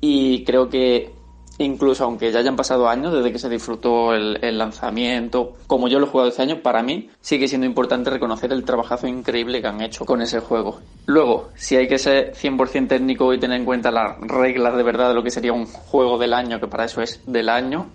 Y 0.00 0.44
creo 0.44 0.68
que 0.68 1.12
incluso 1.58 2.04
aunque 2.04 2.32
ya 2.32 2.40
hayan 2.40 2.56
pasado 2.56 2.88
años 2.88 3.12
desde 3.12 3.32
que 3.32 3.38
se 3.38 3.48
disfrutó 3.48 4.14
el, 4.14 4.58
lanzamiento, 4.58 5.54
como 5.66 5.88
yo 5.88 5.98
lo 5.98 6.06
he 6.06 6.08
jugado 6.08 6.30
este 6.30 6.42
año, 6.42 6.60
para 6.62 6.82
mí 6.82 7.10
sigue 7.20 7.48
siendo 7.48 7.66
importante 7.66 8.10
reconocer 8.10 8.52
el 8.52 8.64
trabajazo 8.64 9.06
increíble 9.06 9.60
que 9.60 9.68
han 9.68 9.80
hecho 9.80 10.04
con 10.04 10.22
ese 10.22 10.40
juego. 10.40 10.80
Luego, 11.06 11.50
si 11.54 11.76
hay 11.76 11.88
que 11.88 11.98
ser 11.98 12.34
100% 12.34 12.88
técnico 12.88 13.32
y 13.32 13.38
tener 13.38 13.58
en 13.58 13.64
cuenta 13.64 13.90
las 13.90 14.18
reglas 14.20 14.76
de 14.76 14.82
verdad 14.82 15.08
de 15.08 15.14
lo 15.14 15.22
que 15.22 15.30
sería 15.30 15.52
un 15.52 15.66
juego 15.66 16.18
del 16.18 16.34
año, 16.34 16.60
que 16.60 16.66
para 16.66 16.84
eso 16.84 17.00
es 17.02 17.20
del 17.26 17.48
año, 17.48 17.86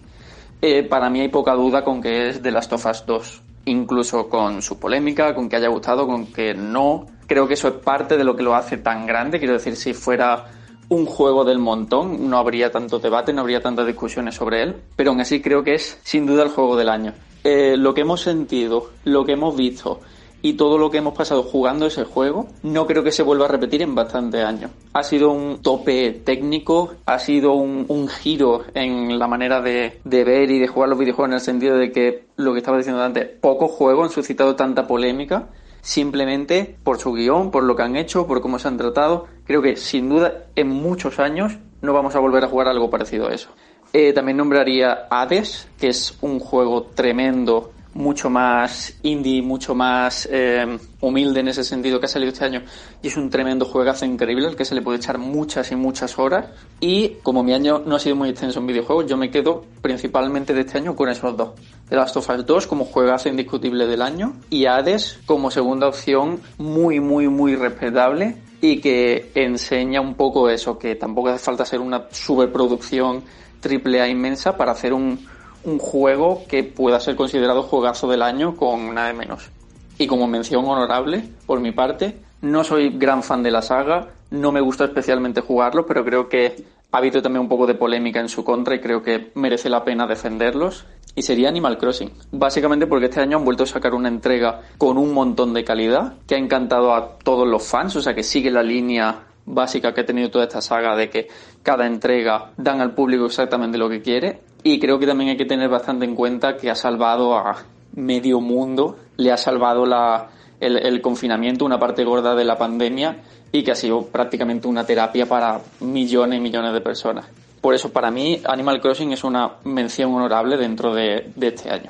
eh, 0.61 0.83
para 0.83 1.09
mí 1.09 1.21
hay 1.21 1.29
poca 1.29 1.53
duda 1.53 1.83
con 1.83 2.01
que 2.01 2.29
es 2.29 2.41
The 2.41 2.51
Last 2.51 2.73
of 2.73 2.85
Us 2.85 3.03
2. 3.05 3.41
Incluso 3.65 4.29
con 4.29 4.61
su 4.61 4.79
polémica, 4.79 5.35
con 5.35 5.49
que 5.49 5.57
haya 5.57 5.67
gustado, 5.67 6.07
con 6.07 6.27
que 6.27 6.53
no, 6.53 7.05
Creo 7.27 7.47
que 7.47 7.55
eso 7.55 7.67
es 7.67 7.73
parte 7.75 8.17
de 8.17 8.23
lo 8.23 8.35
que 8.35 8.43
lo 8.43 8.55
hace 8.55 8.77
tan 8.77 9.05
grande. 9.05 9.39
Quiero 9.39 9.53
decir, 9.53 9.75
si 9.75 9.93
fuera 9.93 10.45
un 10.89 11.05
juego 11.05 11.43
del 11.43 11.59
montón, 11.59 12.29
no 12.29 12.37
habría 12.37 12.71
tanto 12.71 12.99
debate, 12.99 13.33
no 13.33 13.41
habría 13.41 13.61
tantas 13.61 13.85
discusiones 13.85 14.35
sobre 14.35 14.63
él, 14.63 14.75
pero 14.95 15.11
aún 15.11 15.19
así 15.19 15.41
creo 15.41 15.63
que 15.63 15.75
es 15.75 15.99
sin 16.03 16.25
duda 16.25 16.43
el 16.43 16.49
juego 16.49 16.77
del 16.77 16.89
año. 16.89 17.13
Eh, 17.43 17.75
lo 17.77 17.93
que 17.93 18.01
hemos 18.01 18.21
sentido, 18.21 18.91
lo 19.03 19.25
que 19.25 19.33
hemos 19.33 19.55
visto 19.55 19.99
y 20.41 20.53
todo 20.53 20.77
lo 20.77 20.89
que 20.89 20.99
hemos 20.99 21.17
pasado 21.17 21.43
jugando 21.43 21.87
ese 21.87 22.03
juego 22.03 22.47
no 22.63 22.85
creo 22.85 23.03
que 23.03 23.11
se 23.11 23.23
vuelva 23.23 23.45
a 23.45 23.49
repetir 23.49 23.81
en 23.81 23.95
bastantes 23.95 24.43
años. 24.45 24.71
Ha 24.93 25.03
sido 25.03 25.31
un 25.31 25.61
tope 25.61 26.21
técnico, 26.23 26.95
ha 27.05 27.19
sido 27.19 27.53
un, 27.53 28.07
giro 28.07 28.63
en 28.73 29.19
la 29.19 29.27
manera 29.27 29.61
de, 29.61 29.99
de, 30.03 30.23
ver 30.23 30.49
y 30.51 30.59
de 30.59 30.67
jugar 30.67 30.89
los 30.89 30.99
videojuegos 30.99 31.29
en 31.29 31.33
el 31.33 31.41
sentido 31.41 31.77
de 31.77 31.91
que 31.91 32.25
lo 32.37 32.53
que 32.53 32.59
estaba 32.59 32.77
diciendo 32.77 33.01
antes, 33.01 33.27
pocos 33.41 33.71
juegos 33.71 34.07
han 34.07 34.13
suscitado 34.13 34.55
tanta 34.55 34.87
polémica 34.87 35.49
simplemente 35.87 36.75
por 36.83 36.99
su 36.99 37.13
guion, 37.13 37.49
por 37.49 37.63
lo 37.63 37.77
que 37.77 37.83
han 37.83 37.95
hecho, 37.95 38.27
por 38.27 38.41
cómo 38.41 38.59
se 38.59 38.67
han 38.67 38.75
tratado. 38.75 39.27
Creo 39.45 39.61
que 39.61 39.77
sin 39.77 40.09
duda 40.09 40.47
en 40.57 40.67
muchos 40.67 41.17
años 41.17 41.59
no 41.81 41.93
vamos 41.93 42.13
a 42.13 42.19
volver 42.19 42.43
a 42.43 42.49
jugar 42.49 42.67
algo 42.67 42.89
parecido 42.89 43.29
a 43.29 43.33
eso. 43.33 43.47
Eh, 43.93 44.11
también 44.11 44.35
nombraría 44.35 45.07
Hades, 45.09 45.69
que 45.79 45.87
es 45.87 46.17
un 46.19 46.41
juego 46.41 46.83
tremendo 46.83 47.71
mucho 47.97 48.29
más 48.29 48.93
indie, 49.01 49.41
mucho 49.41 49.73
más 49.73 50.29
eh, 50.31 50.77
humilde 51.01 51.39
en 51.39 51.47
ese 51.47 51.63
sentido 51.63 51.99
que 51.99 52.05
ha 52.05 52.09
salido 52.09 52.31
este 52.31 52.45
año. 52.45 52.61
Y 53.01 53.07
es 53.07 53.17
un 53.17 53.31
tremendo 53.31 53.65
juegazo 53.65 54.05
increíble 54.05 54.47
al 54.47 54.55
que 54.55 54.65
se 54.65 54.75
le 54.75 54.83
puede 54.83 54.99
echar 54.99 55.17
muchas 55.17 55.71
y 55.71 55.75
muchas 55.75 56.19
horas. 56.19 56.45
Y 56.79 57.15
como 57.23 57.41
mi 57.41 57.53
año 57.53 57.81
no 57.83 57.95
ha 57.95 57.99
sido 57.99 58.15
muy 58.15 58.29
extenso 58.29 58.59
en 58.59 58.67
videojuegos 58.67 59.07
yo 59.07 59.17
me 59.17 59.31
quedo 59.31 59.65
principalmente 59.81 60.53
de 60.53 60.61
este 60.61 60.77
año 60.77 60.95
con 60.95 61.09
esos 61.09 61.35
dos. 61.35 61.49
The 61.89 61.95
Last 61.95 62.15
of 62.17 62.29
Us 62.29 62.45
2 62.45 62.67
como 62.67 62.85
juegazo 62.85 63.29
indiscutible 63.29 63.87
del 63.87 64.03
año 64.03 64.33
y 64.51 64.67
Hades 64.67 65.19
como 65.25 65.49
segunda 65.49 65.87
opción 65.87 66.39
muy 66.59 66.99
muy 66.99 67.29
muy 67.29 67.55
respetable 67.55 68.37
y 68.61 68.79
que 68.79 69.31
enseña 69.33 70.01
un 70.01 70.13
poco 70.13 70.49
eso 70.49 70.77
que 70.77 70.95
tampoco 70.95 71.29
hace 71.29 71.43
falta 71.43 71.65
ser 71.65 71.79
una 71.79 72.05
superproducción 72.11 73.23
triple 73.59 74.01
A 74.01 74.07
inmensa 74.07 74.55
para 74.55 74.73
hacer 74.73 74.93
un 74.93 75.25
un 75.67 75.79
juego 75.79 76.43
que 76.47 76.63
pueda 76.63 76.99
ser 76.99 77.15
considerado 77.15 77.61
juegazo 77.61 78.07
del 78.07 78.21
año 78.21 78.55
con 78.55 78.95
nada 78.95 79.09
de 79.09 79.13
menos. 79.13 79.49
Y 79.97 80.07
como 80.07 80.25
mención 80.25 80.65
honorable, 80.65 81.23
por 81.45 81.59
mi 81.59 81.71
parte, 81.71 82.17
no 82.41 82.63
soy 82.63 82.97
gran 82.97 83.21
fan 83.21 83.43
de 83.43 83.51
la 83.51 83.61
saga, 83.61 84.07
no 84.31 84.51
me 84.51 84.61
gusta 84.61 84.85
especialmente 84.85 85.41
jugarlo, 85.41 85.85
pero 85.85 86.05
creo 86.05 86.29
que 86.29 86.63
ha 86.91 86.97
habido 86.99 87.21
también 87.21 87.41
un 87.41 87.49
poco 87.49 87.67
de 87.67 87.75
polémica 87.75 88.21
en 88.21 88.29
su 88.29 88.45
contra 88.45 88.75
y 88.75 88.79
creo 88.79 89.03
que 89.03 89.31
merece 89.35 89.69
la 89.69 89.83
pena 89.83 90.07
defenderlos. 90.07 90.85
Y 91.15 91.23
sería 91.23 91.49
Animal 91.49 91.79
Crossing. 91.79 92.11
Básicamente 92.31 92.85
porque 92.85 93.07
este 93.07 93.19
año 93.19 93.37
han 93.37 93.43
vuelto 93.43 93.63
a 93.63 93.67
sacar 93.67 93.93
una 93.93 94.07
entrega 94.07 94.61
con 94.77 94.97
un 94.97 95.13
montón 95.13 95.53
de 95.53 95.63
calidad, 95.63 96.13
que 96.27 96.35
ha 96.35 96.37
encantado 96.37 96.93
a 96.93 97.17
todos 97.17 97.47
los 97.47 97.67
fans, 97.67 97.95
o 97.95 98.01
sea 98.01 98.13
que 98.13 98.23
sigue 98.23 98.51
la 98.51 98.63
línea 98.63 99.26
básica 99.47 99.93
que 99.93 100.01
ha 100.01 100.05
tenido 100.05 100.29
toda 100.29 100.43
esta 100.45 100.61
saga 100.61 100.95
de 100.95 101.09
que 101.09 101.27
cada 101.63 101.87
entrega 101.87 102.51
dan 102.57 102.81
al 102.81 102.93
público 102.93 103.25
exactamente 103.25 103.77
lo 103.77 103.89
que 103.89 104.01
quiere 104.01 104.41
y 104.61 104.79
creo 104.79 104.99
que 104.99 105.07
también 105.07 105.31
hay 105.31 105.37
que 105.37 105.45
tener 105.45 105.69
bastante 105.69 106.05
en 106.05 106.13
cuenta 106.13 106.57
que 106.57 106.69
ha 106.69 106.75
salvado 106.75 107.35
a 107.35 107.55
medio 107.95 108.41
mundo, 108.41 108.97
le 109.15 109.31
ha 109.31 109.37
salvado 109.37 109.85
la, 109.85 110.29
el, 110.59 111.01
confinamiento, 111.01 111.65
una 111.65 111.79
parte 111.79 112.03
gorda 112.03 112.35
de 112.35 112.43
la 112.43 112.57
pandemia 112.57 113.23
y 113.51 113.63
que 113.63 113.71
ha 113.71 113.75
sido 113.75 114.05
prácticamente 114.07 114.67
una 114.67 114.85
terapia 114.85 115.25
para 115.25 115.61
millones 115.79 116.39
y 116.39 116.41
millones 116.41 116.73
de 116.73 116.81
personas. 116.81 117.27
Por 117.61 117.73
eso 117.73 117.91
para 117.91 118.11
mí 118.11 118.41
Animal 118.45 118.81
Crossing 118.81 119.13
es 119.13 119.23
una 119.23 119.53
mención 119.63 120.13
honorable 120.13 120.57
dentro 120.57 120.93
de, 120.93 121.31
de 121.35 121.47
este 121.47 121.71
año. 121.71 121.89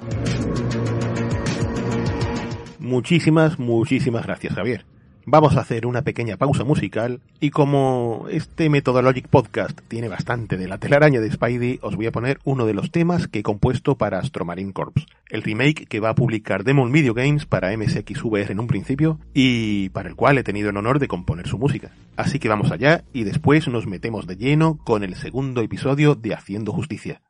Muchísimas, 2.79 3.59
muchísimas 3.59 4.25
gracias 4.25 4.53
Javier. 4.53 4.85
Vamos 5.29 5.57
a 5.57 5.59
hacer 5.59 5.85
una 5.85 6.03
pequeña 6.03 6.37
pausa 6.37 6.63
musical 6.63 7.19
y 7.41 7.49
como 7.49 8.27
este 8.31 8.69
Methodologic 8.69 9.27
Podcast 9.27 9.77
tiene 9.89 10.07
bastante 10.07 10.55
de 10.55 10.69
la 10.69 10.77
telaraña 10.77 11.19
de 11.19 11.29
Spidey, 11.29 11.79
os 11.81 11.97
voy 11.97 12.05
a 12.05 12.13
poner 12.13 12.39
uno 12.45 12.65
de 12.65 12.73
los 12.73 12.91
temas 12.91 13.27
que 13.27 13.39
he 13.39 13.43
compuesto 13.43 13.97
para 13.97 14.19
Astromarine 14.19 14.71
Corps, 14.71 15.05
el 15.29 15.43
remake 15.43 15.85
que 15.85 15.99
va 15.99 16.11
a 16.11 16.15
publicar 16.15 16.63
Demon 16.63 16.93
Video 16.93 17.13
Games 17.13 17.45
para 17.45 17.75
MSXVR 17.75 18.53
en 18.53 18.61
un 18.61 18.67
principio 18.67 19.19
y 19.33 19.89
para 19.89 20.07
el 20.07 20.15
cual 20.15 20.37
he 20.37 20.45
tenido 20.45 20.69
el 20.69 20.77
honor 20.77 20.97
de 20.97 21.09
componer 21.09 21.45
su 21.45 21.57
música. 21.57 21.91
Así 22.15 22.39
que 22.39 22.47
vamos 22.47 22.71
allá 22.71 23.03
y 23.11 23.25
después 23.25 23.67
nos 23.67 23.85
metemos 23.85 24.27
de 24.27 24.37
lleno 24.37 24.77
con 24.85 25.03
el 25.03 25.15
segundo 25.15 25.59
episodio 25.59 26.15
de 26.15 26.35
Haciendo 26.35 26.71
Justicia. 26.71 27.21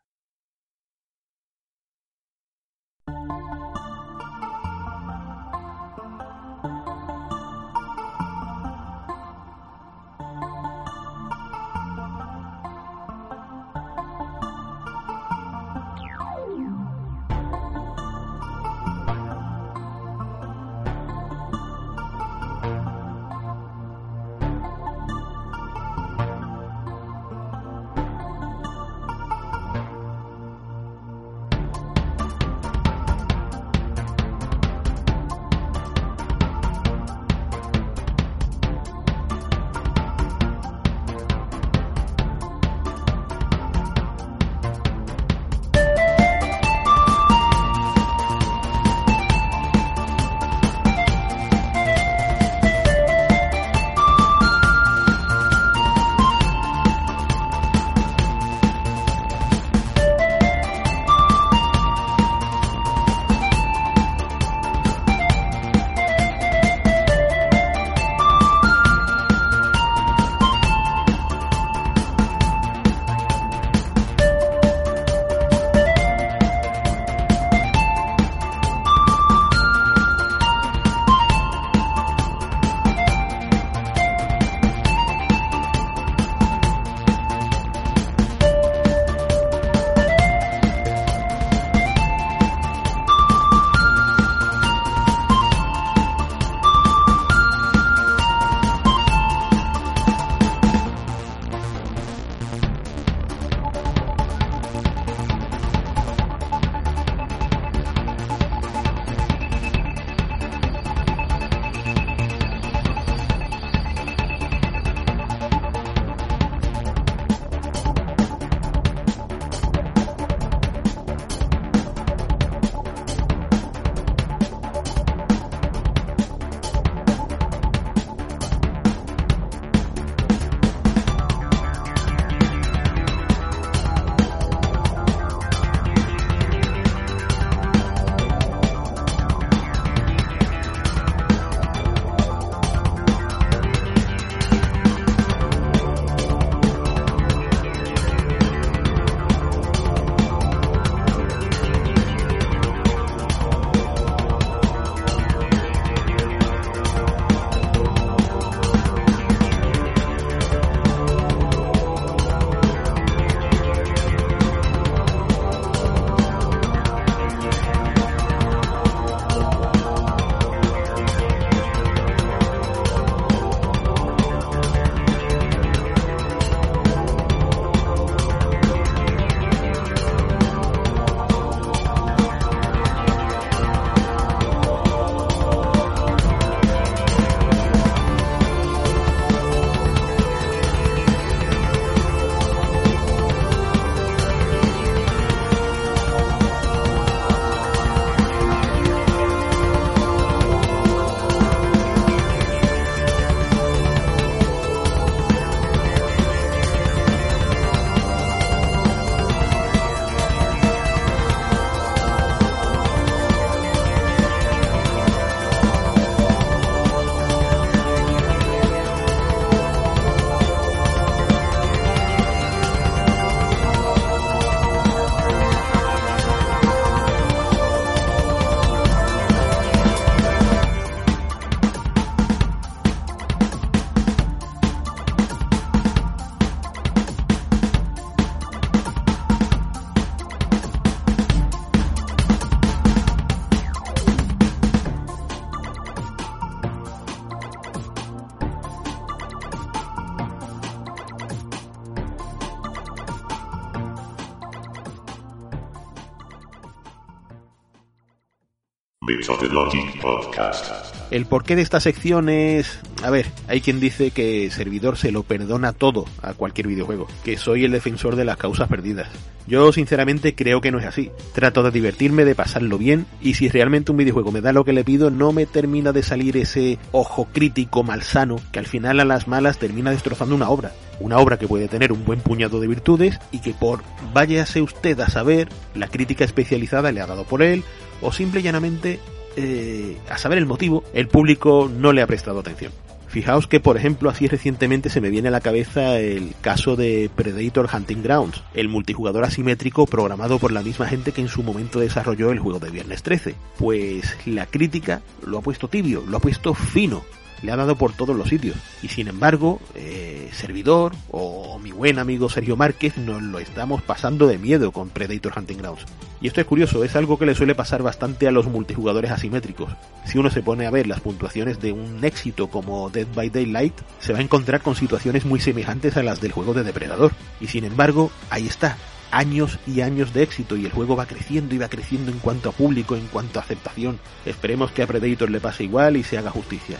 El 261.09 261.25
porqué 261.25 261.55
de 261.55 261.61
esta 261.61 261.79
sección 261.79 262.27
es... 262.27 262.79
A 263.01 263.09
ver, 263.09 263.27
hay 263.47 263.61
quien 263.61 263.79
dice 263.79 264.11
que 264.11 264.51
servidor 264.51 264.97
se 264.97 265.11
lo 265.11 265.23
perdona 265.23 265.71
todo 265.71 266.05
a 266.21 266.33
cualquier 266.33 266.67
videojuego, 266.67 267.07
que 267.23 267.37
soy 267.37 267.63
el 267.63 267.71
defensor 267.71 268.15
de 268.17 268.25
las 268.25 268.37
causas 268.37 268.67
perdidas. 268.67 269.07
Yo 269.47 269.71
sinceramente 269.71 270.35
creo 270.35 270.59
que 270.59 270.71
no 270.71 270.79
es 270.79 270.85
así. 270.85 271.09
Trato 271.33 271.63
de 271.63 271.71
divertirme, 271.71 272.25
de 272.25 272.35
pasarlo 272.35 272.77
bien, 272.77 273.05
y 273.21 273.35
si 273.35 273.47
realmente 273.47 273.91
un 273.91 273.97
videojuego 273.97 274.33
me 274.33 274.41
da 274.41 274.51
lo 274.51 274.65
que 274.65 274.73
le 274.73 274.83
pido, 274.83 275.09
no 275.09 275.31
me 275.31 275.45
termina 275.45 275.93
de 275.93 276.03
salir 276.03 276.35
ese 276.35 276.77
ojo 276.91 277.29
crítico 277.31 277.83
malsano 277.83 278.35
que 278.51 278.59
al 278.59 278.67
final 278.67 278.99
a 278.99 279.05
las 279.05 279.29
malas 279.29 279.57
termina 279.57 279.91
destrozando 279.91 280.35
una 280.35 280.49
obra. 280.49 280.73
Una 280.99 281.19
obra 281.19 281.39
que 281.39 281.47
puede 281.47 281.69
tener 281.69 281.93
un 281.93 282.03
buen 282.03 282.19
puñado 282.19 282.59
de 282.59 282.67
virtudes 282.67 283.19
y 283.31 283.39
que 283.39 283.53
por 283.53 283.81
váyase 284.13 284.61
usted 284.61 284.99
a 284.99 285.09
saber, 285.09 285.47
la 285.73 285.87
crítica 285.87 286.25
especializada 286.25 286.91
le 286.91 286.99
ha 286.99 287.07
dado 287.07 287.23
por 287.23 287.41
él, 287.41 287.63
o 288.01 288.11
simple 288.11 288.41
y 288.41 288.43
llanamente, 288.43 288.99
eh, 289.37 289.97
a 290.09 290.17
saber 290.17 290.39
el 290.39 290.47
motivo, 290.47 290.83
el 290.93 291.07
público 291.07 291.69
no 291.71 291.93
le 291.93 292.01
ha 292.01 292.07
prestado 292.07 292.39
atención. 292.39 292.71
Fijaos 293.07 293.47
que, 293.47 293.59
por 293.59 293.77
ejemplo, 293.77 294.09
así 294.09 294.27
recientemente 294.27 294.89
se 294.89 294.99
me 294.99 295.09
viene 295.09 295.29
a 295.29 295.31
la 295.31 295.39
cabeza 295.39 295.97
el 295.97 296.33
caso 296.41 296.75
de 296.75 297.09
Predator 297.15 297.69
Hunting 297.73 298.03
Grounds, 298.03 298.43
el 298.53 298.67
multijugador 298.67 299.23
asimétrico 299.23 299.85
programado 299.85 300.39
por 300.39 300.51
la 300.51 300.61
misma 300.61 300.87
gente 300.87 301.13
que 301.13 301.21
en 301.21 301.29
su 301.29 301.41
momento 301.41 301.79
desarrolló 301.79 302.31
el 302.31 302.39
juego 302.39 302.59
de 302.59 302.69
Viernes 302.69 303.03
13. 303.03 303.35
Pues 303.57 304.17
la 304.25 304.45
crítica 304.45 305.01
lo 305.25 305.37
ha 305.37 305.41
puesto 305.41 305.69
tibio, 305.69 306.03
lo 306.05 306.17
ha 306.17 306.19
puesto 306.19 306.53
fino, 306.53 307.03
le 307.41 307.51
ha 307.51 307.55
dado 307.55 307.75
por 307.75 307.93
todos 307.93 308.15
los 308.15 308.29
sitios. 308.29 308.55
Y 308.81 308.89
sin 308.89 309.07
embargo, 309.07 309.59
eh, 309.75 310.29
Servidor 310.33 310.93
o 311.11 311.59
mi 311.59 311.71
buen 311.71 311.99
amigo 311.99 312.29
Sergio 312.29 312.55
Márquez 312.55 312.97
nos 312.97 313.21
lo 313.21 313.39
estamos 313.39 313.81
pasando 313.81 314.27
de 314.27 314.37
miedo 314.37 314.71
con 314.71 314.89
Predator 314.89 315.33
Hunting 315.37 315.57
Grounds. 315.57 315.85
Y 316.19 316.27
esto 316.27 316.41
es 316.41 316.47
curioso, 316.47 316.83
es 316.83 316.95
algo 316.95 317.19
que 317.19 317.27
le 317.27 317.35
suele 317.35 317.53
pasar 317.53 317.83
bastante 317.83 318.27
a 318.27 318.31
los 318.31 318.47
multijugadores 318.47 319.11
asimétricos. 319.11 319.69
Si 320.05 320.17
uno 320.17 320.31
se 320.31 320.41
pone 320.41 320.65
a 320.65 320.71
ver 320.71 320.87
las 320.87 320.99
puntuaciones 320.99 321.59
de 321.59 321.71
un 321.71 322.03
éxito 322.03 322.47
como 322.47 322.89
Dead 322.89 323.07
by 323.13 323.29
Daylight, 323.29 323.73
se 323.99 324.13
va 324.13 324.19
a 324.19 324.23
encontrar 324.23 324.61
con 324.61 324.75
situaciones 324.75 325.25
muy 325.25 325.39
semejantes 325.39 325.95
a 325.95 326.03
las 326.03 326.19
del 326.19 326.31
juego 326.31 326.53
de 326.53 326.63
Depredador. 326.63 327.11
Y 327.39 327.47
sin 327.47 327.65
embargo, 327.65 328.09
ahí 328.31 328.47
está, 328.47 328.77
años 329.11 329.59
y 329.67 329.81
años 329.81 330.13
de 330.13 330.23
éxito 330.23 330.57
y 330.57 330.65
el 330.65 330.71
juego 330.71 330.95
va 330.95 331.05
creciendo 331.05 331.53
y 331.53 331.59
va 331.59 331.69
creciendo 331.69 332.11
en 332.11 332.19
cuanto 332.19 332.49
a 332.49 332.53
público, 332.53 332.95
en 332.95 333.07
cuanto 333.07 333.39
a 333.39 333.43
aceptación. 333.43 333.99
Esperemos 334.25 334.71
que 334.71 334.83
a 334.83 334.87
Predator 334.87 335.29
le 335.29 335.39
pase 335.39 335.65
igual 335.65 335.97
y 335.97 336.03
se 336.03 336.17
haga 336.17 336.31
justicia. 336.31 336.77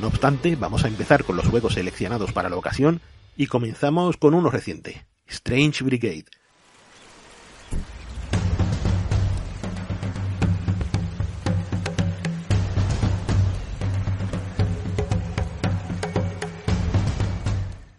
No 0.00 0.08
obstante, 0.08 0.56
vamos 0.56 0.84
a 0.84 0.88
empezar 0.88 1.24
con 1.24 1.36
los 1.36 1.46
juegos 1.46 1.74
seleccionados 1.74 2.32
para 2.32 2.48
la 2.48 2.56
ocasión 2.56 3.00
y 3.36 3.46
comenzamos 3.46 4.16
con 4.16 4.34
uno 4.34 4.50
reciente, 4.50 5.06
Strange 5.26 5.84
Brigade. 5.84 6.26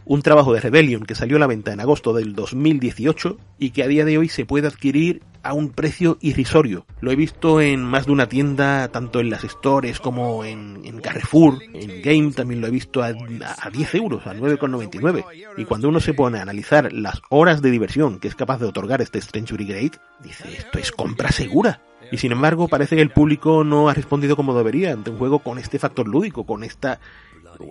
un 0.07 0.21
trabajo 0.21 0.53
de 0.53 0.61
Rebellion 0.61 1.03
que 1.03 1.15
salió 1.15 1.37
a 1.37 1.39
la 1.39 1.47
venta 1.47 1.73
en 1.73 1.79
agosto 1.79 2.13
del 2.13 2.35
2018 2.35 3.37
y 3.57 3.71
que 3.71 3.83
a 3.83 3.87
día 3.87 4.05
de 4.05 4.17
hoy 4.17 4.29
se 4.29 4.45
puede 4.45 4.67
adquirir 4.67 5.23
a 5.45 5.53
un 5.53 5.69
precio 5.69 6.17
irrisorio. 6.21 6.87
Lo 7.01 7.11
he 7.11 7.15
visto 7.15 7.61
en 7.61 7.83
más 7.83 8.07
de 8.07 8.11
una 8.11 8.27
tienda, 8.27 8.87
tanto 8.87 9.19
en 9.19 9.29
las 9.29 9.43
stores 9.43 9.99
como 9.99 10.43
en, 10.43 10.99
Carrefour, 11.01 11.59
en 11.71 12.01
Game 12.01 12.31
también 12.31 12.61
lo 12.61 12.67
he 12.67 12.71
visto 12.71 13.03
a, 13.03 13.09
a 13.09 13.69
10 13.69 13.95
euros, 13.95 14.25
a 14.25 14.33
9,99. 14.33 15.23
Y 15.57 15.65
cuando 15.65 15.89
uno 15.89 15.99
se 15.99 16.15
pone 16.15 16.39
a 16.39 16.41
analizar 16.41 16.91
las 16.91 17.21
horas 17.29 17.61
de 17.61 17.69
diversión 17.69 18.19
que 18.19 18.27
es 18.27 18.35
capaz 18.35 18.57
de 18.57 18.65
otorgar 18.65 19.03
este 19.03 19.19
Strange 19.19 19.53
Brigade, 19.53 19.91
dice, 20.23 20.51
esto 20.57 20.79
es 20.79 20.91
compra 20.91 21.31
segura. 21.31 21.79
Y 22.11 22.17
sin 22.17 22.31
embargo, 22.31 22.67
parece 22.67 22.95
que 22.95 23.03
el 23.03 23.11
público 23.11 23.63
no 23.63 23.87
ha 23.87 23.93
respondido 23.93 24.35
como 24.35 24.57
debería 24.57 24.93
ante 24.93 25.11
un 25.11 25.17
juego 25.17 25.39
con 25.39 25.59
este 25.59 25.77
factor 25.77 26.07
lúdico, 26.07 26.45
con 26.45 26.63
esta 26.63 26.99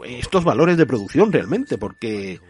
estos 0.07 0.45
valores 0.45 0.77
de 0.77 0.87
producción 0.87 1.33
realmente, 1.33 1.79
porque, 1.79 2.41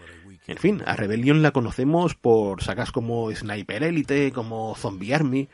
en 0.47 0.59
fin, 0.59 0.83
a 0.87 0.95
Rebellion 0.97 1.43
la 1.43 1.53
conocemos 1.53 2.15
por 2.15 2.63
sagas 2.63 2.93
como 2.93 3.31
Sniper 3.35 3.83
Elite, 3.83 4.33
como 4.33 4.75
Zombie 4.75 5.15
Army, 5.15 5.49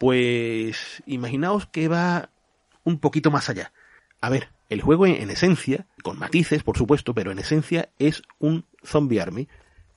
pues 0.00 1.02
imaginaos 1.06 1.66
que 1.66 1.88
va 1.88 2.30
un 2.84 2.98
poquito 2.98 3.30
más 3.30 3.48
allá. 3.48 3.72
A 4.20 4.28
ver, 4.28 4.50
el 4.68 4.80
juego 4.80 5.06
en 5.06 5.30
esencia, 5.30 5.86
con 6.02 6.18
matices 6.18 6.62
por 6.64 6.76
supuesto, 6.76 7.14
pero 7.14 7.30
en 7.30 7.38
esencia 7.38 7.90
es 7.98 8.22
un 8.38 8.64
Zombie 8.84 9.20
Army. 9.20 9.48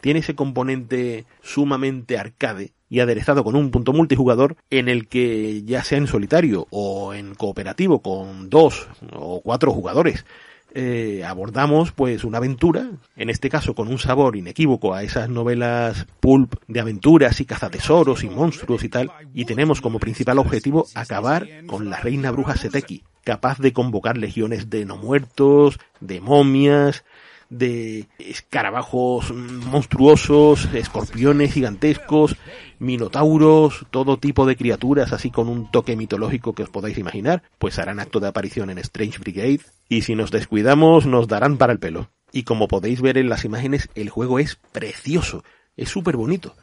Tiene 0.01 0.19
ese 0.19 0.35
componente 0.35 1.25
sumamente 1.41 2.17
arcade 2.17 2.73
y 2.89 2.99
aderezado 2.99 3.43
con 3.43 3.55
un 3.55 3.71
punto 3.71 3.93
multijugador 3.93 4.57
en 4.69 4.89
el 4.89 5.07
que 5.07 5.63
ya 5.63 5.83
sea 5.83 5.97
en 5.97 6.07
solitario 6.07 6.67
o 6.69 7.13
en 7.13 7.35
cooperativo 7.35 8.01
con 8.01 8.49
dos 8.49 8.87
o 9.11 9.41
cuatro 9.41 9.71
jugadores, 9.71 10.25
eh, 10.73 11.23
abordamos 11.25 11.91
pues 11.91 12.23
una 12.23 12.37
aventura, 12.37 12.89
en 13.15 13.29
este 13.29 13.49
caso 13.49 13.73
con 13.73 13.87
un 13.87 13.99
sabor 13.99 14.35
inequívoco 14.35 14.93
a 14.93 15.03
esas 15.03 15.29
novelas 15.29 16.05
pulp 16.19 16.55
de 16.67 16.79
aventuras 16.79 17.39
y 17.41 17.45
cazatesoros 17.45 18.23
y 18.23 18.29
monstruos 18.29 18.83
y 18.83 18.89
tal, 18.89 19.11
y 19.33 19.45
tenemos 19.45 19.81
como 19.81 19.99
principal 19.99 20.39
objetivo 20.39 20.85
acabar 20.95 21.47
con 21.65 21.89
la 21.89 21.99
reina 21.99 22.31
bruja 22.31 22.55
Seteki, 22.55 23.03
capaz 23.23 23.59
de 23.59 23.73
convocar 23.73 24.17
legiones 24.17 24.69
de 24.69 24.85
no 24.85 24.97
muertos, 24.97 25.79
de 25.99 26.21
momias, 26.21 27.03
de 27.49 28.07
escarabajos 28.19 29.31
monstruosos, 29.31 30.69
escorpiones 30.73 31.53
gigantescos, 31.53 32.35
minotauros, 32.79 33.85
todo 33.91 34.17
tipo 34.17 34.45
de 34.45 34.55
criaturas 34.55 35.13
así 35.13 35.29
con 35.29 35.47
un 35.47 35.69
toque 35.69 35.95
mitológico 35.95 36.53
que 36.53 36.63
os 36.63 36.69
podáis 36.69 36.97
imaginar, 36.97 37.43
pues 37.57 37.77
harán 37.77 37.99
acto 37.99 38.19
de 38.19 38.27
aparición 38.27 38.69
en 38.69 38.77
Strange 38.79 39.19
Brigade 39.19 39.61
y 39.87 40.01
si 40.01 40.15
nos 40.15 40.31
descuidamos 40.31 41.05
nos 41.05 41.27
darán 41.27 41.57
para 41.57 41.73
el 41.73 41.79
pelo. 41.79 42.09
Y 42.31 42.43
como 42.43 42.67
podéis 42.67 43.01
ver 43.01 43.17
en 43.17 43.29
las 43.29 43.45
imágenes, 43.45 43.89
el 43.95 44.09
juego 44.09 44.39
es 44.39 44.57
precioso, 44.71 45.43
es 45.75 45.89
súper 45.89 46.15
bonito. 46.15 46.55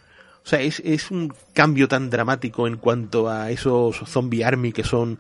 O 0.45 0.49
sea, 0.49 0.61
es, 0.61 0.81
es 0.85 1.11
un 1.11 1.35
cambio 1.55 1.89
tan 1.89 2.09
dramático 2.09 2.69
en 2.69 2.77
cuanto 2.77 3.29
a 3.29 3.51
esos 3.51 3.97
zombie 4.07 4.45
army 4.45 4.73
que 4.73 4.85
son 4.85 5.19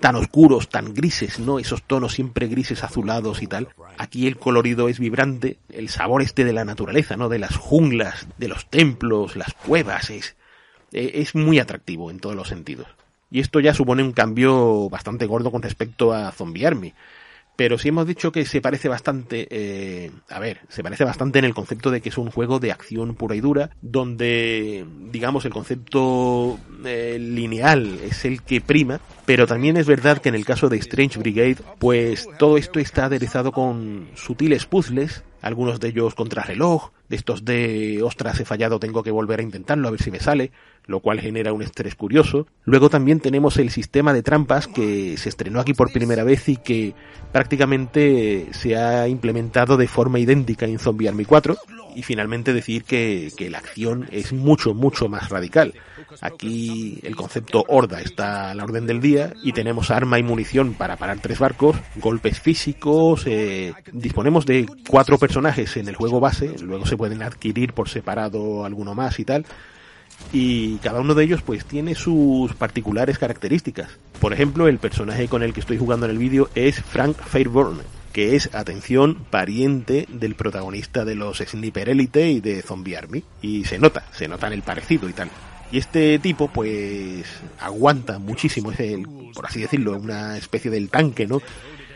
tan 0.00 0.16
oscuros, 0.16 0.68
tan 0.68 0.94
grises, 0.94 1.38
¿no? 1.40 1.58
Esos 1.58 1.82
tonos 1.82 2.12
siempre 2.12 2.46
grises 2.46 2.84
azulados 2.84 3.42
y 3.42 3.46
tal. 3.46 3.68
Aquí 3.96 4.26
el 4.26 4.36
colorido 4.36 4.88
es 4.88 4.98
vibrante, 4.98 5.58
el 5.70 5.88
sabor 5.88 6.22
este 6.22 6.44
de 6.44 6.52
la 6.52 6.64
naturaleza, 6.64 7.16
¿no? 7.16 7.28
De 7.28 7.38
las 7.38 7.56
junglas, 7.56 8.26
de 8.38 8.48
los 8.48 8.66
templos, 8.66 9.36
las 9.36 9.54
cuevas, 9.54 10.10
es, 10.10 10.36
eh, 10.92 11.12
es 11.14 11.34
muy 11.34 11.58
atractivo 11.58 12.10
en 12.10 12.20
todos 12.20 12.36
los 12.36 12.48
sentidos. 12.48 12.86
Y 13.30 13.40
esto 13.40 13.60
ya 13.60 13.74
supone 13.74 14.02
un 14.02 14.12
cambio 14.12 14.88
bastante 14.88 15.26
gordo 15.26 15.50
con 15.50 15.62
respecto 15.62 16.12
a 16.12 16.32
Zombie 16.32 16.66
Army. 16.66 16.94
Pero 17.58 17.76
si 17.76 17.88
hemos 17.88 18.06
dicho 18.06 18.30
que 18.30 18.44
se 18.44 18.60
parece 18.60 18.88
bastante, 18.88 19.48
eh, 19.50 20.12
a 20.28 20.38
ver, 20.38 20.60
se 20.68 20.84
parece 20.84 21.02
bastante 21.02 21.40
en 21.40 21.44
el 21.44 21.54
concepto 21.54 21.90
de 21.90 22.00
que 22.00 22.10
es 22.10 22.16
un 22.16 22.30
juego 22.30 22.60
de 22.60 22.70
acción 22.70 23.16
pura 23.16 23.34
y 23.34 23.40
dura, 23.40 23.70
donde, 23.82 24.86
digamos, 25.10 25.44
el 25.44 25.52
concepto 25.52 26.56
eh, 26.84 27.18
lineal 27.18 27.98
es 28.04 28.24
el 28.24 28.42
que 28.42 28.60
prima, 28.60 29.00
pero 29.26 29.48
también 29.48 29.76
es 29.76 29.88
verdad 29.88 30.18
que 30.18 30.28
en 30.28 30.36
el 30.36 30.44
caso 30.44 30.68
de 30.68 30.76
Strange 30.76 31.18
Brigade, 31.18 31.56
pues 31.80 32.28
todo 32.38 32.58
esto 32.58 32.78
está 32.78 33.06
aderezado 33.06 33.50
con 33.50 34.06
sutiles 34.14 34.64
puzzles, 34.64 35.24
algunos 35.40 35.80
de 35.80 35.88
ellos 35.88 36.14
contrarreloj, 36.14 36.90
de 37.08 37.16
estos 37.16 37.44
de, 37.44 38.02
ostras, 38.02 38.38
he 38.40 38.44
fallado, 38.44 38.78
tengo 38.78 39.02
que 39.02 39.10
volver 39.10 39.40
a 39.40 39.42
intentarlo 39.42 39.88
a 39.88 39.90
ver 39.90 40.02
si 40.02 40.10
me 40.10 40.20
sale, 40.20 40.52
lo 40.86 41.00
cual 41.00 41.20
genera 41.20 41.52
un 41.52 41.62
estrés 41.62 41.94
curioso. 41.94 42.46
Luego 42.64 42.90
también 42.90 43.20
tenemos 43.20 43.56
el 43.56 43.70
sistema 43.70 44.12
de 44.12 44.22
trampas 44.22 44.66
que 44.66 45.16
se 45.16 45.28
estrenó 45.28 45.60
aquí 45.60 45.74
por 45.74 45.92
primera 45.92 46.24
vez 46.24 46.48
y 46.48 46.56
que 46.56 46.94
prácticamente 47.32 48.48
se 48.52 48.76
ha 48.76 49.08
implementado 49.08 49.76
de 49.76 49.88
forma 49.88 50.18
idéntica 50.18 50.66
en 50.66 50.78
Zombie 50.78 51.08
Army 51.08 51.24
4 51.24 51.56
y 51.94 52.02
finalmente 52.02 52.52
decir 52.52 52.84
que, 52.84 53.32
que, 53.36 53.50
la 53.50 53.58
acción 53.58 54.06
es 54.12 54.32
mucho, 54.32 54.72
mucho 54.72 55.08
más 55.08 55.30
radical. 55.30 55.74
Aquí 56.20 57.00
el 57.02 57.16
concepto 57.16 57.64
horda 57.66 58.00
está 58.00 58.50
a 58.50 58.54
la 58.54 58.64
orden 58.64 58.86
del 58.86 59.00
día 59.00 59.32
y 59.42 59.52
tenemos 59.52 59.90
arma 59.90 60.18
y 60.18 60.22
munición 60.22 60.74
para 60.74 60.96
parar 60.96 61.18
tres 61.20 61.38
barcos, 61.38 61.76
golpes 61.96 62.40
físicos, 62.40 63.24
eh, 63.26 63.72
disponemos 63.92 64.46
de 64.46 64.66
cuatro 64.88 65.18
personajes 65.28 65.76
en 65.76 65.88
el 65.88 65.94
juego 65.94 66.20
base, 66.20 66.56
luego 66.62 66.86
se 66.86 66.96
pueden 66.96 67.22
adquirir 67.22 67.74
por 67.74 67.90
separado 67.90 68.64
alguno 68.64 68.94
más 68.94 69.20
y 69.20 69.26
tal, 69.26 69.44
y 70.32 70.76
cada 70.76 71.00
uno 71.00 71.14
de 71.14 71.22
ellos 71.22 71.42
pues 71.42 71.66
tiene 71.66 71.94
sus 71.94 72.54
particulares 72.54 73.18
características. 73.18 73.90
Por 74.20 74.32
ejemplo, 74.32 74.68
el 74.68 74.78
personaje 74.78 75.28
con 75.28 75.42
el 75.42 75.52
que 75.52 75.60
estoy 75.60 75.76
jugando 75.76 76.06
en 76.06 76.12
el 76.12 76.18
vídeo 76.18 76.48
es 76.54 76.80
Frank 76.80 77.14
Fairburn, 77.18 77.80
que 78.14 78.36
es, 78.36 78.54
atención, 78.54 79.16
pariente 79.28 80.06
del 80.10 80.34
protagonista 80.34 81.04
de 81.04 81.14
los 81.14 81.38
Sniper 81.38 81.90
Elite 81.90 82.30
y 82.30 82.40
de 82.40 82.62
Zombie 82.62 82.96
Army. 82.96 83.22
Y 83.42 83.66
se 83.66 83.78
nota, 83.78 84.06
se 84.12 84.28
nota 84.28 84.46
en 84.46 84.54
el 84.54 84.62
parecido 84.62 85.10
y 85.10 85.12
tal. 85.12 85.28
Y 85.70 85.76
este 85.76 86.18
tipo, 86.18 86.48
pues, 86.48 87.26
aguanta 87.60 88.18
muchísimo, 88.18 88.72
es 88.72 88.80
el, 88.80 89.06
por 89.34 89.44
así 89.44 89.60
decirlo, 89.60 89.94
una 89.98 90.38
especie 90.38 90.70
del 90.70 90.88
tanque, 90.88 91.26
¿no? 91.26 91.42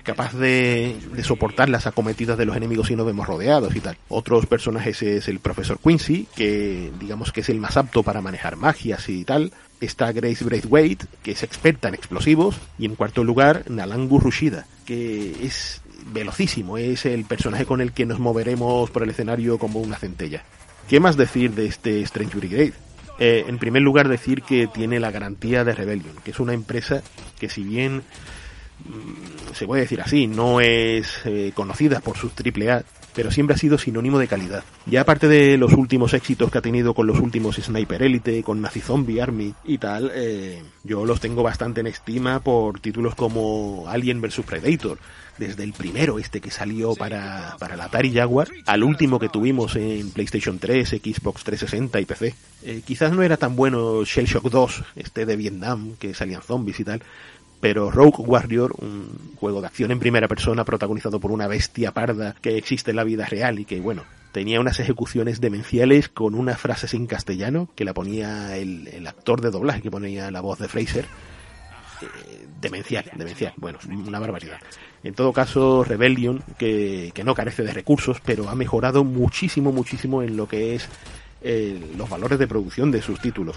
Capaz 0.03 0.35
de, 0.35 0.97
soportar 1.23 1.69
las 1.69 1.87
acometidas 1.87 2.39
de 2.39 2.45
los 2.45 2.57
enemigos 2.57 2.89
si 2.89 2.97
nos 2.97 3.07
vemos 3.07 3.27
rodeados 3.27 3.75
y 3.75 3.81
tal. 3.81 3.97
Otros 4.09 4.47
personajes 4.47 5.03
es 5.03 5.29
el 5.29 5.39
profesor 5.39 5.79
Quincy, 5.79 6.27
que 6.35 6.91
digamos 6.99 7.33
que 7.33 7.41
es 7.41 7.49
el 7.49 7.59
más 7.59 7.77
apto 7.77 8.03
para 8.03 8.21
manejar 8.21 8.57
magias 8.57 9.09
y 9.09 9.25
tal. 9.25 9.53
Está 9.81 10.13
Grace 10.13 10.45
Braithwaite, 10.45 11.07
que 11.23 11.33
es 11.33 11.43
experta 11.43 11.89
en 11.89 11.95
explosivos. 11.95 12.57
Y 12.79 12.87
en 12.87 12.95
cuarto 12.95 13.25
lugar, 13.25 13.65
Nalangu 13.69 14.21
Rushida, 14.21 14.67
que 14.85 15.45
es 15.45 15.83
velocísimo, 16.13 16.79
es 16.79 17.07
el 17.07 17.25
personaje 17.25 17.67
con 17.67 17.81
el 17.81 17.93
que 17.93 18.07
nos 18.07 18.19
moveremos 18.19 18.91
por 18.91 19.03
el 19.03 19.11
escenario 19.11 19.59
como 19.59 19.81
una 19.81 19.97
centella. 19.97 20.45
¿Qué 20.89 21.01
más 21.01 21.17
decir 21.17 21.53
de 21.53 21.67
este 21.67 22.03
Strange 22.03 22.37
Brigade? 22.37 22.73
Eh, 23.19 23.45
en 23.47 23.59
primer 23.59 23.83
lugar 23.83 24.09
decir 24.09 24.43
que 24.43 24.67
tiene 24.67 24.99
la 24.99 25.11
garantía 25.11 25.65
de 25.65 25.75
Rebellion, 25.75 26.17
que 26.25 26.33
es 26.33 26.41
una 26.41 26.55
empresa 26.55 27.03
que 27.39 27.49
si 27.49 27.63
bien 27.63 28.03
se 29.55 29.67
puede 29.67 29.83
decir 29.83 30.01
así, 30.01 30.27
no 30.27 30.61
es 30.61 31.21
eh, 31.25 31.53
conocida 31.55 32.01
por 32.01 32.17
sus 32.17 32.33
AAA, 32.33 32.85
pero 33.15 33.31
siempre 33.31 33.55
ha 33.55 33.59
sido 33.59 33.79
sinónimo 33.79 34.19
de 34.19 34.29
calidad. 34.29 34.65
Ya 34.87 35.03
aparte 35.03 35.29
de 35.29 35.59
los 35.59 35.73
últimos 35.73 36.15
éxitos 36.15 36.51
que 36.51 36.59
ha 36.59 36.63
tenido 36.63 36.95
con 36.95 37.07
los 37.07 37.21
últimos 37.21 37.57
Sniper 37.57 38.03
Elite, 38.03 38.43
con 38.43 38.61
Nazi 38.61 38.81
Zombie 38.81 39.21
Army 39.21 39.55
y 39.65 39.79
tal, 39.79 40.11
eh, 40.15 40.63
yo 40.85 41.05
los 41.05 41.21
tengo 41.21 41.43
bastante 41.43 41.81
en 41.81 41.87
estima 41.87 42.41
por 42.41 42.81
títulos 42.81 43.15
como 43.15 43.85
Alien 43.89 44.21
vs 44.21 44.41
Predator, 44.47 44.99
desde 45.39 45.65
el 45.65 45.73
primero 45.73 46.19
este 46.19 46.41
que 46.41 46.51
salió 46.51 46.95
para, 46.95 47.57
para 47.59 47.77
la 47.77 47.85
Atari 47.85 48.13
Jaguar, 48.13 48.49
al 48.67 48.85
último 48.85 49.19
que 49.19 49.29
tuvimos 49.29 49.77
en 49.77 50.11
PlayStation 50.11 50.59
3, 50.59 50.89
Xbox 50.89 51.45
360 51.45 52.01
y 52.01 52.05
PC. 52.05 52.35
Eh, 52.65 52.83
quizás 52.85 53.13
no 53.13 53.23
era 53.23 53.37
tan 53.37 53.57
bueno 53.57 54.05
Shell 54.05 54.27
Shock 54.27 54.51
2, 54.51 54.85
este 54.97 55.27
de 55.27 55.37
Vietnam, 55.37 55.97
que 55.99 56.15
salían 56.15 56.43
zombies 56.43 56.81
y 56.81 56.85
tal, 56.85 57.03
pero 57.63 57.93
Rogue 57.93 58.25
Warrior, 58.25 58.75
un 58.79 59.37
juego 59.37 59.61
de 59.61 59.69
acción 59.69 59.93
en 59.93 60.01
primera 60.01 60.27
persona 60.27 60.65
protagonizado 60.65 61.21
por 61.21 61.31
una 61.31 61.47
bestia 61.47 61.93
parda 61.93 62.35
que 62.43 62.59
existe 62.59 62.91
en 62.91 62.97
la 62.97 63.05
vida 63.05 63.25
real 63.25 63.61
y 63.61 63.65
que, 63.65 63.79
bueno, 63.79 64.03
tenía 64.33 64.59
unas 64.59 64.81
ejecuciones 64.81 65.41
demenciales 65.41 66.09
con 66.09 66.35
unas 66.35 66.61
frases 66.61 66.93
en 66.93 67.07
castellano 67.07 67.69
que 67.77 67.85
la 67.85 67.95
ponía 67.95 68.57
el, 68.57 69.07
actor 69.07 69.41
de 69.41 69.53
doblaje 69.53 69.81
que 69.81 69.93
ponía 69.93 70.33
la 70.33 70.41
voz 70.41 70.59
de 70.59 70.67
Fraser. 70.67 71.05
Eh, 71.05 72.49
demencial, 72.61 73.05
demencial, 73.15 73.53
bueno, 73.59 73.79
una 74.09 74.19
barbaridad. 74.19 74.59
En 75.05 75.15
todo 75.15 75.33
caso, 75.33 75.85
Rebellion, 75.85 76.43
que, 76.59 77.13
que 77.15 77.23
no 77.23 77.37
carece 77.37 77.63
de 77.63 77.73
recursos, 77.73 78.21
pero 78.25 78.49
ha 78.49 78.57
mejorado 78.57 79.05
muchísimo, 79.05 79.71
muchísimo 79.71 80.25
en 80.25 80.37
lo 80.37 80.49
que 80.49 80.75
es 80.75 80.89
eh, 81.43 81.93
los 81.97 82.11
valores 82.11 82.41
de 82.41 82.49
producción 82.49 82.91
de 82.91 83.03
sus 83.03 83.21
títulos. 83.21 83.55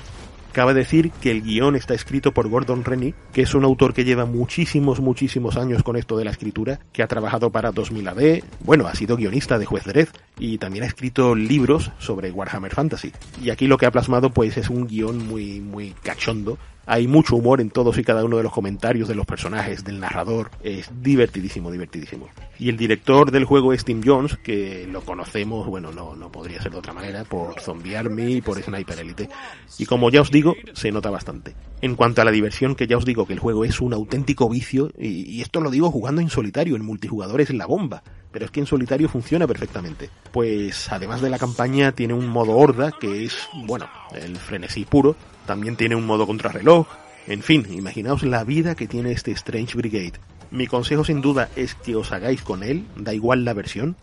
Cabe 0.55 0.73
decir 0.73 1.11
que 1.11 1.31
el 1.31 1.41
guion 1.41 1.75
está 1.75 1.95
escrito 1.95 2.33
por 2.33 2.47
Gordon 2.47 2.85
Rennie, 2.85 3.13
que 3.33 3.41
es 3.41 3.53
un 3.55 3.65
autor 3.65 3.93
que 3.93 4.05
lleva 4.05 4.25
muchísimos, 4.25 5.01
muchísimos 5.01 5.57
años 5.57 5.83
con 5.83 5.97
esto 5.97 6.15
de 6.15 6.23
la 6.23 6.31
escritura, 6.31 6.79
que 6.93 7.03
ha 7.03 7.09
trabajado 7.09 7.49
para 7.49 7.73
2000 7.73 8.07
AD, 8.07 8.39
bueno, 8.61 8.87
ha 8.87 8.95
sido 8.95 9.17
guionista 9.17 9.59
de 9.59 9.65
Juez 9.65 9.83
Dredd 9.83 10.07
y 10.39 10.57
también 10.57 10.85
ha 10.85 10.87
escrito 10.87 11.35
libros 11.35 11.91
sobre 11.99 12.31
Warhammer 12.31 12.73
Fantasy. 12.73 13.11
Y 13.43 13.49
aquí 13.49 13.67
lo 13.67 13.77
que 13.77 13.85
ha 13.85 13.91
plasmado 13.91 14.29
pues 14.29 14.55
es 14.55 14.69
un 14.69 14.87
guion 14.87 15.27
muy, 15.27 15.59
muy 15.59 15.93
cachondo, 16.01 16.57
hay 16.85 17.07
mucho 17.07 17.35
humor 17.35 17.61
en 17.61 17.69
todos 17.69 17.97
y 17.97 18.03
cada 18.03 18.23
uno 18.23 18.37
de 18.37 18.43
los 18.43 18.51
comentarios 18.51 19.07
de 19.07 19.15
los 19.15 19.25
personajes, 19.25 19.83
del 19.83 19.99
narrador. 19.99 20.51
Es 20.63 20.89
divertidísimo, 21.01 21.71
divertidísimo. 21.71 22.27
Y 22.59 22.69
el 22.69 22.77
director 22.77 23.31
del 23.31 23.45
juego 23.45 23.73
es 23.73 23.83
Tim 23.83 24.01
Jones, 24.05 24.37
que 24.37 24.87
lo 24.89 25.01
conocemos, 25.01 25.67
bueno, 25.67 25.91
no, 25.91 26.15
no 26.15 26.31
podría 26.31 26.61
ser 26.61 26.71
de 26.71 26.77
otra 26.77 26.93
manera, 26.93 27.23
por 27.23 27.59
Zombie 27.59 27.97
Army 27.97 28.35
y 28.35 28.41
por 28.41 28.61
Sniper 28.61 28.99
Elite. 28.99 29.29
Y 29.77 29.85
como 29.85 30.09
ya 30.09 30.21
os 30.21 30.31
digo, 30.31 30.55
se 30.73 30.91
nota 30.91 31.09
bastante. 31.09 31.55
En 31.81 31.95
cuanto 31.95 32.21
a 32.21 32.25
la 32.25 32.31
diversión, 32.31 32.75
que 32.75 32.87
ya 32.87 32.97
os 32.97 33.05
digo 33.05 33.25
que 33.25 33.33
el 33.33 33.39
juego 33.39 33.65
es 33.65 33.81
un 33.81 33.93
auténtico 33.93 34.49
vicio, 34.49 34.91
y, 34.97 35.29
y 35.29 35.41
esto 35.41 35.61
lo 35.61 35.71
digo 35.71 35.91
jugando 35.91 36.21
en 36.21 36.29
solitario, 36.29 36.75
en 36.75 36.85
multijugador 36.85 37.41
es 37.41 37.53
la 37.53 37.65
bomba 37.65 38.03
pero 38.35 38.43
es 38.43 38.51
que 38.51 38.59
en 38.59 38.65
solitario 38.65 39.07
funciona 39.07 39.47
perfectamente. 39.47 40.09
Pues 40.33 40.91
además 40.91 41.21
de 41.21 41.29
la 41.29 41.39
campaña 41.39 41.93
tiene 41.93 42.13
un 42.13 42.27
modo 42.27 42.57
horda 42.57 42.91
que 42.91 43.23
es, 43.23 43.47
bueno, 43.65 43.87
el 44.13 44.35
frenesí 44.35 44.83
puro, 44.83 45.15
también 45.45 45.75
tiene 45.75 45.95
un 45.95 46.05
modo 46.05 46.27
contrarreloj, 46.27 46.87
en 47.27 47.41
fin, 47.41 47.65
imaginaos 47.71 48.23
la 48.23 48.43
vida 48.43 48.75
que 48.75 48.87
tiene 48.87 49.11
este 49.11 49.31
Strange 49.31 49.75
Brigade. 49.75 50.13
Mi 50.51 50.67
consejo 50.67 51.03
sin 51.03 51.21
duda 51.21 51.49
es 51.55 51.73
que 51.73 51.95
os 51.95 52.11
hagáis 52.11 52.41
con 52.41 52.61
él, 52.61 52.85
da 52.95 53.13
igual 53.13 53.45
la 53.45 53.53
versión. 53.53 53.95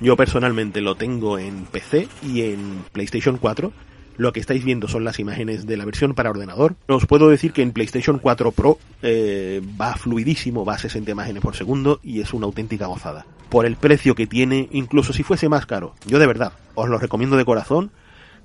Yo 0.00 0.16
personalmente 0.16 0.80
lo 0.80 0.94
tengo 0.94 1.38
en 1.38 1.64
PC 1.64 2.08
y 2.22 2.42
en 2.42 2.84
PlayStation 2.92 3.38
4, 3.38 3.72
lo 4.16 4.32
que 4.32 4.40
estáis 4.40 4.64
viendo 4.64 4.86
son 4.86 5.04
las 5.04 5.18
imágenes 5.18 5.66
de 5.66 5.76
la 5.76 5.84
versión 5.84 6.14
para 6.14 6.30
ordenador. 6.30 6.76
Os 6.86 7.06
puedo 7.06 7.28
decir 7.28 7.52
que 7.52 7.62
en 7.62 7.72
PlayStation 7.72 8.18
4 8.18 8.52
Pro 8.52 8.78
eh, 9.02 9.60
va 9.80 9.96
fluidísimo, 9.96 10.64
va 10.64 10.74
a 10.74 10.78
60 10.78 11.10
imágenes 11.10 11.42
por 11.42 11.56
segundo 11.56 12.00
y 12.02 12.20
es 12.20 12.32
una 12.32 12.46
auténtica 12.46 12.86
gozada. 12.86 13.26
Por 13.48 13.66
el 13.66 13.76
precio 13.76 14.14
que 14.14 14.26
tiene, 14.26 14.68
incluso 14.72 15.12
si 15.12 15.22
fuese 15.22 15.48
más 15.48 15.66
caro, 15.66 15.94
yo 16.06 16.18
de 16.18 16.26
verdad 16.26 16.52
os 16.74 16.88
lo 16.88 16.98
recomiendo 16.98 17.36
de 17.36 17.44
corazón. 17.44 17.90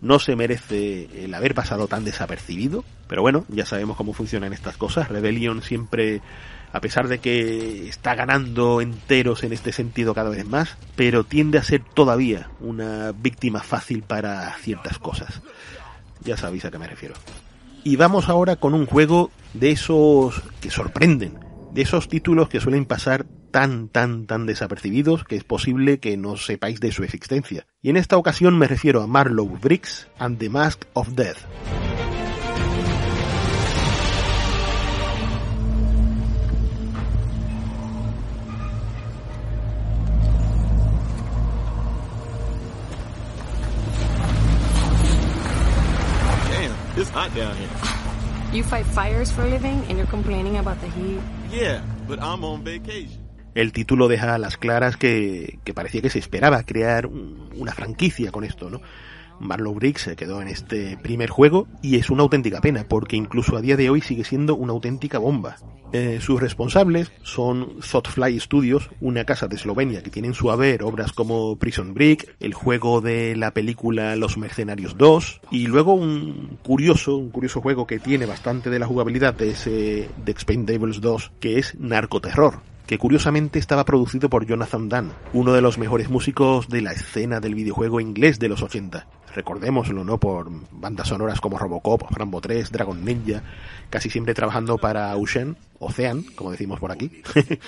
No 0.02 0.20
se 0.20 0.36
merece 0.36 1.26
el 1.26 1.34
haber 1.34 1.54
pasado 1.54 1.88
tan 1.88 2.06
desapercibido, 2.06 2.86
pero 3.08 3.22
bueno, 3.22 3.46
ya 3.50 3.66
sabemos 3.66 3.98
cómo 3.98 4.14
funcionan 4.14 4.54
estas 4.54 4.78
cosas. 4.78 5.10
Rebellion 5.10 5.62
siempre 5.62 6.22
a 6.72 6.82
pesar 6.82 7.08
de 7.08 7.20
que 7.20 7.88
está 7.90 8.16
ganando 8.16 8.82
enteros 8.82 9.44
en 9.44 9.54
este 9.54 9.72
sentido 9.72 10.14
cada 10.14 10.30
vez 10.30 10.46
más, 10.46 10.78
pero 10.96 11.24
tiende 11.24 11.58
a 11.58 11.64
ser 11.64 11.84
todavía 11.84 12.50
una 12.60 13.12
víctima 13.12 13.62
fácil 13.62 14.04
para 14.04 14.54
ciertas 14.58 15.00
cosas. 15.00 15.42
Ya 16.24 16.38
sabéis 16.38 16.66
a 16.66 16.72
qué 16.72 16.78
me 16.78 16.88
refiero. 16.88 17.16
Y 17.84 17.96
vamos 17.96 18.30
ahora 18.30 18.58
con 18.58 18.74
un 18.74 18.86
juego 18.86 19.32
de 19.54 19.72
esos 19.72 20.44
que 20.62 20.70
sorprenden, 20.70 21.40
de 21.74 21.82
esos 21.82 22.08
títulos 22.08 22.50
que 22.50 22.60
suelen 22.60 22.86
pasar 22.86 23.26
tan, 23.52 23.90
tan, 23.90 24.26
tan 24.26 24.46
desapercibidos 24.46 25.24
que 25.24 25.36
es 25.36 25.44
posible 25.44 26.00
que 26.00 26.18
no 26.18 26.38
sepáis 26.38 26.80
de 26.80 26.92
su 26.92 27.04
existencia. 27.04 27.66
Y 27.82 27.90
en 27.90 27.98
esta 27.98 28.18
ocasión 28.18 28.58
me 28.58 28.68
refiero 28.68 29.02
a 29.02 29.08
Marlow 29.08 29.48
Briggs 29.48 30.08
and 30.18 30.38
the 30.38 30.50
Mask 30.50 30.86
of 30.94 31.10
Death. 31.16 31.46
It's 47.00 47.10
hot 47.12 47.34
down. 47.34 48.09
You 48.52 48.64
fight 48.64 48.86
fires 48.86 49.32
for 49.32 49.44
a 49.44 49.48
living 49.48 49.86
and 49.90 49.98
you're 49.98 50.10
complaining 50.10 50.58
about 50.58 50.82
the 50.82 50.90
heat. 50.90 51.20
Yeah, 51.52 51.82
but 52.08 52.20
I'm 52.20 52.44
on 52.44 52.64
vacation. 52.64 53.30
El 53.54 53.72
título 53.74 54.08
deja 54.08 54.34
a 54.34 54.38
las 54.40 54.58
claras 54.58 54.98
que, 54.98 55.60
que 55.64 55.74
parecía 55.74 56.02
que 56.02 56.10
se 56.10 56.18
esperaba 56.18 56.64
crear 56.64 57.06
un, 57.06 57.50
una 57.56 57.74
franquicia 57.74 58.32
con 58.32 58.44
esto, 58.44 58.70
¿no? 58.70 58.82
Marlow 59.40 59.74
Briggs 59.74 60.02
se 60.02 60.16
quedó 60.16 60.42
en 60.42 60.48
este 60.48 60.98
primer 60.98 61.30
juego 61.30 61.68
y 61.82 61.98
es 61.98 62.10
una 62.10 62.24
auténtica 62.24 62.62
pena 62.62 62.86
porque 62.88 63.16
incluso 63.16 63.58
a 63.58 63.62
día 63.62 63.78
de 63.78 63.90
hoy 63.90 64.02
sigue 64.02 64.24
siendo 64.24 64.56
una 64.56 64.74
auténtica 64.74 65.18
bomba. 65.18 65.58
Eh, 65.92 66.20
sus 66.22 66.40
responsables 66.40 67.12
son 67.24 67.80
Thoughtfly 67.80 68.40
Studios, 68.40 68.90
una 69.02 69.26
casa 69.26 69.48
de 69.48 69.56
Eslovenia 69.56 70.04
que 70.04 70.12
tiene 70.12 70.28
en 70.28 70.34
su 70.36 70.52
haber 70.52 70.84
obras 70.84 71.14
como 71.14 71.56
Prison 71.56 71.96
Break, 71.96 72.36
el 72.40 72.54
juego 72.54 73.02
de 73.02 73.36
la 73.36 73.52
película 73.52 74.16
Los 74.16 74.38
Mercenarios 74.38 74.98
2 74.98 75.42
y 75.50 75.66
luego 75.66 75.94
un 75.94 76.60
curioso, 76.62 77.18
un 77.18 77.32
curioso 77.32 77.62
juego 77.62 77.88
que 77.88 77.98
tiene 77.98 78.28
bastante 78.28 78.70
de 78.70 78.78
la 78.78 78.86
jugabilidad 78.86 79.34
de 79.34 79.50
ese 79.50 80.10
The 80.24 80.32
Expendables 80.32 81.02
2 81.02 81.32
que 81.40 81.58
es 81.58 81.74
Narcoterror 81.80 82.69
que 82.90 82.98
curiosamente 82.98 83.60
estaba 83.60 83.86
producido 83.86 84.32
por 84.32 84.48
Jonathan 84.48 84.90
Dunn, 84.90 85.12
uno 85.34 85.54
de 85.54 85.62
los 85.62 85.78
mejores 85.78 86.10
músicos 86.10 86.70
de 86.70 86.82
la 86.82 86.92
escena 86.92 87.40
del 87.40 87.54
videojuego 87.54 88.00
inglés 88.00 88.40
de 88.40 88.50
los 88.50 88.64
80. 88.64 89.06
Recordémoslo, 89.36 90.04
¿no? 90.04 90.18
Por 90.18 90.50
bandas 90.72 91.10
sonoras 91.10 91.40
como 91.40 91.60
Robocop, 91.60 92.10
Rambo 92.10 92.42
3, 92.42 92.72
Dragon 92.72 93.06
Ninja, 93.06 93.44
casi 93.92 94.10
siempre 94.10 94.34
trabajando 94.34 94.80
para 94.80 95.16
Ocean, 95.18 95.56
Ocean, 95.78 96.24
como 96.34 96.50
decimos 96.50 96.80
por 96.80 96.92
aquí. 96.92 97.12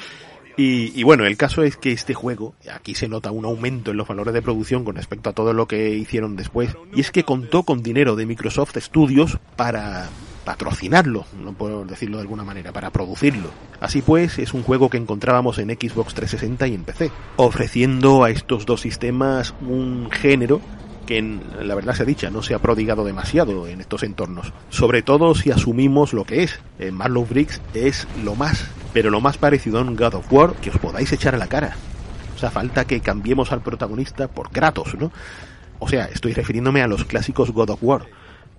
Y, 0.57 0.91
y, 0.99 1.03
bueno, 1.03 1.25
el 1.25 1.37
caso 1.37 1.63
es 1.63 1.77
que 1.77 1.93
este 1.93 2.13
juego, 2.13 2.55
aquí 2.71 2.93
se 2.93 3.07
nota 3.07 3.31
un 3.31 3.45
aumento 3.45 3.91
en 3.91 3.97
los 3.97 4.07
valores 4.07 4.33
de 4.33 4.41
producción 4.41 4.83
con 4.83 4.97
respecto 4.97 5.29
a 5.29 5.33
todo 5.33 5.53
lo 5.53 5.65
que 5.65 5.91
hicieron 5.91 6.35
después, 6.35 6.75
y 6.93 6.99
es 6.99 7.09
que 7.09 7.23
contó 7.23 7.63
con 7.63 7.81
dinero 7.81 8.17
de 8.17 8.25
Microsoft 8.25 8.77
Studios 8.77 9.39
para 9.55 10.09
patrocinarlo, 10.51 11.23
no 11.41 11.53
puedo 11.53 11.85
decirlo 11.85 12.17
de 12.17 12.23
alguna 12.23 12.43
manera, 12.43 12.73
para 12.73 12.89
producirlo. 12.89 13.51
Así 13.79 14.01
pues, 14.01 14.37
es 14.37 14.53
un 14.53 14.63
juego 14.63 14.89
que 14.89 14.97
encontrábamos 14.97 15.59
en 15.59 15.69
Xbox 15.69 16.13
360 16.13 16.67
y 16.67 16.73
en 16.73 16.83
PC, 16.83 17.09
ofreciendo 17.37 18.25
a 18.25 18.31
estos 18.31 18.65
dos 18.65 18.81
sistemas 18.81 19.53
un 19.61 20.11
género 20.11 20.59
que 21.05 21.21
la 21.61 21.73
verdad 21.73 21.93
se 21.93 22.03
ha 22.03 22.05
dicha 22.05 22.29
no 22.29 22.43
se 22.43 22.53
ha 22.53 22.59
prodigado 22.59 23.05
demasiado 23.05 23.65
en 23.65 23.79
estos 23.79 24.03
entornos. 24.03 24.51
Sobre 24.69 25.01
todo 25.03 25.35
si 25.35 25.51
asumimos 25.51 26.11
lo 26.11 26.25
que 26.25 26.43
es. 26.43 26.59
En 26.79 26.95
Marlow 26.95 27.25
Briggs 27.25 27.61
es 27.73 28.05
lo 28.25 28.35
más, 28.35 28.65
pero 28.91 29.09
lo 29.09 29.21
más 29.21 29.37
parecido 29.37 29.79
a 29.79 29.83
un 29.83 29.95
God 29.95 30.15
of 30.15 30.33
War 30.33 30.53
que 30.55 30.69
os 30.69 30.77
podáis 30.79 31.13
echar 31.13 31.33
a 31.33 31.37
la 31.37 31.47
cara. 31.47 31.77
O 32.35 32.37
sea, 32.37 32.51
falta 32.51 32.83
que 32.83 32.99
cambiemos 32.99 33.53
al 33.53 33.61
protagonista 33.61 34.27
por 34.27 34.51
Kratos, 34.51 34.95
¿no? 34.99 35.13
O 35.79 35.87
sea, 35.87 36.05
estoy 36.05 36.33
refiriéndome 36.33 36.81
a 36.81 36.87
los 36.87 37.05
clásicos 37.05 37.51
God 37.51 37.69
of 37.69 37.79
War. 37.81 38.05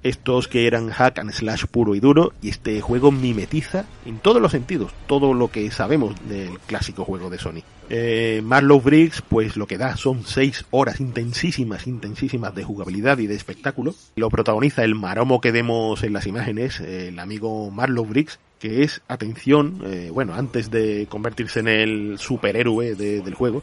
Estos 0.03 0.49
que 0.49 0.67
eran 0.67 0.91
hack 0.91 1.19
and 1.21 1.33
slash 1.33 1.65
puro 1.67 1.95
y 1.95 2.01
duro, 2.01 2.33
y 2.43 2.49
este 2.49 2.81
juego 2.81 3.13
mimetiza 3.13 3.85
en 4.05 4.19
todos 4.19 4.43
los 4.43 4.53
sentidos 4.53 4.93
todo 5.07 5.33
lo 5.35 5.49
que 5.51 5.71
sabemos 5.71 6.15
del 6.29 6.59
clásico 6.67 7.05
juego 7.05 7.31
de 7.31 7.39
Sony. 7.39 7.63
Eh, 7.91 8.41
Marlow 8.45 8.81
Briggs, 8.81 9.23
pues 9.23 9.57
lo 9.57 9.67
que 9.67 9.79
da 9.79 9.97
son 9.97 10.25
seis 10.25 10.65
horas 10.71 10.99
intensísimas, 11.01 11.87
intensísimas 11.87 12.55
de 12.55 12.65
jugabilidad 12.65 13.19
y 13.19 13.27
de 13.27 13.35
espectáculo. 13.35 13.95
Lo 14.17 14.31
protagoniza 14.31 14.83
el 14.83 14.95
maromo 14.95 15.41
que 15.41 15.53
vemos 15.53 16.03
en 16.03 16.13
las 16.15 16.27
imágenes, 16.27 16.81
el 16.81 17.19
amigo 17.19 17.71
Marlow 17.71 18.07
Briggs, 18.07 18.39
que 18.59 18.83
es, 18.85 19.03
atención, 19.09 19.83
eh, 19.85 20.11
bueno, 20.13 20.35
antes 20.35 20.71
de 20.71 21.07
convertirse 21.11 21.61
en 21.61 21.69
el 21.69 22.19
superhéroe 22.19 22.95
de- 22.95 23.21
del 23.21 23.35
juego, 23.35 23.63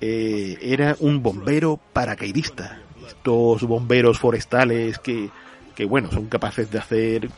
eh, 0.00 0.56
era 0.62 0.96
un 1.00 1.22
bombero 1.22 1.78
paracaidista. 1.92 2.80
Estos 3.06 3.64
bomberos 3.64 4.18
forestales 4.18 4.98
que, 4.98 5.30
que, 5.80 5.86
bueno, 5.86 6.10
son 6.12 6.26
capaces 6.26 6.70
de 6.70 6.76
hacer 6.76 7.30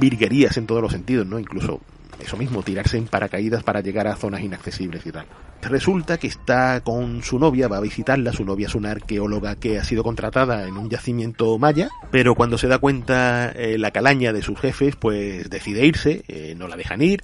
virguerías 0.00 0.56
en 0.56 0.66
todos 0.66 0.82
los 0.82 0.90
sentidos, 0.90 1.28
¿no? 1.28 1.38
Incluso 1.38 1.80
eso 2.18 2.36
mismo, 2.36 2.64
tirarse 2.64 2.98
en 2.98 3.06
paracaídas 3.06 3.62
para 3.62 3.82
llegar 3.82 4.08
a 4.08 4.16
zonas 4.16 4.40
inaccesibles 4.40 5.06
y 5.06 5.12
tal. 5.12 5.26
Resulta 5.62 6.18
que 6.18 6.26
está 6.26 6.80
con 6.80 7.22
su 7.22 7.38
novia, 7.38 7.68
va 7.68 7.76
a 7.76 7.82
visitarla, 7.82 8.32
su 8.32 8.44
novia 8.44 8.66
es 8.66 8.74
una 8.74 8.90
arqueóloga 8.90 9.54
que 9.54 9.78
ha 9.78 9.84
sido 9.84 10.02
contratada 10.02 10.66
en 10.66 10.76
un 10.76 10.90
yacimiento 10.90 11.56
maya, 11.56 11.88
pero 12.10 12.34
cuando 12.34 12.58
se 12.58 12.66
da 12.66 12.78
cuenta 12.78 13.52
eh, 13.52 13.78
la 13.78 13.92
calaña 13.92 14.32
de 14.32 14.42
sus 14.42 14.58
jefes, 14.58 14.96
pues 14.96 15.48
decide 15.48 15.86
irse, 15.86 16.24
eh, 16.26 16.56
no 16.58 16.66
la 16.66 16.76
dejan 16.76 17.00
ir, 17.00 17.22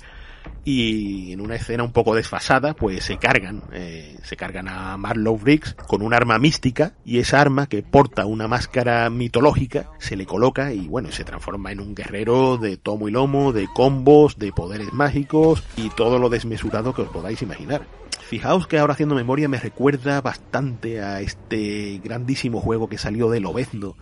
y 0.65 1.33
en 1.33 1.41
una 1.41 1.55
escena 1.55 1.85
un 1.85 1.93
poco 1.93 2.15
desfasada, 2.15 2.75
pues 2.75 3.05
se 3.05 3.19
cargan, 3.19 3.63
eh, 3.73 4.19
se 4.23 4.37
cargan 4.37 4.69
a 4.69 4.97
Marlow 4.97 5.39
Briggs 5.39 5.75
con 5.87 6.03
un 6.03 6.13
arma 6.13 6.39
mística 6.39 6.95
y 7.05 7.19
esa 7.19 7.41
arma 7.41 7.69
que 7.69 7.83
porta 7.83 8.27
una 8.27 8.49
máscara 8.49 9.09
mitológica 9.11 9.91
se 9.99 10.17
le 10.17 10.27
coloca 10.27 10.73
y 10.73 10.89
bueno, 10.89 11.13
se 11.13 11.25
transforma 11.25 11.71
en 11.71 11.81
un 11.81 11.95
guerrero 11.95 12.57
de 12.57 12.77
tomo 12.77 13.09
y 13.09 13.13
lomo, 13.13 13.53
de 13.53 13.69
combos, 13.73 14.39
de 14.39 14.53
poderes 14.53 14.93
mágicos 14.93 15.63
y 15.77 15.91
todo 15.91 16.19
lo 16.19 16.29
desmesurado 16.29 16.95
que 16.95 17.03
os 17.03 17.09
podáis 17.11 17.43
imaginar. 17.43 17.87
Fijaos 18.27 18.67
que 18.67 18.79
ahora 18.79 18.95
haciendo 18.95 19.15
memoria 19.15 19.49
me 19.49 19.61
recuerda 19.61 20.21
bastante 20.21 21.01
a 21.01 21.21
este 21.21 22.01
grandísimo 22.03 22.61
juego 22.61 22.89
que 22.89 22.99
salió 22.99 23.31
de 23.31 23.39
Lobezno, 23.39 23.95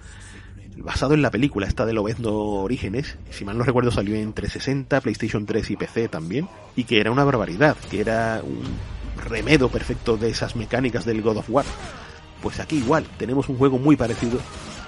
basado 0.77 1.15
en 1.15 1.23
la 1.23 1.31
película 1.31 1.67
esta 1.67 1.87
de 1.87 1.93
Lobezno 1.93 2.33
Orígenes, 2.33 3.17
si 3.31 3.45
mal 3.45 3.57
no 3.57 3.65
recuerdo 3.65 3.91
salió 3.91 4.17
en 4.17 4.33
360, 4.33 5.01
PlayStation 5.01 5.47
3 5.47 5.71
y 5.71 5.77
PC 5.77 6.09
también, 6.09 6.49
y 6.77 6.85
que 6.85 7.01
era 7.01 7.11
una 7.11 7.25
barbaridad, 7.25 7.77
que 7.91 8.01
era 8.01 8.41
un 8.43 8.63
remedo 9.29 9.69
perfecto 9.69 10.17
de 10.17 10.31
esas 10.31 10.57
mecánicas 10.57 11.05
del 11.05 11.23
God 11.23 11.39
of 11.39 11.51
War. 11.51 11.65
Pues 12.43 12.61
aquí 12.61 12.77
igual, 12.77 13.07
tenemos 13.19 13.49
un 13.49 13.57
juego 13.57 13.79
muy 13.79 13.97
parecido, 13.97 14.39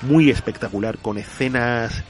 muy 0.02 0.30
espectacular, 0.30 0.98
con 0.98 1.18
escenas 1.18 2.04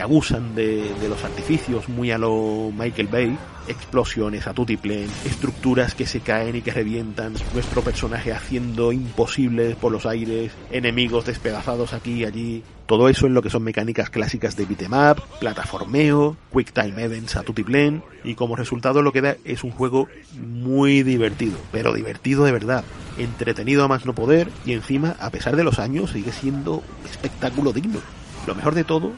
abusan 0.00 0.54
de, 0.54 0.84
los 1.08 1.24
artificios, 1.24 1.88
muy 1.88 2.10
a 2.10 2.18
lo 2.18 2.70
Michael 2.76 3.08
Bay, 3.08 3.38
explosiones 3.66 4.46
a 4.46 4.54
tutiplén, 4.54 5.08
estructuras 5.24 5.94
que 5.94 6.06
se 6.06 6.20
caen 6.20 6.56
y 6.56 6.62
que 6.62 6.72
revientan, 6.72 7.34
nuestro 7.54 7.82
personaje 7.82 8.32
haciendo 8.32 8.92
imposibles 8.92 9.76
por 9.76 9.92
los 9.92 10.06
aires, 10.06 10.52
enemigos 10.70 11.26
despedazados 11.26 11.92
aquí 11.92 12.20
y 12.20 12.24
allí, 12.24 12.62
todo 12.86 13.08
eso 13.08 13.26
en 13.26 13.34
lo 13.34 13.42
que 13.42 13.50
son 13.50 13.62
mecánicas 13.64 14.08
clásicas 14.08 14.56
de 14.56 14.64
beat'em 14.64 14.92
up, 14.92 15.22
plataformeo, 15.40 16.36
quick 16.52 16.72
time 16.72 17.02
events 17.02 17.36
a 17.36 17.42
tutiplén, 17.42 18.02
y 18.24 18.34
como 18.34 18.56
resultado 18.56 19.02
lo 19.02 19.12
que 19.12 19.20
da 19.20 19.36
es 19.44 19.62
un 19.64 19.70
juego 19.70 20.08
muy 20.34 21.02
divertido, 21.02 21.58
pero 21.70 21.92
divertido 21.92 22.44
de 22.44 22.52
verdad, 22.52 22.84
entretenido 23.18 23.84
a 23.84 23.88
más 23.88 24.06
no 24.06 24.14
poder, 24.14 24.48
y 24.64 24.72
encima, 24.72 25.16
a 25.20 25.30
pesar 25.30 25.56
de 25.56 25.64
los 25.64 25.78
años, 25.78 26.12
sigue 26.12 26.32
siendo 26.32 26.76
un 26.76 27.06
espectáculo 27.10 27.72
digno. 27.72 28.00
Lo 28.46 28.54
mejor 28.54 28.74
de 28.74 28.84
todo 28.84 29.12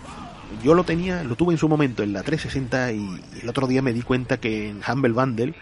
yo 0.62 0.74
lo 0.74 0.84
tenía, 0.84 1.22
lo 1.24 1.36
tuve 1.36 1.54
en 1.54 1.58
su 1.58 1.68
momento 1.68 2.02
en 2.02 2.12
la 2.12 2.22
360 2.22 2.92
y 2.92 3.20
el 3.42 3.48
otro 3.48 3.66
día 3.66 3.82
me 3.82 3.92
di 3.92 4.02
cuenta 4.02 4.38
que 4.38 4.68
en 4.68 4.80
Humble 4.86 5.12
Bundle, 5.12 5.54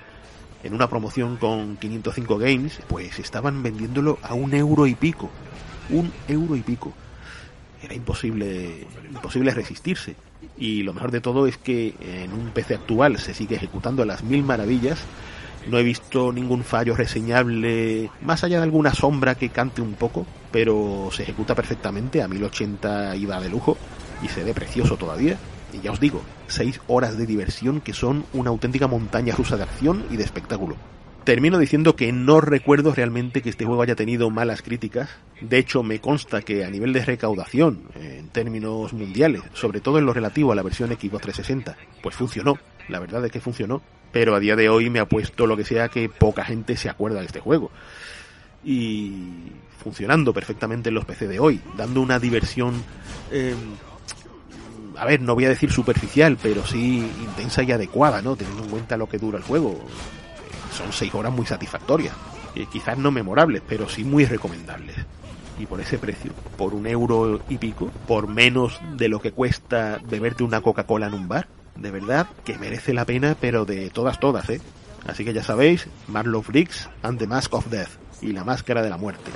en 0.62 0.74
una 0.74 0.88
promoción 0.88 1.36
con 1.36 1.76
505 1.76 2.38
Games, 2.38 2.80
pues 2.88 3.18
estaban 3.18 3.62
vendiéndolo 3.62 4.18
a 4.22 4.34
un 4.34 4.54
euro 4.54 4.86
y 4.86 4.94
pico. 4.94 5.30
Un 5.90 6.12
euro 6.26 6.56
y 6.56 6.62
pico. 6.62 6.92
Era 7.82 7.94
imposible, 7.94 8.86
imposible 9.10 9.52
resistirse. 9.52 10.16
Y 10.56 10.82
lo 10.82 10.92
mejor 10.92 11.10
de 11.10 11.20
todo 11.20 11.46
es 11.46 11.56
que 11.56 11.94
en 12.00 12.32
un 12.32 12.50
PC 12.50 12.74
actual 12.74 13.18
se 13.18 13.34
sigue 13.34 13.56
ejecutando 13.56 14.02
a 14.02 14.06
las 14.06 14.24
mil 14.24 14.42
maravillas. 14.42 14.98
No 15.68 15.78
he 15.78 15.82
visto 15.82 16.32
ningún 16.32 16.64
fallo 16.64 16.96
reseñable, 16.96 18.10
más 18.22 18.42
allá 18.42 18.56
de 18.56 18.64
alguna 18.64 18.94
sombra 18.94 19.34
que 19.34 19.50
cante 19.50 19.82
un 19.82 19.94
poco, 19.94 20.26
pero 20.50 21.10
se 21.12 21.24
ejecuta 21.24 21.54
perfectamente 21.54 22.22
a 22.22 22.28
1080 22.28 23.16
y 23.16 23.26
va 23.26 23.40
de 23.40 23.50
lujo 23.50 23.76
y 24.22 24.28
se 24.28 24.44
ve 24.44 24.54
precioso 24.54 24.96
todavía. 24.96 25.36
Y 25.72 25.80
ya 25.80 25.92
os 25.92 26.00
digo, 26.00 26.22
6 26.48 26.80
horas 26.86 27.18
de 27.18 27.26
diversión 27.26 27.80
que 27.80 27.92
son 27.92 28.24
una 28.32 28.50
auténtica 28.50 28.86
montaña 28.86 29.34
rusa 29.34 29.56
de 29.56 29.64
acción 29.64 30.04
y 30.10 30.16
de 30.16 30.24
espectáculo. 30.24 30.76
Termino 31.24 31.58
diciendo 31.58 31.94
que 31.94 32.10
no 32.10 32.40
recuerdo 32.40 32.94
realmente 32.94 33.42
que 33.42 33.50
este 33.50 33.66
juego 33.66 33.82
haya 33.82 33.94
tenido 33.94 34.30
malas 34.30 34.62
críticas. 34.62 35.10
De 35.42 35.58
hecho, 35.58 35.82
me 35.82 36.00
consta 36.00 36.40
que 36.40 36.64
a 36.64 36.70
nivel 36.70 36.94
de 36.94 37.04
recaudación, 37.04 37.82
en 37.96 38.28
términos 38.30 38.94
mundiales, 38.94 39.42
sobre 39.52 39.82
todo 39.82 39.98
en 39.98 40.06
lo 40.06 40.14
relativo 40.14 40.52
a 40.52 40.54
la 40.54 40.62
versión 40.62 40.88
Xbox 40.88 41.20
360, 41.24 41.76
pues 42.02 42.16
funcionó. 42.16 42.58
La 42.88 42.98
verdad 42.98 43.22
es 43.26 43.30
que 43.30 43.40
funcionó. 43.40 43.82
Pero 44.10 44.34
a 44.34 44.40
día 44.40 44.56
de 44.56 44.70
hoy 44.70 44.88
me 44.88 45.00
ha 45.00 45.04
puesto 45.04 45.46
lo 45.46 45.54
que 45.54 45.66
sea 45.66 45.90
que 45.90 46.08
poca 46.08 46.46
gente 46.46 46.78
se 46.78 46.88
acuerda 46.88 47.20
de 47.20 47.26
este 47.26 47.40
juego. 47.40 47.70
Y 48.64 49.52
funcionando 49.76 50.32
perfectamente 50.32 50.88
en 50.88 50.94
los 50.94 51.04
PC 51.04 51.28
de 51.28 51.40
hoy, 51.40 51.60
dando 51.76 52.00
una 52.00 52.18
diversión 52.18 52.82
eh, 53.30 53.54
a 54.98 55.04
ver, 55.04 55.20
no 55.20 55.34
voy 55.34 55.44
a 55.44 55.50
decir 55.50 55.70
superficial, 55.70 56.36
pero 56.42 56.66
sí 56.66 56.98
intensa 57.20 57.62
y 57.62 57.72
adecuada, 57.72 58.20
¿no? 58.22 58.36
Teniendo 58.36 58.64
en 58.64 58.70
cuenta 58.70 58.96
lo 58.96 59.08
que 59.08 59.18
dura 59.18 59.38
el 59.38 59.44
juego. 59.44 59.78
Son 60.76 60.92
seis 60.92 61.14
horas 61.14 61.32
muy 61.32 61.46
satisfactorias. 61.46 62.14
Eh, 62.54 62.66
quizás 62.70 62.98
no 62.98 63.10
memorables, 63.10 63.62
pero 63.66 63.88
sí 63.88 64.04
muy 64.04 64.24
recomendables. 64.24 64.96
Y 65.58 65.66
por 65.66 65.80
ese 65.80 65.98
precio, 65.98 66.32
por 66.56 66.74
un 66.74 66.86
euro 66.86 67.40
y 67.48 67.58
pico, 67.58 67.90
por 68.06 68.28
menos 68.28 68.80
de 68.96 69.08
lo 69.08 69.20
que 69.20 69.32
cuesta 69.32 70.00
beberte 70.08 70.44
una 70.44 70.60
Coca-Cola 70.60 71.06
en 71.06 71.14
un 71.14 71.28
bar, 71.28 71.48
de 71.74 71.90
verdad 71.90 72.28
que 72.44 72.58
merece 72.58 72.92
la 72.92 73.04
pena, 73.04 73.36
pero 73.40 73.64
de 73.64 73.90
todas, 73.90 74.20
todas, 74.20 74.48
¿eh? 74.50 74.60
Así 75.06 75.24
que 75.24 75.32
ya 75.32 75.42
sabéis, 75.42 75.88
Marlow 76.06 76.42
Briggs 76.46 76.88
and 77.02 77.18
the 77.18 77.26
Mask 77.26 77.54
of 77.54 77.66
Death, 77.68 77.90
y 78.20 78.32
la 78.32 78.44
máscara 78.44 78.82
de 78.82 78.90
la 78.90 78.98
muerte. 78.98 79.30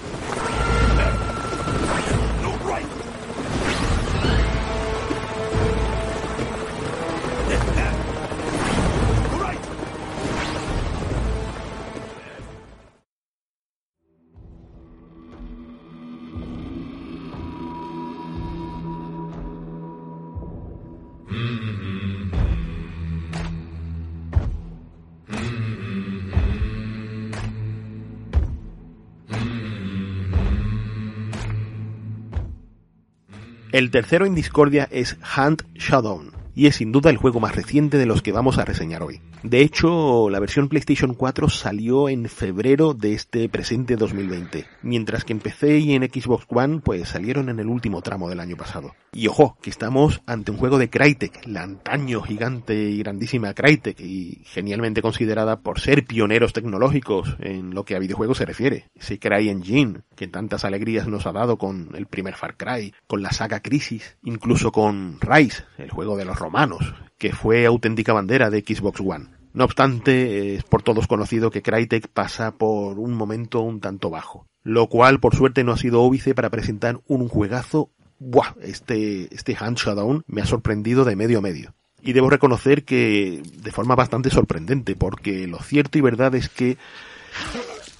El 33.72 33.90
tercero 33.90 34.26
en 34.26 34.34
discordia 34.34 34.86
es 34.90 35.16
Hunt 35.34 35.62
Showdown, 35.72 36.31
y 36.54 36.66
es 36.66 36.76
sin 36.76 36.92
duda 36.92 37.10
el 37.10 37.16
juego 37.16 37.40
más 37.40 37.56
reciente 37.56 37.98
de 37.98 38.06
los 38.06 38.22
que 38.22 38.32
vamos 38.32 38.58
a 38.58 38.64
reseñar 38.64 39.02
hoy. 39.02 39.20
De 39.42 39.60
hecho, 39.60 40.30
la 40.30 40.40
versión 40.40 40.68
PlayStation 40.68 41.14
4 41.14 41.48
salió 41.48 42.08
en 42.08 42.28
febrero 42.28 42.94
de 42.94 43.14
este 43.14 43.48
presente 43.48 43.96
2020, 43.96 44.66
mientras 44.82 45.24
que 45.24 45.32
en 45.32 45.40
PC 45.40 45.78
y 45.78 45.94
en 45.94 46.04
Xbox 46.04 46.46
One 46.48 46.80
pues 46.84 47.08
salieron 47.08 47.48
en 47.48 47.58
el 47.58 47.66
último 47.66 48.02
tramo 48.02 48.28
del 48.28 48.40
año 48.40 48.56
pasado. 48.56 48.94
Y 49.12 49.26
ojo, 49.28 49.58
que 49.60 49.70
estamos 49.70 50.22
ante 50.26 50.50
un 50.50 50.56
juego 50.56 50.78
de 50.78 50.88
Crytek, 50.88 51.46
la 51.46 51.62
antaño 51.62 52.22
gigante 52.22 52.74
y 52.74 52.98
grandísima 52.98 53.52
Crytek, 53.52 54.00
y 54.00 54.42
genialmente 54.44 55.02
considerada 55.02 55.60
por 55.60 55.80
ser 55.80 56.04
pioneros 56.04 56.52
tecnológicos 56.52 57.36
en 57.40 57.74
lo 57.74 57.84
que 57.84 57.96
a 57.96 57.98
videojuegos 57.98 58.38
se 58.38 58.46
refiere. 58.46 58.90
Ese 58.94 59.18
Cry 59.18 59.48
Engine, 59.48 60.00
que 60.16 60.28
tantas 60.28 60.64
alegrías 60.64 61.08
nos 61.08 61.26
ha 61.26 61.32
dado 61.32 61.58
con 61.58 61.90
el 61.94 62.06
primer 62.06 62.34
Far 62.34 62.56
Cry, 62.56 62.94
con 63.06 63.22
la 63.22 63.32
saga 63.32 63.60
Crisis, 63.60 64.16
incluso 64.22 64.72
con 64.72 65.20
Rise, 65.20 65.64
el 65.78 65.90
juego 65.90 66.16
de 66.16 66.24
los 66.24 66.38
romanos, 66.42 66.94
que 67.18 67.32
fue 67.32 67.64
auténtica 67.64 68.12
bandera 68.12 68.50
de 68.50 68.60
Xbox 68.66 69.00
One. 69.00 69.28
No 69.54 69.64
obstante, 69.64 70.56
es 70.56 70.64
por 70.64 70.82
todos 70.82 71.06
conocido 71.06 71.50
que 71.50 71.62
Crytek 71.62 72.08
pasa 72.08 72.52
por 72.52 72.98
un 72.98 73.14
momento 73.14 73.60
un 73.60 73.80
tanto 73.80 74.10
bajo, 74.10 74.46
lo 74.64 74.88
cual 74.88 75.20
por 75.20 75.36
suerte 75.36 75.62
no 75.62 75.72
ha 75.72 75.76
sido 75.76 76.02
óbice 76.02 76.34
para 76.34 76.50
presentar 76.50 77.00
un 77.06 77.28
juegazo. 77.28 77.90
Buah, 78.18 78.54
este, 78.60 79.34
este 79.34 79.56
Hand 79.58 79.78
me 80.26 80.42
ha 80.42 80.46
sorprendido 80.46 81.04
de 81.04 81.16
medio 81.16 81.38
a 81.38 81.42
medio. 81.42 81.74
Y 82.00 82.12
debo 82.12 82.30
reconocer 82.30 82.84
que 82.84 83.42
de 83.62 83.72
forma 83.72 83.94
bastante 83.94 84.30
sorprendente, 84.30 84.96
porque 84.96 85.46
lo 85.46 85.60
cierto 85.60 85.98
y 85.98 86.00
verdad 86.00 86.34
es 86.34 86.48
que 86.48 86.76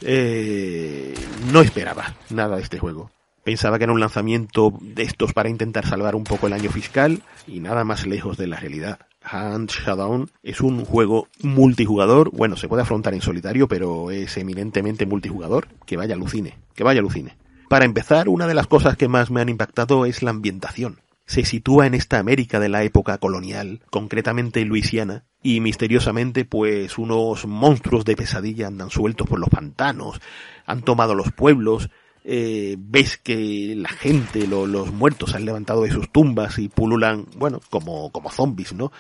eh, 0.00 1.14
no 1.52 1.60
esperaba 1.60 2.16
nada 2.30 2.56
de 2.56 2.62
este 2.62 2.78
juego. 2.78 3.10
Pensaba 3.44 3.78
que 3.78 3.84
era 3.84 3.92
un 3.92 4.00
lanzamiento 4.00 4.72
de 4.80 5.02
estos 5.02 5.32
para 5.32 5.48
intentar 5.48 5.86
salvar 5.86 6.14
un 6.14 6.22
poco 6.22 6.46
el 6.46 6.52
año 6.52 6.70
fiscal 6.70 7.22
y 7.46 7.58
nada 7.58 7.84
más 7.84 8.06
lejos 8.06 8.36
de 8.36 8.46
la 8.46 8.56
realidad. 8.56 9.00
Hand 9.24 9.70
Showdown 9.70 10.30
es 10.42 10.60
un 10.60 10.84
juego 10.84 11.28
multijugador, 11.42 12.30
bueno, 12.30 12.56
se 12.56 12.68
puede 12.68 12.82
afrontar 12.82 13.14
en 13.14 13.20
solitario, 13.20 13.66
pero 13.66 14.10
es 14.10 14.36
eminentemente 14.36 15.06
multijugador, 15.06 15.68
que 15.86 15.96
vaya 15.96 16.14
alucine, 16.14 16.58
que 16.74 16.84
vaya 16.84 17.00
alucine. 17.00 17.36
Para 17.68 17.84
empezar, 17.84 18.28
una 18.28 18.46
de 18.46 18.54
las 18.54 18.66
cosas 18.66 18.96
que 18.96 19.08
más 19.08 19.30
me 19.30 19.40
han 19.40 19.48
impactado 19.48 20.06
es 20.06 20.22
la 20.22 20.30
ambientación. 20.30 21.00
Se 21.26 21.44
sitúa 21.44 21.86
en 21.86 21.94
esta 21.94 22.18
América 22.18 22.60
de 22.60 22.68
la 22.68 22.82
época 22.82 23.18
colonial, 23.18 23.80
concretamente 23.90 24.64
Luisiana, 24.64 25.24
y 25.42 25.60
misteriosamente 25.60 26.44
pues 26.44 26.98
unos 26.98 27.46
monstruos 27.46 28.04
de 28.04 28.16
pesadilla 28.16 28.66
andan 28.66 28.90
sueltos 28.90 29.26
por 29.26 29.40
los 29.40 29.48
pantanos, 29.48 30.20
han 30.66 30.82
tomado 30.82 31.14
los 31.14 31.32
pueblos, 31.32 31.90
eh, 32.24 32.76
ves 32.78 33.18
que 33.18 33.74
la 33.76 33.88
gente, 33.88 34.46
lo, 34.46 34.66
los 34.66 34.92
muertos 34.92 35.30
se 35.30 35.36
han 35.36 35.44
levantado 35.44 35.82
de 35.82 35.90
sus 35.90 36.10
tumbas 36.10 36.58
y 36.58 36.68
pululan, 36.68 37.26
bueno, 37.36 37.60
como, 37.70 38.10
como 38.12 38.30
zombies, 38.30 38.72
¿no? 38.72 38.92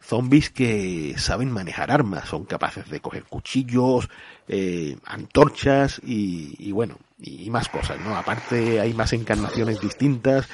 Zombies 0.00 0.50
que 0.50 1.14
saben 1.16 1.50
manejar 1.50 1.90
armas, 1.90 2.28
son 2.28 2.44
capaces 2.44 2.88
de 2.90 3.00
coger 3.00 3.24
cuchillos, 3.24 4.08
eh, 4.48 4.96
antorchas 5.04 6.00
y, 6.04 6.56
y 6.58 6.72
bueno, 6.72 6.98
y 7.20 7.48
más 7.50 7.68
cosas, 7.68 8.00
¿no? 8.00 8.16
Aparte 8.16 8.80
hay 8.80 8.94
más 8.94 9.12
encarnaciones 9.12 9.80
distintas, 9.80 10.48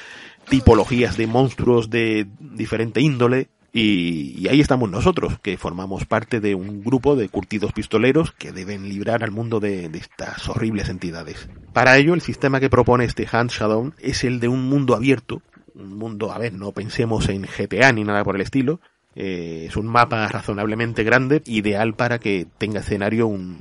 tipologías 0.49 1.17
de 1.17 1.27
monstruos 1.27 1.89
de 1.89 2.27
diferente 2.39 3.01
índole, 3.01 3.49
y, 3.81 4.49
ahí 4.49 4.61
estamos 4.61 4.91
nosotros, 4.91 5.39
que 5.41 5.57
formamos 5.57 6.05
parte 6.05 6.41
de 6.41 6.55
un 6.55 6.83
grupo 6.83 7.17
de 7.17 7.29
curtidos 7.29 7.73
pistoleros 7.73 8.33
que 8.33 8.53
deben 8.53 8.89
librar 8.89 9.23
al 9.23 9.31
mundo 9.31 9.61
de, 9.61 9.87
estas 9.95 10.49
horribles 10.49 10.89
entidades. 10.89 11.49
Para 11.73 11.97
ello, 11.97 12.15
el 12.15 12.21
sistema 12.21 12.61
que 12.61 12.71
propone 12.71 13.05
este 13.05 13.27
Hand 13.31 13.51
Shadow 13.51 13.93
es 14.01 14.25
el 14.25 14.41
de 14.41 14.49
un 14.49 14.69
mundo 14.69 14.95
abierto, 14.95 15.43
un 15.75 15.97
mundo, 15.97 16.33
a 16.33 16.39
ver, 16.39 16.55
no 16.55 16.73
pensemos 16.73 17.29
en 17.29 17.43
GTA 17.43 17.93
ni 17.93 18.03
nada 18.03 18.25
por 18.25 18.35
el 18.35 18.43
estilo, 18.43 18.81
eh, 19.15 19.67
es 19.69 19.77
un 19.77 19.87
mapa 19.87 20.27
razonablemente 20.29 21.05
grande, 21.05 21.43
ideal 21.47 21.95
para 21.95 22.19
que 22.19 22.47
tenga 22.59 22.81
escenario 22.81 23.27
un, 23.29 23.59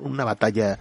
una 0.00 0.24
batalla 0.24 0.78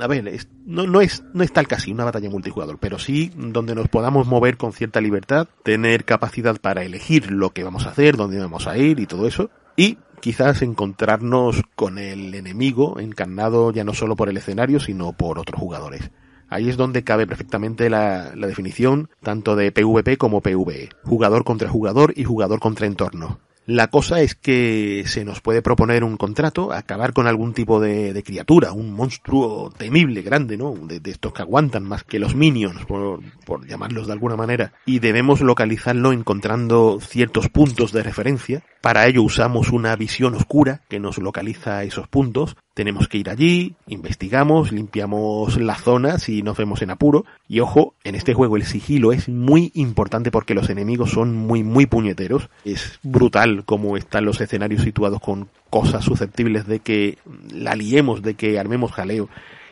a 0.00 0.06
ver, 0.06 0.46
no, 0.64 0.86
no, 0.86 1.00
es, 1.00 1.24
no 1.32 1.42
es 1.42 1.52
tal 1.52 1.66
casi 1.68 1.92
una 1.92 2.04
batalla 2.04 2.30
multijugador, 2.30 2.78
pero 2.78 2.98
sí 2.98 3.30
donde 3.36 3.74
nos 3.74 3.88
podamos 3.88 4.26
mover 4.26 4.56
con 4.56 4.72
cierta 4.72 5.00
libertad, 5.00 5.48
tener 5.62 6.04
capacidad 6.04 6.60
para 6.60 6.84
elegir 6.84 7.30
lo 7.30 7.50
que 7.50 7.64
vamos 7.64 7.86
a 7.86 7.90
hacer, 7.90 8.16
dónde 8.16 8.38
vamos 8.38 8.66
a 8.66 8.76
ir 8.78 9.00
y 9.00 9.06
todo 9.06 9.26
eso, 9.26 9.50
y 9.76 9.98
quizás 10.20 10.62
encontrarnos 10.62 11.62
con 11.74 11.98
el 11.98 12.34
enemigo 12.34 12.98
encarnado 13.00 13.72
ya 13.72 13.84
no 13.84 13.94
solo 13.94 14.16
por 14.16 14.28
el 14.28 14.36
escenario, 14.36 14.80
sino 14.80 15.12
por 15.12 15.38
otros 15.38 15.60
jugadores. 15.60 16.10
Ahí 16.48 16.68
es 16.68 16.76
donde 16.76 17.02
cabe 17.02 17.26
perfectamente 17.26 17.90
la, 17.90 18.32
la 18.36 18.46
definición 18.46 19.08
tanto 19.22 19.56
de 19.56 19.72
PvP 19.72 20.16
como 20.16 20.40
PvE, 20.40 20.90
jugador 21.04 21.44
contra 21.44 21.68
jugador 21.68 22.12
y 22.16 22.24
jugador 22.24 22.60
contra 22.60 22.86
entorno. 22.86 23.40
La 23.66 23.88
cosa 23.88 24.20
es 24.20 24.36
que 24.36 25.02
se 25.06 25.24
nos 25.24 25.40
puede 25.40 25.60
proponer 25.60 26.04
un 26.04 26.16
contrato, 26.16 26.72
acabar 26.72 27.12
con 27.12 27.26
algún 27.26 27.52
tipo 27.52 27.80
de, 27.80 28.22
criatura, 28.24 28.70
un 28.70 28.92
monstruo 28.92 29.72
temible, 29.76 30.22
grande, 30.22 30.56
¿no? 30.56 30.72
De, 30.72 31.00
de, 31.00 31.10
estos 31.10 31.32
que 31.32 31.42
aguantan 31.42 31.82
más 31.82 32.04
que 32.04 32.20
los 32.20 32.36
minions, 32.36 32.84
por, 32.86 33.20
por 33.44 33.66
llamarlos 33.66 34.06
de 34.06 34.12
alguna 34.12 34.36
manera, 34.36 34.72
y 34.86 35.00
debemos 35.00 35.40
localizarlo 35.40 36.12
encontrando 36.12 37.00
ciertos 37.00 37.48
puntos 37.48 37.90
de 37.90 38.04
referencia. 38.04 38.62
Para 38.80 39.08
ello 39.08 39.24
usamos 39.24 39.70
una 39.70 39.96
visión 39.96 40.34
oscura 40.34 40.82
que 40.88 41.00
nos 41.00 41.18
localiza 41.18 41.82
esos 41.82 42.06
puntos. 42.06 42.56
Tenemos 42.76 43.08
que 43.08 43.16
ir 43.16 43.30
allí, 43.30 43.74
investigamos, 43.86 44.70
limpiamos 44.70 45.58
la 45.58 45.76
zona 45.76 46.18
si 46.18 46.42
nos 46.42 46.58
vemos 46.58 46.82
en 46.82 46.90
apuro. 46.90 47.24
Y 47.48 47.60
ojo, 47.60 47.94
en 48.04 48.14
este 48.14 48.34
juego 48.34 48.58
el 48.58 48.66
sigilo 48.66 49.12
es 49.12 49.30
muy 49.30 49.72
importante 49.72 50.30
porque 50.30 50.52
los 50.52 50.68
enemigos 50.68 51.10
son 51.10 51.34
muy, 51.34 51.64
muy 51.64 51.86
puñeteros. 51.86 52.50
Es 52.66 53.00
brutal 53.02 53.64
como 53.64 53.96
están 53.96 54.26
los 54.26 54.42
escenarios 54.42 54.82
situados 54.82 55.22
con 55.22 55.48
cosas 55.70 56.04
susceptibles 56.04 56.66
de 56.66 56.80
que 56.80 57.16
la 57.50 57.74
liemos, 57.76 58.20
de 58.20 58.34
que 58.34 58.58
armemos 58.58 58.92
jaleo. 58.92 59.30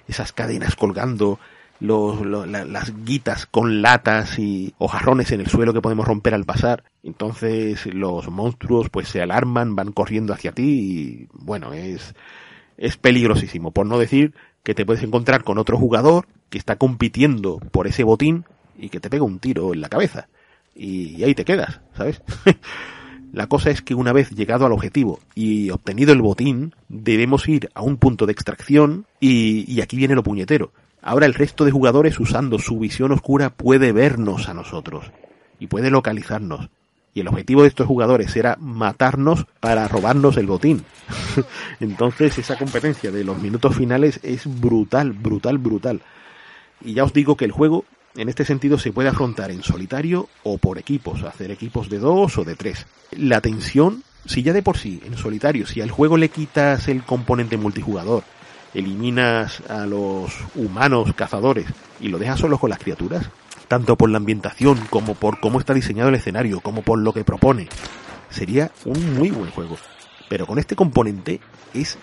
Esas 0.09 0.33
cadenas 0.33 0.75
colgando, 0.75 1.39
los, 1.81 2.25
los, 2.25 2.49
la, 2.49 2.65
las 2.65 3.05
guitas 3.05 3.45
con 3.45 3.83
latas 3.83 4.39
y 4.39 4.73
hojarrones 4.79 5.31
en 5.33 5.43
el 5.43 5.49
suelo 5.49 5.75
que 5.75 5.83
podemos 5.83 6.09
romper 6.09 6.33
al 6.33 6.47
pasar. 6.47 6.85
Entonces 7.03 7.85
los 7.85 8.31
monstruos 8.31 8.89
pues 8.89 9.09
se 9.09 9.21
alarman, 9.21 9.77
van 9.77 9.93
corriendo 9.93 10.33
hacia 10.33 10.53
ti 10.53 10.63
y 10.63 11.29
bueno, 11.35 11.75
es, 11.75 12.15
es 12.77 12.97
peligrosísimo. 12.97 13.71
Por 13.71 13.87
no 13.87 13.99
decir 13.99 14.35
que 14.63 14.75
te 14.75 14.87
puedes 14.87 15.03
encontrar 15.03 15.45
con 15.45 15.59
otro 15.59 15.79
jugador 15.79 16.27
que 16.51 16.59
está 16.59 16.77
compitiendo 16.77 17.59
por 17.59 17.87
ese 17.87 18.05
botín 18.05 18.45
y 18.77 18.89
que 18.89 19.01
te 19.01 19.11
pega 19.11 19.25
un 19.25 19.39
tiro 19.39 19.75
en 19.75 19.81
la 19.81 19.89
cabeza. 19.89 20.29
Y, 20.75 21.23
ahí 21.23 21.35
te 21.35 21.45
quedas, 21.45 21.81
¿sabes? 21.97 22.23
La 23.33 23.49
cosa 23.49 23.71
es 23.71 23.83
que 23.83 23.95
una 23.95 24.13
vez 24.13 24.31
llegado 24.31 24.65
al 24.65 24.73
objetivo 24.73 25.19
y 25.35 25.71
obtenido 25.71 26.13
el 26.13 26.23
botín, 26.23 26.75
debemos 26.89 27.49
ir 27.49 27.69
a 27.75 27.83
un 27.83 27.97
punto 27.97 28.27
de 28.27 28.33
extracción 28.33 29.07
y, 29.19 29.71
y 29.73 29.81
aquí 29.81 29.97
viene 29.97 30.15
lo 30.15 30.23
puñetero. 30.23 30.73
Ahora 31.03 31.27
el 31.27 31.35
resto 31.35 31.65
de 31.65 31.73
jugadores 31.73 32.19
usando 32.21 32.59
su 32.59 32.79
visión 32.79 33.11
oscura 33.13 33.51
puede 33.51 33.93
vernos 33.93 34.49
a 34.49 34.55
nosotros 34.55 35.11
y 35.59 35.67
puede 35.67 35.91
localizarnos. 35.91 36.71
Y 37.15 37.21
el 37.21 37.29
objetivo 37.29 37.63
de 37.63 37.69
estos 37.69 37.87
jugadores 37.87 38.35
era 38.35 38.57
matarnos 38.61 39.47
para 39.61 39.87
robarnos 39.87 40.37
el 40.37 40.47
botín. 40.47 40.85
Entonces 41.81 42.37
esa 42.39 42.59
competencia 42.59 43.13
de 43.13 43.23
los 43.23 43.41
minutos 43.41 43.77
finales 43.77 44.19
es 44.25 44.43
brutal, 44.61 45.13
brutal, 45.13 45.59
brutal. 45.59 46.03
Y 46.85 46.95
ya 46.95 47.05
os 47.05 47.13
digo 47.13 47.37
que 47.37 47.45
el 47.45 47.53
juego 47.53 47.85
en 48.17 48.29
este 48.29 48.45
sentido 48.45 48.79
se 48.79 48.93
puede 48.93 49.09
afrontar 49.09 49.51
en 49.51 49.63
solitario 49.63 50.29
o 50.43 50.59
por 50.59 50.79
equipos, 50.79 51.23
hacer 51.23 51.51
equipos 51.51 51.89
de 51.89 51.99
dos 51.99 52.37
o 52.37 52.45
de 52.45 52.57
tres. 52.57 52.87
La 53.13 53.41
tensión, 53.41 54.03
si 54.25 54.43
ya 54.43 54.53
de 54.53 54.63
por 54.63 54.77
sí, 54.77 55.01
en 55.05 55.17
solitario, 55.17 55.67
si 55.67 55.81
al 55.81 55.91
juego 55.91 56.17
le 56.17 56.29
quitas 56.29 56.89
el 56.89 57.05
componente 57.05 57.57
multijugador, 57.57 58.25
eliminas 58.73 59.63
a 59.69 59.87
los 59.87 60.33
humanos 60.57 61.13
cazadores 61.15 61.67
y 62.01 62.09
lo 62.09 62.19
dejas 62.19 62.41
solo 62.41 62.59
con 62.59 62.71
las 62.71 62.81
criaturas, 62.81 63.31
tanto 63.69 63.97
por 63.97 64.11
la 64.11 64.19
ambientación 64.19 64.79
como 64.91 65.15
por 65.15 65.41
cómo 65.41 65.59
está 65.59 65.75
diseñado 65.75 66.09
el 66.09 66.15
escenario, 66.17 66.61
como 66.61 66.83
por 66.83 66.99
lo 66.99 67.13
que 67.13 67.25
propone, 67.25 67.69
sería 68.31 68.71
un 68.85 69.15
muy 69.15 69.31
buen 69.31 69.51
juego. 69.51 69.77
Pero 70.29 70.47
con 70.47 70.59
este 70.59 70.77
componente 70.77 71.41
es 71.73 71.99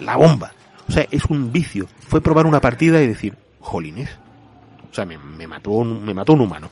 la 0.00 0.16
bomba. 0.16 0.52
O 0.88 0.92
sea, 0.92 1.06
es 1.10 1.24
un 1.26 1.52
vicio. 1.52 1.86
Fue 2.08 2.20
probar 2.20 2.46
una 2.46 2.60
partida 2.60 3.02
y 3.02 3.06
decir, 3.06 3.36
jolines, 3.60 4.10
o 4.90 4.94
sea, 4.94 5.04
me, 5.04 5.46
mató, 5.46 5.70
un, 5.70 6.04
me 6.04 6.14
mató 6.14 6.34
un 6.34 6.42
humano. 6.42 6.70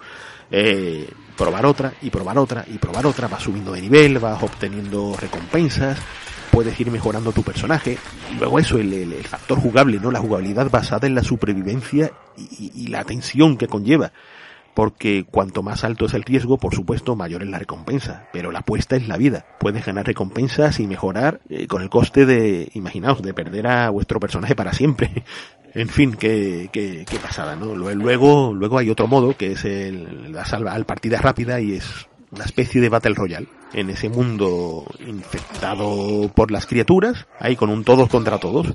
Eh, 0.51 1.11
probar 1.37 1.65
otra 1.65 1.95
y 2.03 2.11
probar 2.11 2.37
otra 2.37 2.65
y 2.69 2.77
probar 2.77 3.07
otra, 3.07 3.27
vas 3.27 3.43
subiendo 3.43 3.73
de 3.73 3.81
nivel, 3.81 4.19
vas 4.19 4.43
obteniendo 4.43 5.17
recompensas, 5.19 5.99
puedes 6.51 6.79
ir 6.79 6.91
mejorando 6.91 7.33
tu 7.33 7.43
personaje. 7.43 7.99
Y 8.31 8.35
luego 8.35 8.59
eso, 8.59 8.79
el 8.79 9.25
factor 9.25 9.59
jugable, 9.59 9.99
¿no? 9.99 10.11
La 10.11 10.21
jugabilidad 10.21 10.71
basada 10.71 11.07
en 11.07 11.15
la 11.15 11.25
supervivencia 11.25 12.13
y, 12.37 12.73
y, 12.75 12.87
la 12.89 13.05
tensión 13.05 13.57
que 13.57 13.69
conlleva 13.69 14.13
porque 14.75 15.25
cuanto 15.31 15.63
más 15.63 15.85
alto 15.85 16.07
es 16.07 16.15
el 16.15 16.23
riesgo, 16.23 16.57
por 16.57 16.75
supuesto, 16.75 17.15
mayor 17.15 17.43
es 17.43 17.49
la 17.49 17.59
recompensa. 17.59 18.29
Pero 18.33 18.51
la 18.51 18.61
apuesta 18.61 18.97
es 18.97 19.07
la 19.07 19.17
vida. 19.17 19.45
Puedes 19.61 19.85
ganar 19.85 20.07
recompensas 20.07 20.81
y 20.81 20.87
mejorar 20.87 21.41
eh, 21.49 21.67
con 21.67 21.83
el 21.83 21.91
coste 21.91 22.27
de, 22.27 22.71
imaginaos, 22.75 23.23
de 23.23 23.35
perder 23.35 23.67
a 23.67 23.91
vuestro 23.91 24.19
personaje 24.19 24.55
para 24.55 24.73
siempre. 24.73 25.25
en 25.75 25.89
fin, 25.89 26.15
qué, 26.15 26.71
qué, 26.73 27.05
qué, 27.09 27.19
pasada, 27.19 27.57
¿no? 27.57 27.75
Luego, 27.75 28.53
luego 28.55 28.79
hay 28.79 28.91
otro 28.91 29.07
modo 29.07 29.37
que 29.37 29.53
es 29.53 29.65
el, 29.65 30.33
la 30.33 30.45
salva 30.45 30.73
al 30.73 30.87
partida 30.87 31.21
rápida 31.21 31.61
y 31.61 31.75
es 31.75 32.09
una 32.31 32.45
especie 32.45 32.81
de 32.81 32.89
Battle 32.89 33.15
Royale 33.15 33.49
en 33.75 33.91
ese 33.91 34.09
mundo 34.09 34.87
infectado 35.07 36.31
por 36.35 36.51
las 36.51 36.67
criaturas, 36.67 37.27
ahí 37.39 37.57
con 37.57 37.69
un 37.69 37.85
todos 37.85 38.09
contra 38.09 38.39
todos 38.39 38.75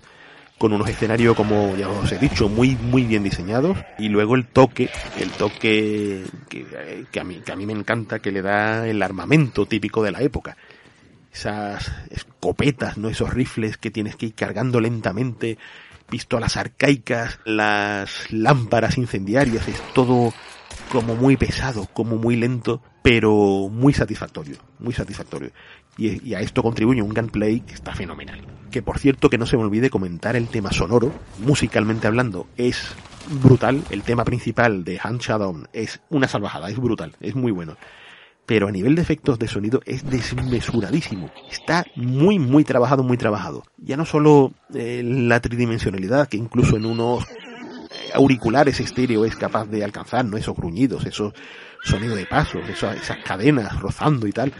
con 0.57 0.73
unos 0.73 0.89
escenarios, 0.89 1.35
como 1.35 1.75
ya 1.75 1.87
os 1.87 2.11
he 2.11 2.17
dicho, 2.17 2.49
muy, 2.49 2.75
muy 2.75 3.03
bien 3.03 3.23
diseñados, 3.23 3.77
y 3.99 4.09
luego 4.09 4.35
el 4.35 4.45
toque, 4.45 4.89
el 5.19 5.29
toque 5.31 6.23
que, 6.49 7.19
a 7.19 7.23
mí, 7.23 7.41
que 7.45 7.51
a 7.51 7.55
mí 7.55 7.65
me 7.65 7.73
encanta, 7.73 8.19
que 8.19 8.31
le 8.31 8.41
da 8.41 8.87
el 8.87 9.01
armamento 9.01 9.65
típico 9.65 10.01
de 10.03 10.11
la 10.11 10.21
época. 10.21 10.57
Esas 11.31 11.91
escopetas, 12.09 12.97
¿no? 12.97 13.09
Esos 13.09 13.33
rifles 13.33 13.77
que 13.77 13.91
tienes 13.91 14.15
que 14.15 14.27
ir 14.27 14.33
cargando 14.33 14.81
lentamente, 14.81 15.59
pistolas 16.09 16.57
arcaicas, 16.57 17.39
las 17.45 18.31
lámparas 18.31 18.97
incendiarias, 18.97 19.67
es 19.67 19.79
todo 19.93 20.33
como 20.91 21.15
muy 21.15 21.37
pesado, 21.37 21.87
como 21.93 22.15
muy 22.15 22.35
lento, 22.35 22.81
pero 23.03 23.69
muy 23.69 23.93
satisfactorio, 23.93 24.57
muy 24.79 24.93
satisfactorio. 24.93 25.51
Y, 25.97 26.29
y, 26.29 26.33
a 26.33 26.41
esto 26.41 26.63
contribuye 26.63 27.01
un 27.01 27.13
gameplay 27.13 27.59
que 27.61 27.73
está 27.73 27.93
fenomenal. 27.93 28.56
Que 28.71 28.81
por 28.81 28.99
cierto, 28.99 29.29
que 29.29 29.37
no 29.37 29.45
se 29.45 29.57
me 29.57 29.63
olvide 29.63 29.89
comentar 29.89 30.35
el 30.35 30.47
tema 30.47 30.71
sonoro, 30.71 31.11
musicalmente 31.39 32.07
hablando, 32.07 32.47
es 32.57 32.95
brutal. 33.41 33.83
El 33.89 34.03
tema 34.03 34.25
principal 34.25 34.83
de 34.83 34.99
Hand 35.01 35.21
Shadow 35.21 35.63
es 35.73 36.01
una 36.09 36.27
salvajada, 36.27 36.69
es 36.69 36.77
brutal, 36.77 37.15
es 37.19 37.35
muy 37.35 37.51
bueno. 37.51 37.77
Pero 38.45 38.67
a 38.67 38.71
nivel 38.71 38.95
de 38.95 39.01
efectos 39.01 39.39
de 39.39 39.47
sonido 39.47 39.81
es 39.85 40.09
desmesuradísimo. 40.09 41.29
Está 41.51 41.85
muy, 41.95 42.39
muy 42.39 42.63
trabajado, 42.63 43.03
muy 43.03 43.17
trabajado. 43.17 43.63
Ya 43.77 43.97
no 43.97 44.05
solo 44.05 44.53
eh, 44.73 45.01
la 45.03 45.41
tridimensionalidad, 45.41 46.29
que 46.29 46.37
incluso 46.37 46.77
en 46.77 46.85
unos 46.85 47.25
auriculares 48.13 48.79
estéreo 48.79 49.25
es 49.25 49.35
capaz 49.35 49.65
de 49.65 49.83
alcanzar, 49.83 50.23
¿no? 50.23 50.37
Esos 50.37 50.55
gruñidos, 50.55 51.05
esos 51.05 51.33
sonidos 51.83 52.17
de 52.17 52.25
pasos, 52.25 52.61
esas 52.69 53.17
cadenas 53.25 53.79
rozando 53.81 54.27
y 54.27 54.31
tal 54.31 54.53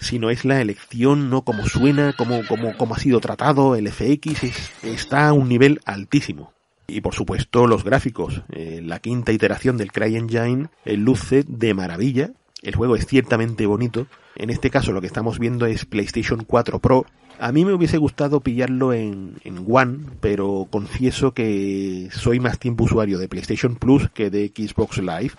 sino 0.00 0.30
es 0.30 0.44
la 0.44 0.60
elección, 0.60 1.30
no 1.30 1.42
cómo 1.42 1.66
suena, 1.66 2.14
cómo, 2.16 2.40
cómo, 2.48 2.76
cómo 2.76 2.94
ha 2.94 2.98
sido 2.98 3.20
tratado, 3.20 3.76
el 3.76 3.88
FX 3.88 4.44
es, 4.44 4.72
está 4.82 5.28
a 5.28 5.32
un 5.32 5.48
nivel 5.48 5.80
altísimo. 5.84 6.52
Y 6.86 7.02
por 7.02 7.14
supuesto 7.14 7.66
los 7.66 7.84
gráficos. 7.84 8.42
Eh, 8.50 8.80
la 8.84 8.98
quinta 8.98 9.30
iteración 9.30 9.76
del 9.76 9.92
CryEngine 9.92 10.68
eh, 10.84 10.96
luce 10.96 11.44
de 11.46 11.72
maravilla. 11.72 12.32
El 12.62 12.74
juego 12.74 12.96
es 12.96 13.06
ciertamente 13.06 13.66
bonito. 13.66 14.06
En 14.34 14.50
este 14.50 14.70
caso 14.70 14.90
lo 14.92 15.00
que 15.00 15.06
estamos 15.06 15.38
viendo 15.38 15.66
es 15.66 15.84
PlayStation 15.84 16.44
4 16.44 16.80
Pro. 16.80 17.06
A 17.38 17.52
mí 17.52 17.64
me 17.64 17.72
hubiese 17.72 17.96
gustado 17.96 18.40
pillarlo 18.40 18.92
en, 18.92 19.36
en 19.44 19.64
One, 19.68 20.06
pero 20.20 20.66
confieso 20.68 21.32
que 21.32 22.08
soy 22.10 22.40
más 22.40 22.58
tiempo 22.58 22.84
usuario 22.84 23.18
de 23.18 23.28
PlayStation 23.28 23.76
Plus 23.76 24.10
que 24.10 24.28
de 24.28 24.52
Xbox 24.54 24.98
Live. 24.98 25.32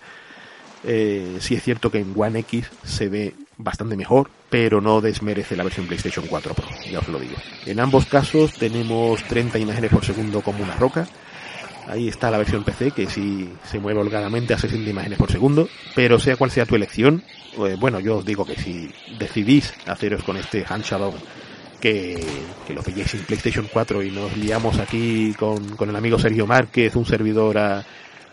Eh, 0.84 1.36
sí 1.40 1.54
es 1.54 1.62
cierto 1.62 1.90
que 1.90 2.00
en 2.00 2.12
One 2.16 2.40
X 2.40 2.70
se 2.82 3.08
ve 3.08 3.34
bastante 3.56 3.96
mejor, 3.96 4.30
pero 4.52 4.82
no 4.82 5.00
desmerece 5.00 5.56
la 5.56 5.64
versión 5.64 5.86
PlayStation 5.86 6.26
4 6.28 6.54
Pro, 6.54 6.66
ya 6.90 6.98
os 6.98 7.08
lo 7.08 7.18
digo. 7.18 7.36
En 7.64 7.80
ambos 7.80 8.04
casos 8.04 8.52
tenemos 8.52 9.24
30 9.24 9.58
imágenes 9.58 9.90
por 9.90 10.04
segundo 10.04 10.42
como 10.42 10.62
una 10.62 10.76
roca. 10.76 11.08
Ahí 11.88 12.06
está 12.06 12.30
la 12.30 12.36
versión 12.36 12.62
PC 12.62 12.90
que 12.90 13.06
sí 13.06 13.48
se 13.64 13.80
mueve 13.80 14.00
holgadamente 14.00 14.52
a 14.52 14.58
60 14.58 14.90
imágenes 14.90 15.18
por 15.18 15.32
segundo, 15.32 15.70
pero 15.94 16.20
sea 16.20 16.36
cual 16.36 16.50
sea 16.50 16.66
tu 16.66 16.76
elección, 16.76 17.24
eh, 17.66 17.76
bueno, 17.80 17.98
yo 17.98 18.18
os 18.18 18.26
digo 18.26 18.44
que 18.44 18.54
si 18.56 18.90
decidís 19.18 19.72
haceros 19.86 20.22
con 20.22 20.36
este 20.36 20.66
Hand 20.68 20.84
Shadow 20.84 21.14
que, 21.80 22.22
lo 22.68 22.82
pilléis 22.82 23.14
en 23.14 23.24
PlayStation 23.24 23.66
4 23.72 24.02
y 24.02 24.10
nos 24.10 24.36
liamos 24.36 24.78
aquí 24.80 25.32
con, 25.38 25.76
con 25.76 25.88
el 25.88 25.96
amigo 25.96 26.18
Sergio 26.18 26.46
Márquez, 26.46 26.94
un 26.94 27.06
servidor 27.06 27.56
a, 27.56 27.86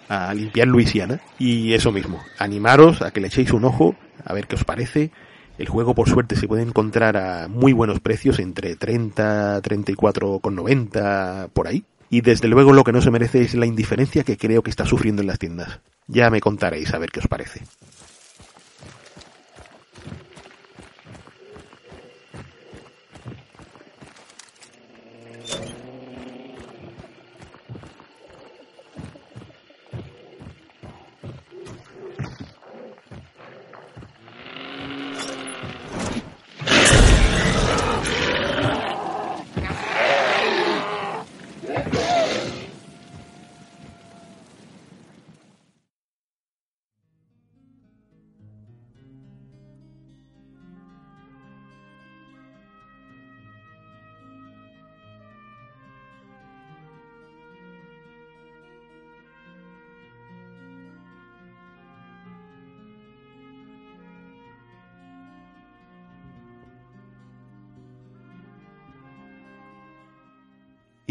a 0.10 0.34
limpiar 0.34 0.68
Luisiana. 0.68 1.22
Y 1.40 1.74
eso 1.74 1.94
mismo, 1.94 2.22
animaros 2.38 3.02
a 3.02 3.12
que 3.12 3.22
le 3.22 3.28
echéis 3.28 3.54
un 3.54 3.64
ojo, 3.64 3.96
a 4.26 4.34
ver 4.34 4.48
qué 4.48 4.56
os 4.56 4.66
parece. 4.66 5.12
El 5.60 5.68
juego, 5.68 5.94
por 5.94 6.08
suerte, 6.08 6.38
se 6.38 6.48
puede 6.48 6.64
encontrar 6.64 7.18
a 7.18 7.50
muy 7.50 7.74
buenos 7.74 8.00
precios, 8.00 8.40
entre 8.40 8.78
30, 8.78 9.62
34,90 9.62 11.50
por 11.50 11.68
ahí. 11.68 11.84
Y 12.10 12.22
desde 12.22 12.48
luego 12.48 12.72
lo 12.72 12.86
que 12.86 12.94
no 12.94 13.02
se 13.02 13.12
merece 13.12 13.42
es 13.42 13.56
la 13.56 13.66
indiferencia 13.66 14.24
que 14.24 14.38
creo 14.38 14.64
que 14.64 14.70
está 14.70 14.86
sufriendo 14.86 15.22
en 15.22 15.28
las 15.28 15.38
tiendas. 15.38 15.82
Ya 16.08 16.30
me 16.30 16.40
contaréis 16.40 16.94
a 16.94 16.98
ver 16.98 17.12
qué 17.12 17.20
os 17.20 17.28
parece. 17.28 17.60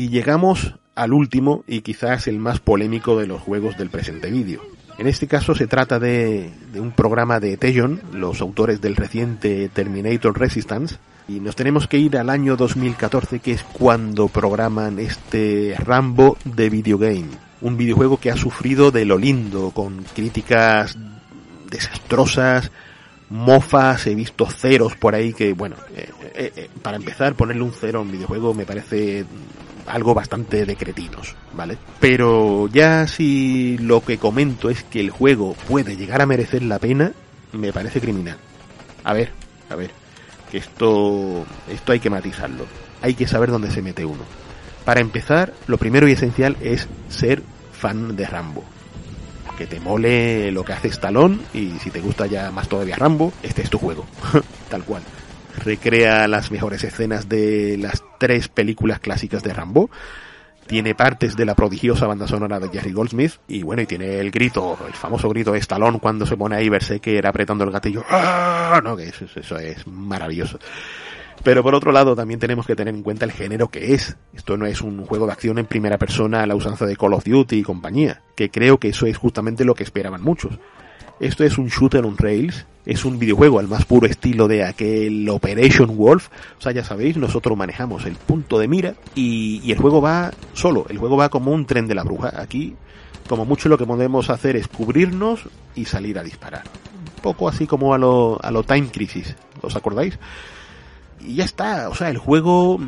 Llegamos 0.08 0.74
al 0.94 1.12
último 1.12 1.64
y 1.66 1.82
quizás 1.82 2.28
el 2.28 2.38
más 2.38 2.60
polémico 2.60 3.18
de 3.18 3.26
los 3.26 3.42
juegos 3.42 3.76
del 3.76 3.90
presente 3.90 4.30
vídeo. 4.30 4.62
En 4.96 5.06
este 5.06 5.26
caso 5.26 5.54
se 5.54 5.66
trata 5.66 5.98
de, 5.98 6.50
de 6.72 6.80
un 6.80 6.92
programa 6.92 7.40
de 7.40 7.58
Tejon, 7.58 8.00
los 8.14 8.40
autores 8.40 8.80
del 8.80 8.96
reciente 8.96 9.68
Terminator 9.68 10.38
Resistance, 10.38 10.96
y 11.28 11.40
nos 11.40 11.56
tenemos 11.56 11.86
que 11.86 11.98
ir 11.98 12.16
al 12.16 12.30
año 12.30 12.56
2014, 12.56 13.40
que 13.40 13.52
es 13.52 13.62
cuando 13.62 14.28
programan 14.28 14.98
este 14.98 15.76
Rambo 15.78 16.38
de 16.42 16.70
videogame. 16.70 17.28
Un 17.60 17.76
videojuego 17.76 18.18
que 18.18 18.30
ha 18.30 18.36
sufrido 18.36 18.90
de 18.90 19.04
lo 19.04 19.18
lindo, 19.18 19.72
con 19.72 20.04
críticas 20.14 20.96
desastrosas, 21.70 22.70
mofas, 23.28 24.06
he 24.06 24.14
visto 24.14 24.46
ceros 24.46 24.96
por 24.96 25.14
ahí 25.14 25.34
que, 25.34 25.52
bueno, 25.52 25.76
eh, 25.94 26.08
eh, 26.34 26.52
eh, 26.56 26.70
para 26.80 26.96
empezar, 26.96 27.34
ponerle 27.34 27.62
un 27.62 27.72
cero 27.72 27.98
a 27.98 28.02
un 28.02 28.10
videojuego 28.10 28.54
me 28.54 28.64
parece 28.64 29.26
algo 29.88 30.14
bastante 30.14 30.64
de 30.66 30.76
cretinos, 30.76 31.34
¿vale? 31.52 31.78
Pero 32.00 32.68
ya 32.68 33.06
si 33.06 33.78
lo 33.78 34.04
que 34.04 34.18
comento 34.18 34.70
es 34.70 34.84
que 34.84 35.00
el 35.00 35.10
juego 35.10 35.54
puede 35.66 35.96
llegar 35.96 36.22
a 36.22 36.26
merecer 36.26 36.62
la 36.62 36.78
pena, 36.78 37.12
me 37.52 37.72
parece 37.72 38.00
criminal. 38.00 38.36
A 39.04 39.12
ver, 39.12 39.30
a 39.70 39.76
ver, 39.76 39.90
que 40.50 40.58
esto, 40.58 41.46
esto 41.70 41.92
hay 41.92 42.00
que 42.00 42.10
matizarlo. 42.10 42.66
Hay 43.02 43.14
que 43.14 43.26
saber 43.26 43.50
dónde 43.50 43.70
se 43.70 43.82
mete 43.82 44.04
uno. 44.04 44.22
Para 44.84 45.00
empezar, 45.00 45.52
lo 45.66 45.78
primero 45.78 46.08
y 46.08 46.12
esencial 46.12 46.56
es 46.60 46.88
ser 47.08 47.42
fan 47.72 48.16
de 48.16 48.26
Rambo. 48.26 48.64
Que 49.56 49.66
te 49.66 49.80
mole 49.80 50.52
lo 50.52 50.64
que 50.64 50.72
hace 50.72 50.88
Stallone 50.88 51.38
y 51.52 51.72
si 51.80 51.90
te 51.90 52.00
gusta 52.00 52.26
ya 52.26 52.50
más 52.50 52.68
todavía 52.68 52.96
Rambo, 52.96 53.32
este 53.42 53.62
es 53.62 53.70
tu 53.70 53.78
juego. 53.78 54.06
Recrea 55.68 56.26
las 56.28 56.50
mejores 56.50 56.82
escenas 56.82 57.28
de 57.28 57.76
las 57.76 58.02
tres 58.18 58.48
películas 58.48 59.00
clásicas 59.00 59.42
de 59.42 59.52
Rambo. 59.52 59.90
Tiene 60.66 60.94
partes 60.94 61.36
de 61.36 61.44
la 61.44 61.54
prodigiosa 61.54 62.06
banda 62.06 62.26
sonora 62.26 62.58
de 62.58 62.70
Jerry 62.70 62.90
Goldsmith 62.90 63.32
y 63.48 63.64
bueno, 63.64 63.82
y 63.82 63.86
tiene 63.86 64.18
el 64.18 64.30
grito, 64.30 64.78
el 64.86 64.94
famoso 64.94 65.28
grito 65.28 65.52
de 65.52 65.58
Stallone 65.58 66.00
cuando 66.00 66.24
se 66.24 66.38
pone 66.38 66.56
ahí 66.56 66.70
era 67.04 67.28
apretando 67.28 67.64
el 67.64 67.70
gatillo. 67.70 68.02
¡Ah! 68.08 68.80
No, 68.82 68.96
que 68.96 69.08
eso, 69.08 69.26
eso 69.36 69.58
es 69.58 69.86
maravilloso. 69.86 70.58
Pero 71.44 71.62
por 71.62 71.74
otro 71.74 71.92
lado, 71.92 72.16
también 72.16 72.40
tenemos 72.40 72.66
que 72.66 72.74
tener 72.74 72.94
en 72.94 73.02
cuenta 73.02 73.26
el 73.26 73.32
género 73.32 73.68
que 73.68 73.92
es. 73.92 74.16
Esto 74.32 74.56
no 74.56 74.64
es 74.64 74.80
un 74.80 75.04
juego 75.04 75.26
de 75.26 75.32
acción 75.32 75.58
en 75.58 75.66
primera 75.66 75.98
persona 75.98 76.42
a 76.42 76.46
la 76.46 76.54
usanza 76.54 76.86
de 76.86 76.96
Call 76.96 77.12
of 77.12 77.24
Duty 77.24 77.58
y 77.58 77.62
compañía, 77.62 78.22
que 78.34 78.50
creo 78.50 78.78
que 78.78 78.88
eso 78.88 79.04
es 79.04 79.18
justamente 79.18 79.66
lo 79.66 79.74
que 79.74 79.84
esperaban 79.84 80.22
muchos. 80.22 80.58
Esto 81.20 81.44
es 81.44 81.58
un 81.58 81.68
shooter 81.68 82.04
on 82.04 82.16
rails, 82.16 82.64
es 82.86 83.04
un 83.04 83.18
videojuego 83.18 83.58
al 83.58 83.66
más 83.66 83.84
puro 83.84 84.06
estilo 84.06 84.46
de 84.46 84.64
aquel 84.64 85.28
Operation 85.28 85.96
Wolf. 85.96 86.28
O 86.58 86.62
sea, 86.62 86.72
ya 86.72 86.84
sabéis, 86.84 87.16
nosotros 87.16 87.58
manejamos 87.58 88.06
el 88.06 88.14
punto 88.14 88.58
de 88.58 88.68
mira 88.68 88.94
y, 89.14 89.60
y 89.64 89.72
el 89.72 89.78
juego 89.78 90.00
va 90.00 90.30
solo, 90.54 90.86
el 90.88 90.98
juego 90.98 91.16
va 91.16 91.28
como 91.28 91.52
un 91.52 91.66
tren 91.66 91.88
de 91.88 91.94
la 91.94 92.04
bruja. 92.04 92.40
Aquí, 92.40 92.76
como 93.28 93.44
mucho 93.44 93.68
lo 93.68 93.78
que 93.78 93.86
podemos 93.86 94.30
hacer 94.30 94.56
es 94.56 94.68
cubrirnos 94.68 95.48
y 95.74 95.84
salir 95.86 96.18
a 96.18 96.22
disparar. 96.22 96.62
Un 97.16 97.22
poco 97.22 97.48
así 97.48 97.66
como 97.66 97.94
a 97.94 97.98
lo, 97.98 98.38
a 98.42 98.50
lo 98.50 98.62
Time 98.62 98.90
Crisis, 98.92 99.34
¿os 99.60 99.74
acordáis? 99.74 100.18
Y 101.20 101.34
ya 101.34 101.44
está, 101.44 101.88
o 101.88 101.94
sea, 101.96 102.10
el 102.10 102.18
juego 102.18 102.78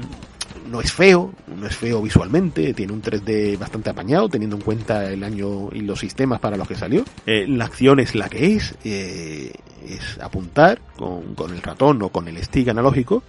no 0.70 0.80
es 0.80 0.92
feo, 0.92 1.32
no 1.48 1.66
es 1.66 1.76
feo 1.76 2.00
visualmente, 2.00 2.72
tiene 2.74 2.92
un 2.92 3.02
3D 3.02 3.58
bastante 3.58 3.90
apañado, 3.90 4.28
teniendo 4.28 4.56
en 4.56 4.62
cuenta 4.62 5.10
el 5.10 5.24
año 5.24 5.68
y 5.72 5.80
los 5.80 5.98
sistemas 5.98 6.38
para 6.38 6.56
los 6.56 6.68
que 6.68 6.76
salió. 6.76 7.04
Eh, 7.26 7.46
la 7.48 7.64
acción 7.64 7.98
es 7.98 8.14
la 8.14 8.28
que 8.28 8.54
es, 8.54 8.74
eh, 8.84 9.52
es 9.86 10.18
apuntar 10.20 10.80
con, 10.96 11.34
con 11.34 11.52
el 11.52 11.60
ratón 11.60 12.00
o 12.02 12.10
con 12.10 12.28
el 12.28 12.42
stick 12.42 12.68
analógico 12.68 13.22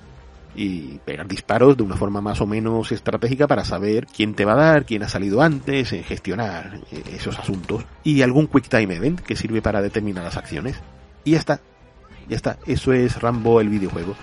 y 0.56 1.00
pegar 1.00 1.28
disparos 1.28 1.78
de 1.78 1.84
una 1.84 1.96
forma 1.96 2.22
más 2.22 2.42
o 2.42 2.46
menos 2.46 2.92
estratégica 2.92 3.48
para 3.48 3.66
saber 3.66 4.06
quién 4.06 4.36
te 4.36 4.46
va 4.46 4.54
a 4.54 4.58
dar, 4.58 4.86
quién 4.86 5.02
ha 5.02 5.10
salido 5.10 5.42
antes, 5.42 5.94
eh, 5.94 6.04
gestionar 6.04 6.82
esos 7.12 7.40
asuntos 7.40 7.86
y 8.04 8.22
algún 8.22 8.48
quick 8.48 8.68
time 8.68 8.96
event 8.96 9.20
que 9.20 9.36
sirve 9.36 9.62
para 9.62 9.82
determinar 9.82 10.24
las 10.24 10.38
acciones. 10.38 10.78
Y 11.24 11.32
ya 11.32 11.40
está, 11.40 11.60
ya 12.30 12.36
está, 12.36 12.60
eso 12.68 12.94
es 12.94 13.20
Rambo 13.20 13.62
el 13.62 13.70
videojuego. 13.70 14.16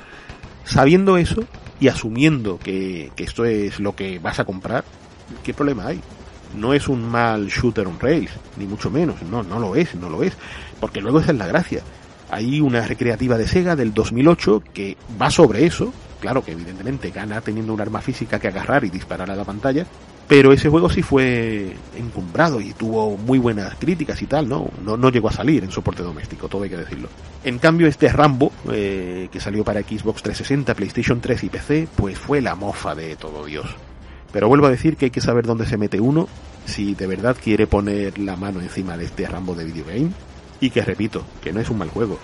Sabiendo 0.65 1.17
eso 1.17 1.45
y 1.81 1.89
asumiendo 1.89 2.59
que, 2.59 3.13
que 3.15 3.25
esto 3.25 3.45
es 3.45 3.81
lo 3.81 3.95
que 3.95 4.19
vas 4.19 4.41
a 4.41 4.45
comprar, 4.45 4.85
¿qué 5.43 5.55
problema 5.55 5.87
hay? 5.89 6.01
No 6.57 6.73
es 6.73 6.89
un 6.89 7.09
mal 7.09 7.49
shooter 7.49 7.87
on 7.87 8.01
rails, 8.01 8.31
ni 8.57 8.67
mucho 8.67 8.91
menos, 8.91 9.23
no, 9.23 9.43
no 9.43 9.59
lo 9.59 9.77
es, 9.77 9.95
no 9.95 10.09
lo 10.09 10.23
es, 10.23 10.33
porque 10.81 11.01
luego 11.01 11.21
esa 11.21 11.33
es 11.33 11.39
la 11.39 11.47
gracia. 11.47 11.83
Hay 12.31 12.61
una 12.61 12.87
recreativa 12.87 13.39
de 13.39 13.49
Sega 13.49 13.77
del 13.77 13.95
2008 13.95 14.63
que 14.73 14.97
va 15.21 15.31
sobre 15.31 15.67
eso, 15.67 15.93
claro 16.21 16.45
que 16.45 16.53
evidentemente 16.53 17.11
gana 17.11 17.41
teniendo 17.41 17.73
un 17.73 17.81
arma 17.81 18.01
física 18.01 18.39
que 18.39 18.49
agarrar 18.49 18.85
y 18.85 18.91
disparar 18.91 19.31
a 19.31 19.37
la 19.37 19.45
pantalla, 19.45 19.87
pero 20.29 20.53
ese 20.53 20.69
juego 20.69 20.91
sí 20.91 21.03
fue 21.03 21.75
encumbrado 21.97 22.61
y 22.61 22.75
tuvo 22.75 23.17
muy 23.17 23.39
buenas 23.39 23.75
críticas 23.77 24.21
y 24.21 24.27
tal, 24.27 24.47
¿no? 24.47 24.71
No, 24.85 24.99
no 24.99 25.09
llegó 25.09 25.29
a 25.29 25.33
salir 25.33 25.65
en 25.65 25.71
soporte 25.71 26.03
doméstico, 26.03 26.49
todo 26.49 26.65
hay 26.65 26.71
que 26.71 26.77
decirlo. 26.77 27.09
En 27.45 27.59
cambio, 27.59 27.87
este 27.87 28.09
Rambo, 28.11 28.53
eh, 28.71 29.29
que 29.33 29.41
salió 29.41 29.65
para 29.65 29.81
Xbox 29.81 30.23
360, 30.23 30.75
PlayStation 30.75 31.21
3 31.21 31.45
y 31.45 31.49
PC, 31.49 31.89
pues 31.97 32.19
fue 32.19 32.43
la 32.43 32.55
mofa 32.55 32.95
de 32.95 33.17
todo 33.17 33.47
Dios. 33.47 33.67
Pero 34.31 34.49
vuelvo 34.49 34.67
a 34.67 34.71
decir 34.71 34.97
que 34.99 35.07
hay 35.07 35.11
que 35.11 35.23
saber 35.23 35.47
dónde 35.47 35.67
se 35.67 35.79
mete 35.79 35.99
uno 35.99 36.29
si 36.67 36.95
de 36.95 37.07
verdad 37.07 37.35
quiere 37.43 37.67
poner 37.67 38.19
la 38.19 38.37
mano 38.37 38.61
encima 38.61 38.99
de 38.99 39.07
este 39.07 39.27
Rambo 39.27 39.55
de 39.55 39.65
videogame, 39.65 40.11
y 40.61 40.69
que 40.69 40.83
repito, 40.83 41.25
que 41.41 41.53
no 41.53 41.61
es 41.61 41.71
un 41.71 41.79
mal 41.79 41.89
juego, 41.89 42.19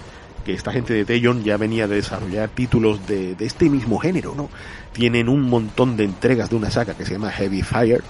que 0.45 0.53
esta 0.53 0.73
gente 0.73 0.93
de 0.95 1.05
Tayon 1.05 1.43
ya 1.43 1.57
venía 1.57 1.89
de 1.89 1.97
desarrollar 1.97 2.49
títulos 2.51 3.07
de, 3.07 3.35
de, 3.35 3.45
este 3.47 3.69
mismo 3.69 3.99
género, 3.99 4.35
¿no? 4.37 4.51
Tienen 4.93 5.29
un 5.29 5.43
montón 5.43 5.97
de 5.97 6.05
entregas 6.05 6.51
de 6.51 6.57
una 6.57 6.71
saga 6.71 6.95
que 6.95 7.05
se 7.05 7.15
llama 7.15 7.33
Heavy 7.33 7.63
Fire. 7.63 8.03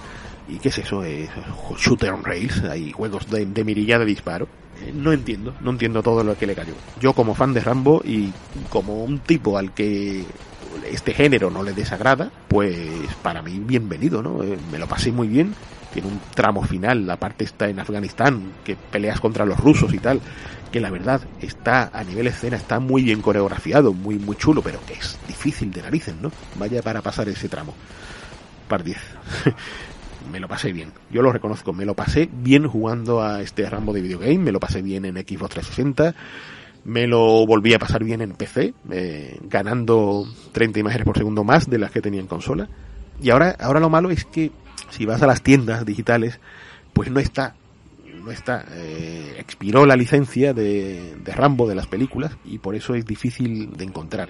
¿Y 0.47 0.59
qué 0.59 0.69
es 0.69 0.77
eso? 0.77 1.03
Eh, 1.03 1.27
shooter 1.77 2.11
on 2.11 2.23
Rails, 2.23 2.63
hay 2.63 2.91
juegos 2.91 3.29
de, 3.29 3.45
de 3.45 3.63
mirilla 3.63 3.97
de 3.97 4.05
disparo. 4.05 4.47
Eh, 4.81 4.91
no 4.93 5.11
entiendo, 5.13 5.55
no 5.61 5.71
entiendo 5.71 6.03
todo 6.03 6.23
lo 6.23 6.37
que 6.37 6.45
le 6.45 6.55
cayó. 6.55 6.73
Yo 6.99 7.13
como 7.13 7.33
fan 7.33 7.53
de 7.53 7.61
Rambo 7.61 8.01
y 8.03 8.31
como 8.69 9.03
un 9.03 9.19
tipo 9.19 9.57
al 9.57 9.73
que 9.73 10.23
este 10.91 11.13
género 11.13 11.49
no 11.49 11.63
le 11.63 11.73
desagrada, 11.73 12.31
pues 12.47 12.77
para 13.21 13.41
mí 13.41 13.59
bienvenido, 13.59 14.21
¿no? 14.21 14.43
Eh, 14.43 14.57
me 14.71 14.77
lo 14.77 14.87
pasé 14.87 15.11
muy 15.11 15.27
bien. 15.27 15.53
Tiene 15.93 16.09
un 16.09 16.19
tramo 16.33 16.61
final, 16.63 17.07
la 17.07 17.15
parte 17.17 17.45
está 17.45 17.69
en 17.69 17.79
Afganistán, 17.79 18.51
que 18.65 18.75
peleas 18.75 19.21
contra 19.21 19.45
los 19.45 19.57
rusos 19.57 19.93
y 19.93 19.99
tal, 19.99 20.19
que 20.69 20.81
la 20.81 20.89
verdad 20.89 21.21
está 21.39 21.89
a 21.93 22.03
nivel 22.03 22.27
escena, 22.27 22.57
está 22.57 22.81
muy 22.81 23.01
bien 23.03 23.21
coreografiado, 23.21 23.93
muy, 23.93 24.19
muy 24.19 24.35
chulo, 24.35 24.61
pero 24.61 24.79
que 24.85 24.93
es 24.93 25.17
difícil 25.25 25.71
de 25.71 25.81
narices, 25.81 26.15
¿no? 26.21 26.33
Vaya 26.59 26.81
para 26.81 27.01
pasar 27.01 27.29
ese 27.29 27.47
tramo. 27.47 27.73
Par 28.67 28.83
10. 28.83 28.97
me 30.31 30.39
lo 30.39 30.47
pasé 30.47 30.73
bien. 30.73 30.91
Yo 31.09 31.21
lo 31.21 31.31
reconozco, 31.31 31.73
me 31.73 31.85
lo 31.85 31.93
pasé 31.93 32.29
bien 32.31 32.67
jugando 32.67 33.21
a 33.21 33.41
este 33.41 33.69
Rambo 33.69 33.93
de 33.93 34.01
videogame, 34.01 34.37
me 34.37 34.51
lo 34.51 34.59
pasé 34.59 34.81
bien 34.81 35.05
en 35.05 35.15
Xbox 35.15 35.51
360, 35.51 36.15
me 36.85 37.07
lo 37.07 37.45
volví 37.47 37.73
a 37.73 37.79
pasar 37.79 38.03
bien 38.03 38.21
en 38.21 38.31
PC, 38.33 38.73
eh, 38.91 39.39
ganando 39.49 40.25
30 40.51 40.79
imágenes 40.79 41.05
por 41.05 41.17
segundo 41.17 41.43
más 41.43 41.67
de 41.67 41.79
las 41.79 41.91
que 41.91 42.01
tenía 42.01 42.21
en 42.21 42.27
consola. 42.27 42.69
Y 43.21 43.31
ahora, 43.31 43.55
ahora 43.59 43.79
lo 43.79 43.89
malo 43.89 44.11
es 44.11 44.23
que 44.23 44.51
si 44.91 45.05
vas 45.05 45.21
a 45.23 45.27
las 45.27 45.41
tiendas 45.41 45.83
digitales, 45.83 46.39
pues 46.93 47.09
no 47.09 47.19
está. 47.19 47.55
No 48.23 48.31
está. 48.31 48.65
Eh, 48.71 49.35
expiró 49.39 49.87
la 49.87 49.95
licencia 49.95 50.53
de, 50.53 51.15
de 51.23 51.31
Rambo 51.33 51.67
de 51.67 51.75
las 51.75 51.87
películas 51.87 52.37
y 52.45 52.59
por 52.59 52.75
eso 52.75 52.93
es 52.93 53.05
difícil 53.05 53.75
de 53.75 53.83
encontrar. 53.83 54.29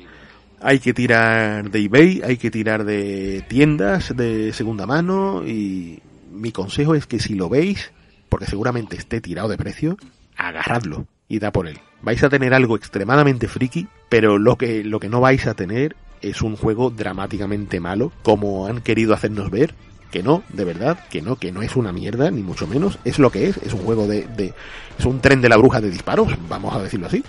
Hay 0.62 0.80
que 0.80 0.94
tirar 0.94 1.70
de 1.70 1.80
eBay, 1.80 2.22
hay 2.24 2.38
que 2.38 2.52
tirar 2.52 2.86
de 2.86 3.44
tiendas 3.50 4.16
de 4.16 4.54
segunda 4.54 4.86
mano 4.86 5.46
y 5.46 6.00
mi 6.32 6.54
consejo 6.54 6.96
es 6.96 7.06
que 7.06 7.20
si 7.20 7.36
lo 7.36 7.50
veis, 7.50 7.92
porque 8.30 8.46
seguramente 8.46 8.96
esté 8.96 9.20
tirado 9.20 9.50
de 9.50 9.58
precio, 9.58 9.98
agarradlo 10.38 11.06
y 11.28 11.40
da 11.40 11.52
por 11.52 11.68
él. 11.68 11.80
Vais 12.02 12.24
a 12.24 12.30
tener 12.30 12.54
algo 12.54 12.76
extremadamente 12.76 13.48
friki, 13.48 13.88
pero 14.10 14.38
lo 14.38 14.58
que, 14.58 14.84
lo 14.84 15.00
que 15.00 15.10
no 15.10 15.22
vais 15.22 15.48
a 15.48 15.54
tener 15.54 15.96
es 16.22 16.42
un 16.42 16.56
juego 16.56 16.90
dramáticamente 16.90 17.80
malo, 17.80 18.12
como 18.24 18.68
han 18.68 18.82
querido 18.82 19.14
hacernos 19.14 19.50
ver, 19.50 19.74
que 20.12 20.24
no, 20.24 20.44
de 20.50 20.64
verdad, 20.64 21.00
que 21.10 21.22
no, 21.22 21.36
que 21.36 21.52
no 21.52 21.62
es 21.62 21.76
una 21.76 21.92
mierda, 21.92 22.32
ni 22.32 22.42
mucho 22.42 22.68
menos, 22.68 23.00
es 23.04 23.20
lo 23.20 23.32
que 23.32 23.48
es, 23.48 23.58
es 23.58 23.74
un 23.74 23.82
juego 23.82 24.08
de, 24.08 24.28
de 24.28 24.54
es 24.98 25.06
un 25.06 25.20
tren 25.20 25.42
de 25.42 25.50
la 25.50 25.58
bruja 25.58 25.82
de 25.82 25.90
disparos, 25.90 26.34
vamos 26.48 26.74
a 26.76 26.82
decirlo 26.82 27.08
así. 27.08 27.24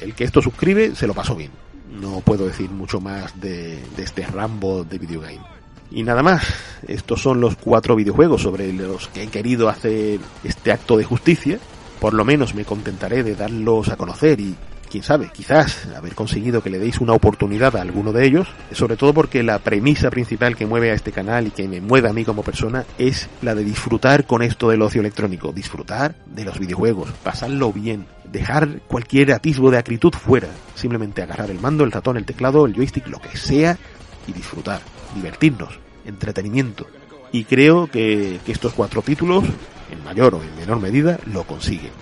El 0.00 0.14
que 0.14 0.24
esto 0.24 0.40
suscribe 0.40 0.94
se 0.94 1.06
lo 1.06 1.14
pasó 1.14 1.34
bien. 1.34 1.50
No 2.00 2.20
puedo 2.20 2.46
decir 2.46 2.70
mucho 2.70 3.00
más 3.00 3.38
de, 3.40 3.82
de 3.96 4.02
este 4.02 4.24
Rambo 4.24 4.84
de 4.84 4.98
videogame. 4.98 5.40
Y 5.90 6.04
nada 6.04 6.22
más, 6.22 6.44
estos 6.86 7.20
son 7.20 7.40
los 7.40 7.56
cuatro 7.56 7.96
videojuegos 7.96 8.42
sobre 8.42 8.72
los 8.72 9.08
que 9.08 9.24
he 9.24 9.26
querido 9.26 9.68
hacer 9.68 10.20
este 10.44 10.70
acto 10.70 10.96
de 10.96 11.04
justicia. 11.04 11.58
Por 12.00 12.14
lo 12.14 12.24
menos 12.24 12.54
me 12.54 12.64
contentaré 12.64 13.22
de 13.22 13.34
darlos 13.34 13.90
a 13.90 13.96
conocer 13.96 14.40
y 14.40 14.56
quién 14.90 15.02
sabe, 15.02 15.30
quizás 15.32 15.86
haber 15.96 16.14
conseguido 16.14 16.62
que 16.62 16.70
le 16.70 16.78
deis 16.78 17.00
una 17.00 17.12
oportunidad 17.12 17.76
a 17.76 17.82
alguno 17.82 18.12
de 18.12 18.26
ellos, 18.26 18.48
sobre 18.72 18.96
todo 18.96 19.14
porque 19.14 19.42
la 19.42 19.58
premisa 19.60 20.10
principal 20.10 20.56
que 20.56 20.66
mueve 20.66 20.90
a 20.90 20.94
este 20.94 21.12
canal 21.12 21.46
y 21.46 21.50
que 21.50 21.68
me 21.68 21.80
mueve 21.80 22.08
a 22.08 22.12
mí 22.12 22.24
como 22.24 22.42
persona 22.42 22.84
es 22.98 23.28
la 23.42 23.54
de 23.54 23.64
disfrutar 23.64 24.26
con 24.26 24.42
esto 24.42 24.70
del 24.70 24.82
ocio 24.82 25.00
electrónico, 25.00 25.52
disfrutar 25.52 26.16
de 26.26 26.44
los 26.44 26.58
videojuegos, 26.58 27.10
pasarlo 27.22 27.72
bien, 27.72 28.06
dejar 28.24 28.80
cualquier 28.88 29.32
atisbo 29.32 29.70
de 29.70 29.78
acritud 29.78 30.12
fuera, 30.12 30.48
simplemente 30.74 31.22
agarrar 31.22 31.50
el 31.50 31.60
mando, 31.60 31.84
el 31.84 31.92
ratón, 31.92 32.16
el 32.16 32.24
teclado, 32.24 32.66
el 32.66 32.74
joystick, 32.74 33.06
lo 33.08 33.20
que 33.20 33.36
sea 33.36 33.78
y 34.26 34.32
disfrutar, 34.32 34.80
divertirnos, 35.14 35.78
entretenimiento. 36.04 36.86
Y 37.32 37.44
creo 37.44 37.88
que, 37.88 38.40
estos 38.46 38.72
cuatro 38.72 39.02
títulos, 39.02 39.44
en 39.90 40.04
mayor 40.04 40.34
o 40.34 40.42
en 40.42 40.56
menor 40.56 40.80
medida, 40.80 41.18
lo 41.32 41.44
consiguen. 41.44 41.92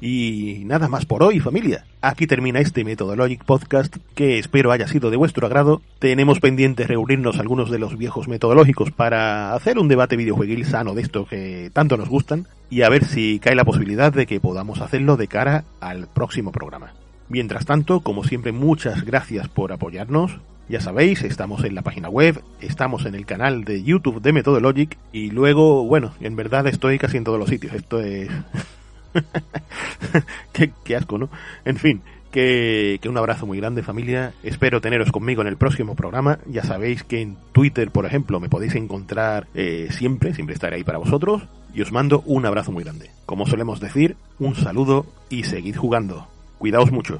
Y 0.00 0.62
nada 0.64 0.88
más 0.88 1.06
por 1.06 1.22
hoy, 1.22 1.40
familia. 1.40 1.84
Aquí 2.00 2.26
termina 2.26 2.60
este 2.60 2.84
Methodologic 2.84 3.44
Podcast 3.44 3.96
que 4.14 4.38
espero 4.38 4.70
haya 4.70 4.86
sido 4.86 5.10
de 5.10 5.16
vuestro 5.16 5.46
agrado. 5.46 5.82
Tenemos 5.98 6.38
pendiente 6.38 6.86
reunirnos 6.86 7.38
algunos 7.38 7.70
de 7.70 7.80
los 7.80 7.98
viejos 7.98 8.28
metodológicos 8.28 8.92
para 8.92 9.54
hacer 9.54 9.78
un 9.78 9.88
debate 9.88 10.16
videojueguil 10.16 10.64
sano 10.66 10.94
de 10.94 11.02
esto 11.02 11.26
que 11.26 11.70
tanto 11.72 11.96
nos 11.96 12.08
gustan 12.08 12.46
y 12.70 12.82
a 12.82 12.88
ver 12.88 13.04
si 13.04 13.40
cae 13.40 13.56
la 13.56 13.64
posibilidad 13.64 14.12
de 14.12 14.26
que 14.26 14.40
podamos 14.40 14.80
hacerlo 14.80 15.16
de 15.16 15.26
cara 15.26 15.64
al 15.80 16.06
próximo 16.06 16.52
programa. 16.52 16.92
Mientras 17.28 17.66
tanto, 17.66 18.00
como 18.00 18.22
siempre, 18.24 18.52
muchas 18.52 19.04
gracias 19.04 19.48
por 19.48 19.72
apoyarnos. 19.72 20.38
Ya 20.68 20.80
sabéis, 20.80 21.22
estamos 21.22 21.64
en 21.64 21.74
la 21.74 21.82
página 21.82 22.08
web, 22.08 22.42
estamos 22.60 23.06
en 23.06 23.14
el 23.14 23.26
canal 23.26 23.64
de 23.64 23.82
YouTube 23.82 24.20
de 24.20 24.32
Methodologic 24.32 24.98
y 25.12 25.30
luego, 25.30 25.84
bueno, 25.84 26.12
en 26.20 26.36
verdad 26.36 26.66
estoy 26.66 26.98
casi 26.98 27.16
en 27.16 27.24
todos 27.24 27.38
los 27.38 27.48
sitios. 27.48 27.72
Esto 27.74 28.00
es... 28.00 28.28
qué, 30.84 30.96
asco, 30.96 31.18
¿no? 31.18 31.28
En 31.64 31.76
fin, 31.76 32.02
que, 32.30 32.98
que, 33.00 33.08
un 33.08 33.16
abrazo 33.16 33.46
muy 33.46 33.58
grande 33.58 33.82
familia. 33.82 34.32
Espero 34.42 34.80
teneros 34.80 35.12
conmigo 35.12 35.42
en 35.42 35.48
el 35.48 35.56
próximo 35.56 35.94
programa. 35.94 36.38
Ya 36.46 36.62
sabéis 36.62 37.02
que 37.04 37.20
en 37.20 37.36
Twitter, 37.52 37.90
por 37.90 38.06
ejemplo, 38.06 38.40
me 38.40 38.48
podéis 38.48 38.74
encontrar 38.74 39.46
eh, 39.54 39.88
siempre, 39.90 40.34
siempre 40.34 40.54
estaré 40.54 40.76
ahí 40.76 40.84
para 40.84 40.98
vosotros. 40.98 41.42
Y 41.74 41.82
os 41.82 41.92
mando 41.92 42.22
un 42.26 42.46
abrazo 42.46 42.72
muy 42.72 42.84
grande. 42.84 43.10
Como 43.26 43.46
solemos 43.46 43.80
decir, 43.80 44.16
un 44.38 44.54
saludo 44.54 45.06
y 45.28 45.44
seguid 45.44 45.76
jugando. 45.76 46.26
Cuidaos 46.58 46.90
mucho. 46.90 47.18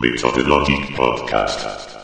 Methodologic 0.00 0.94
Podcast. 0.94 1.97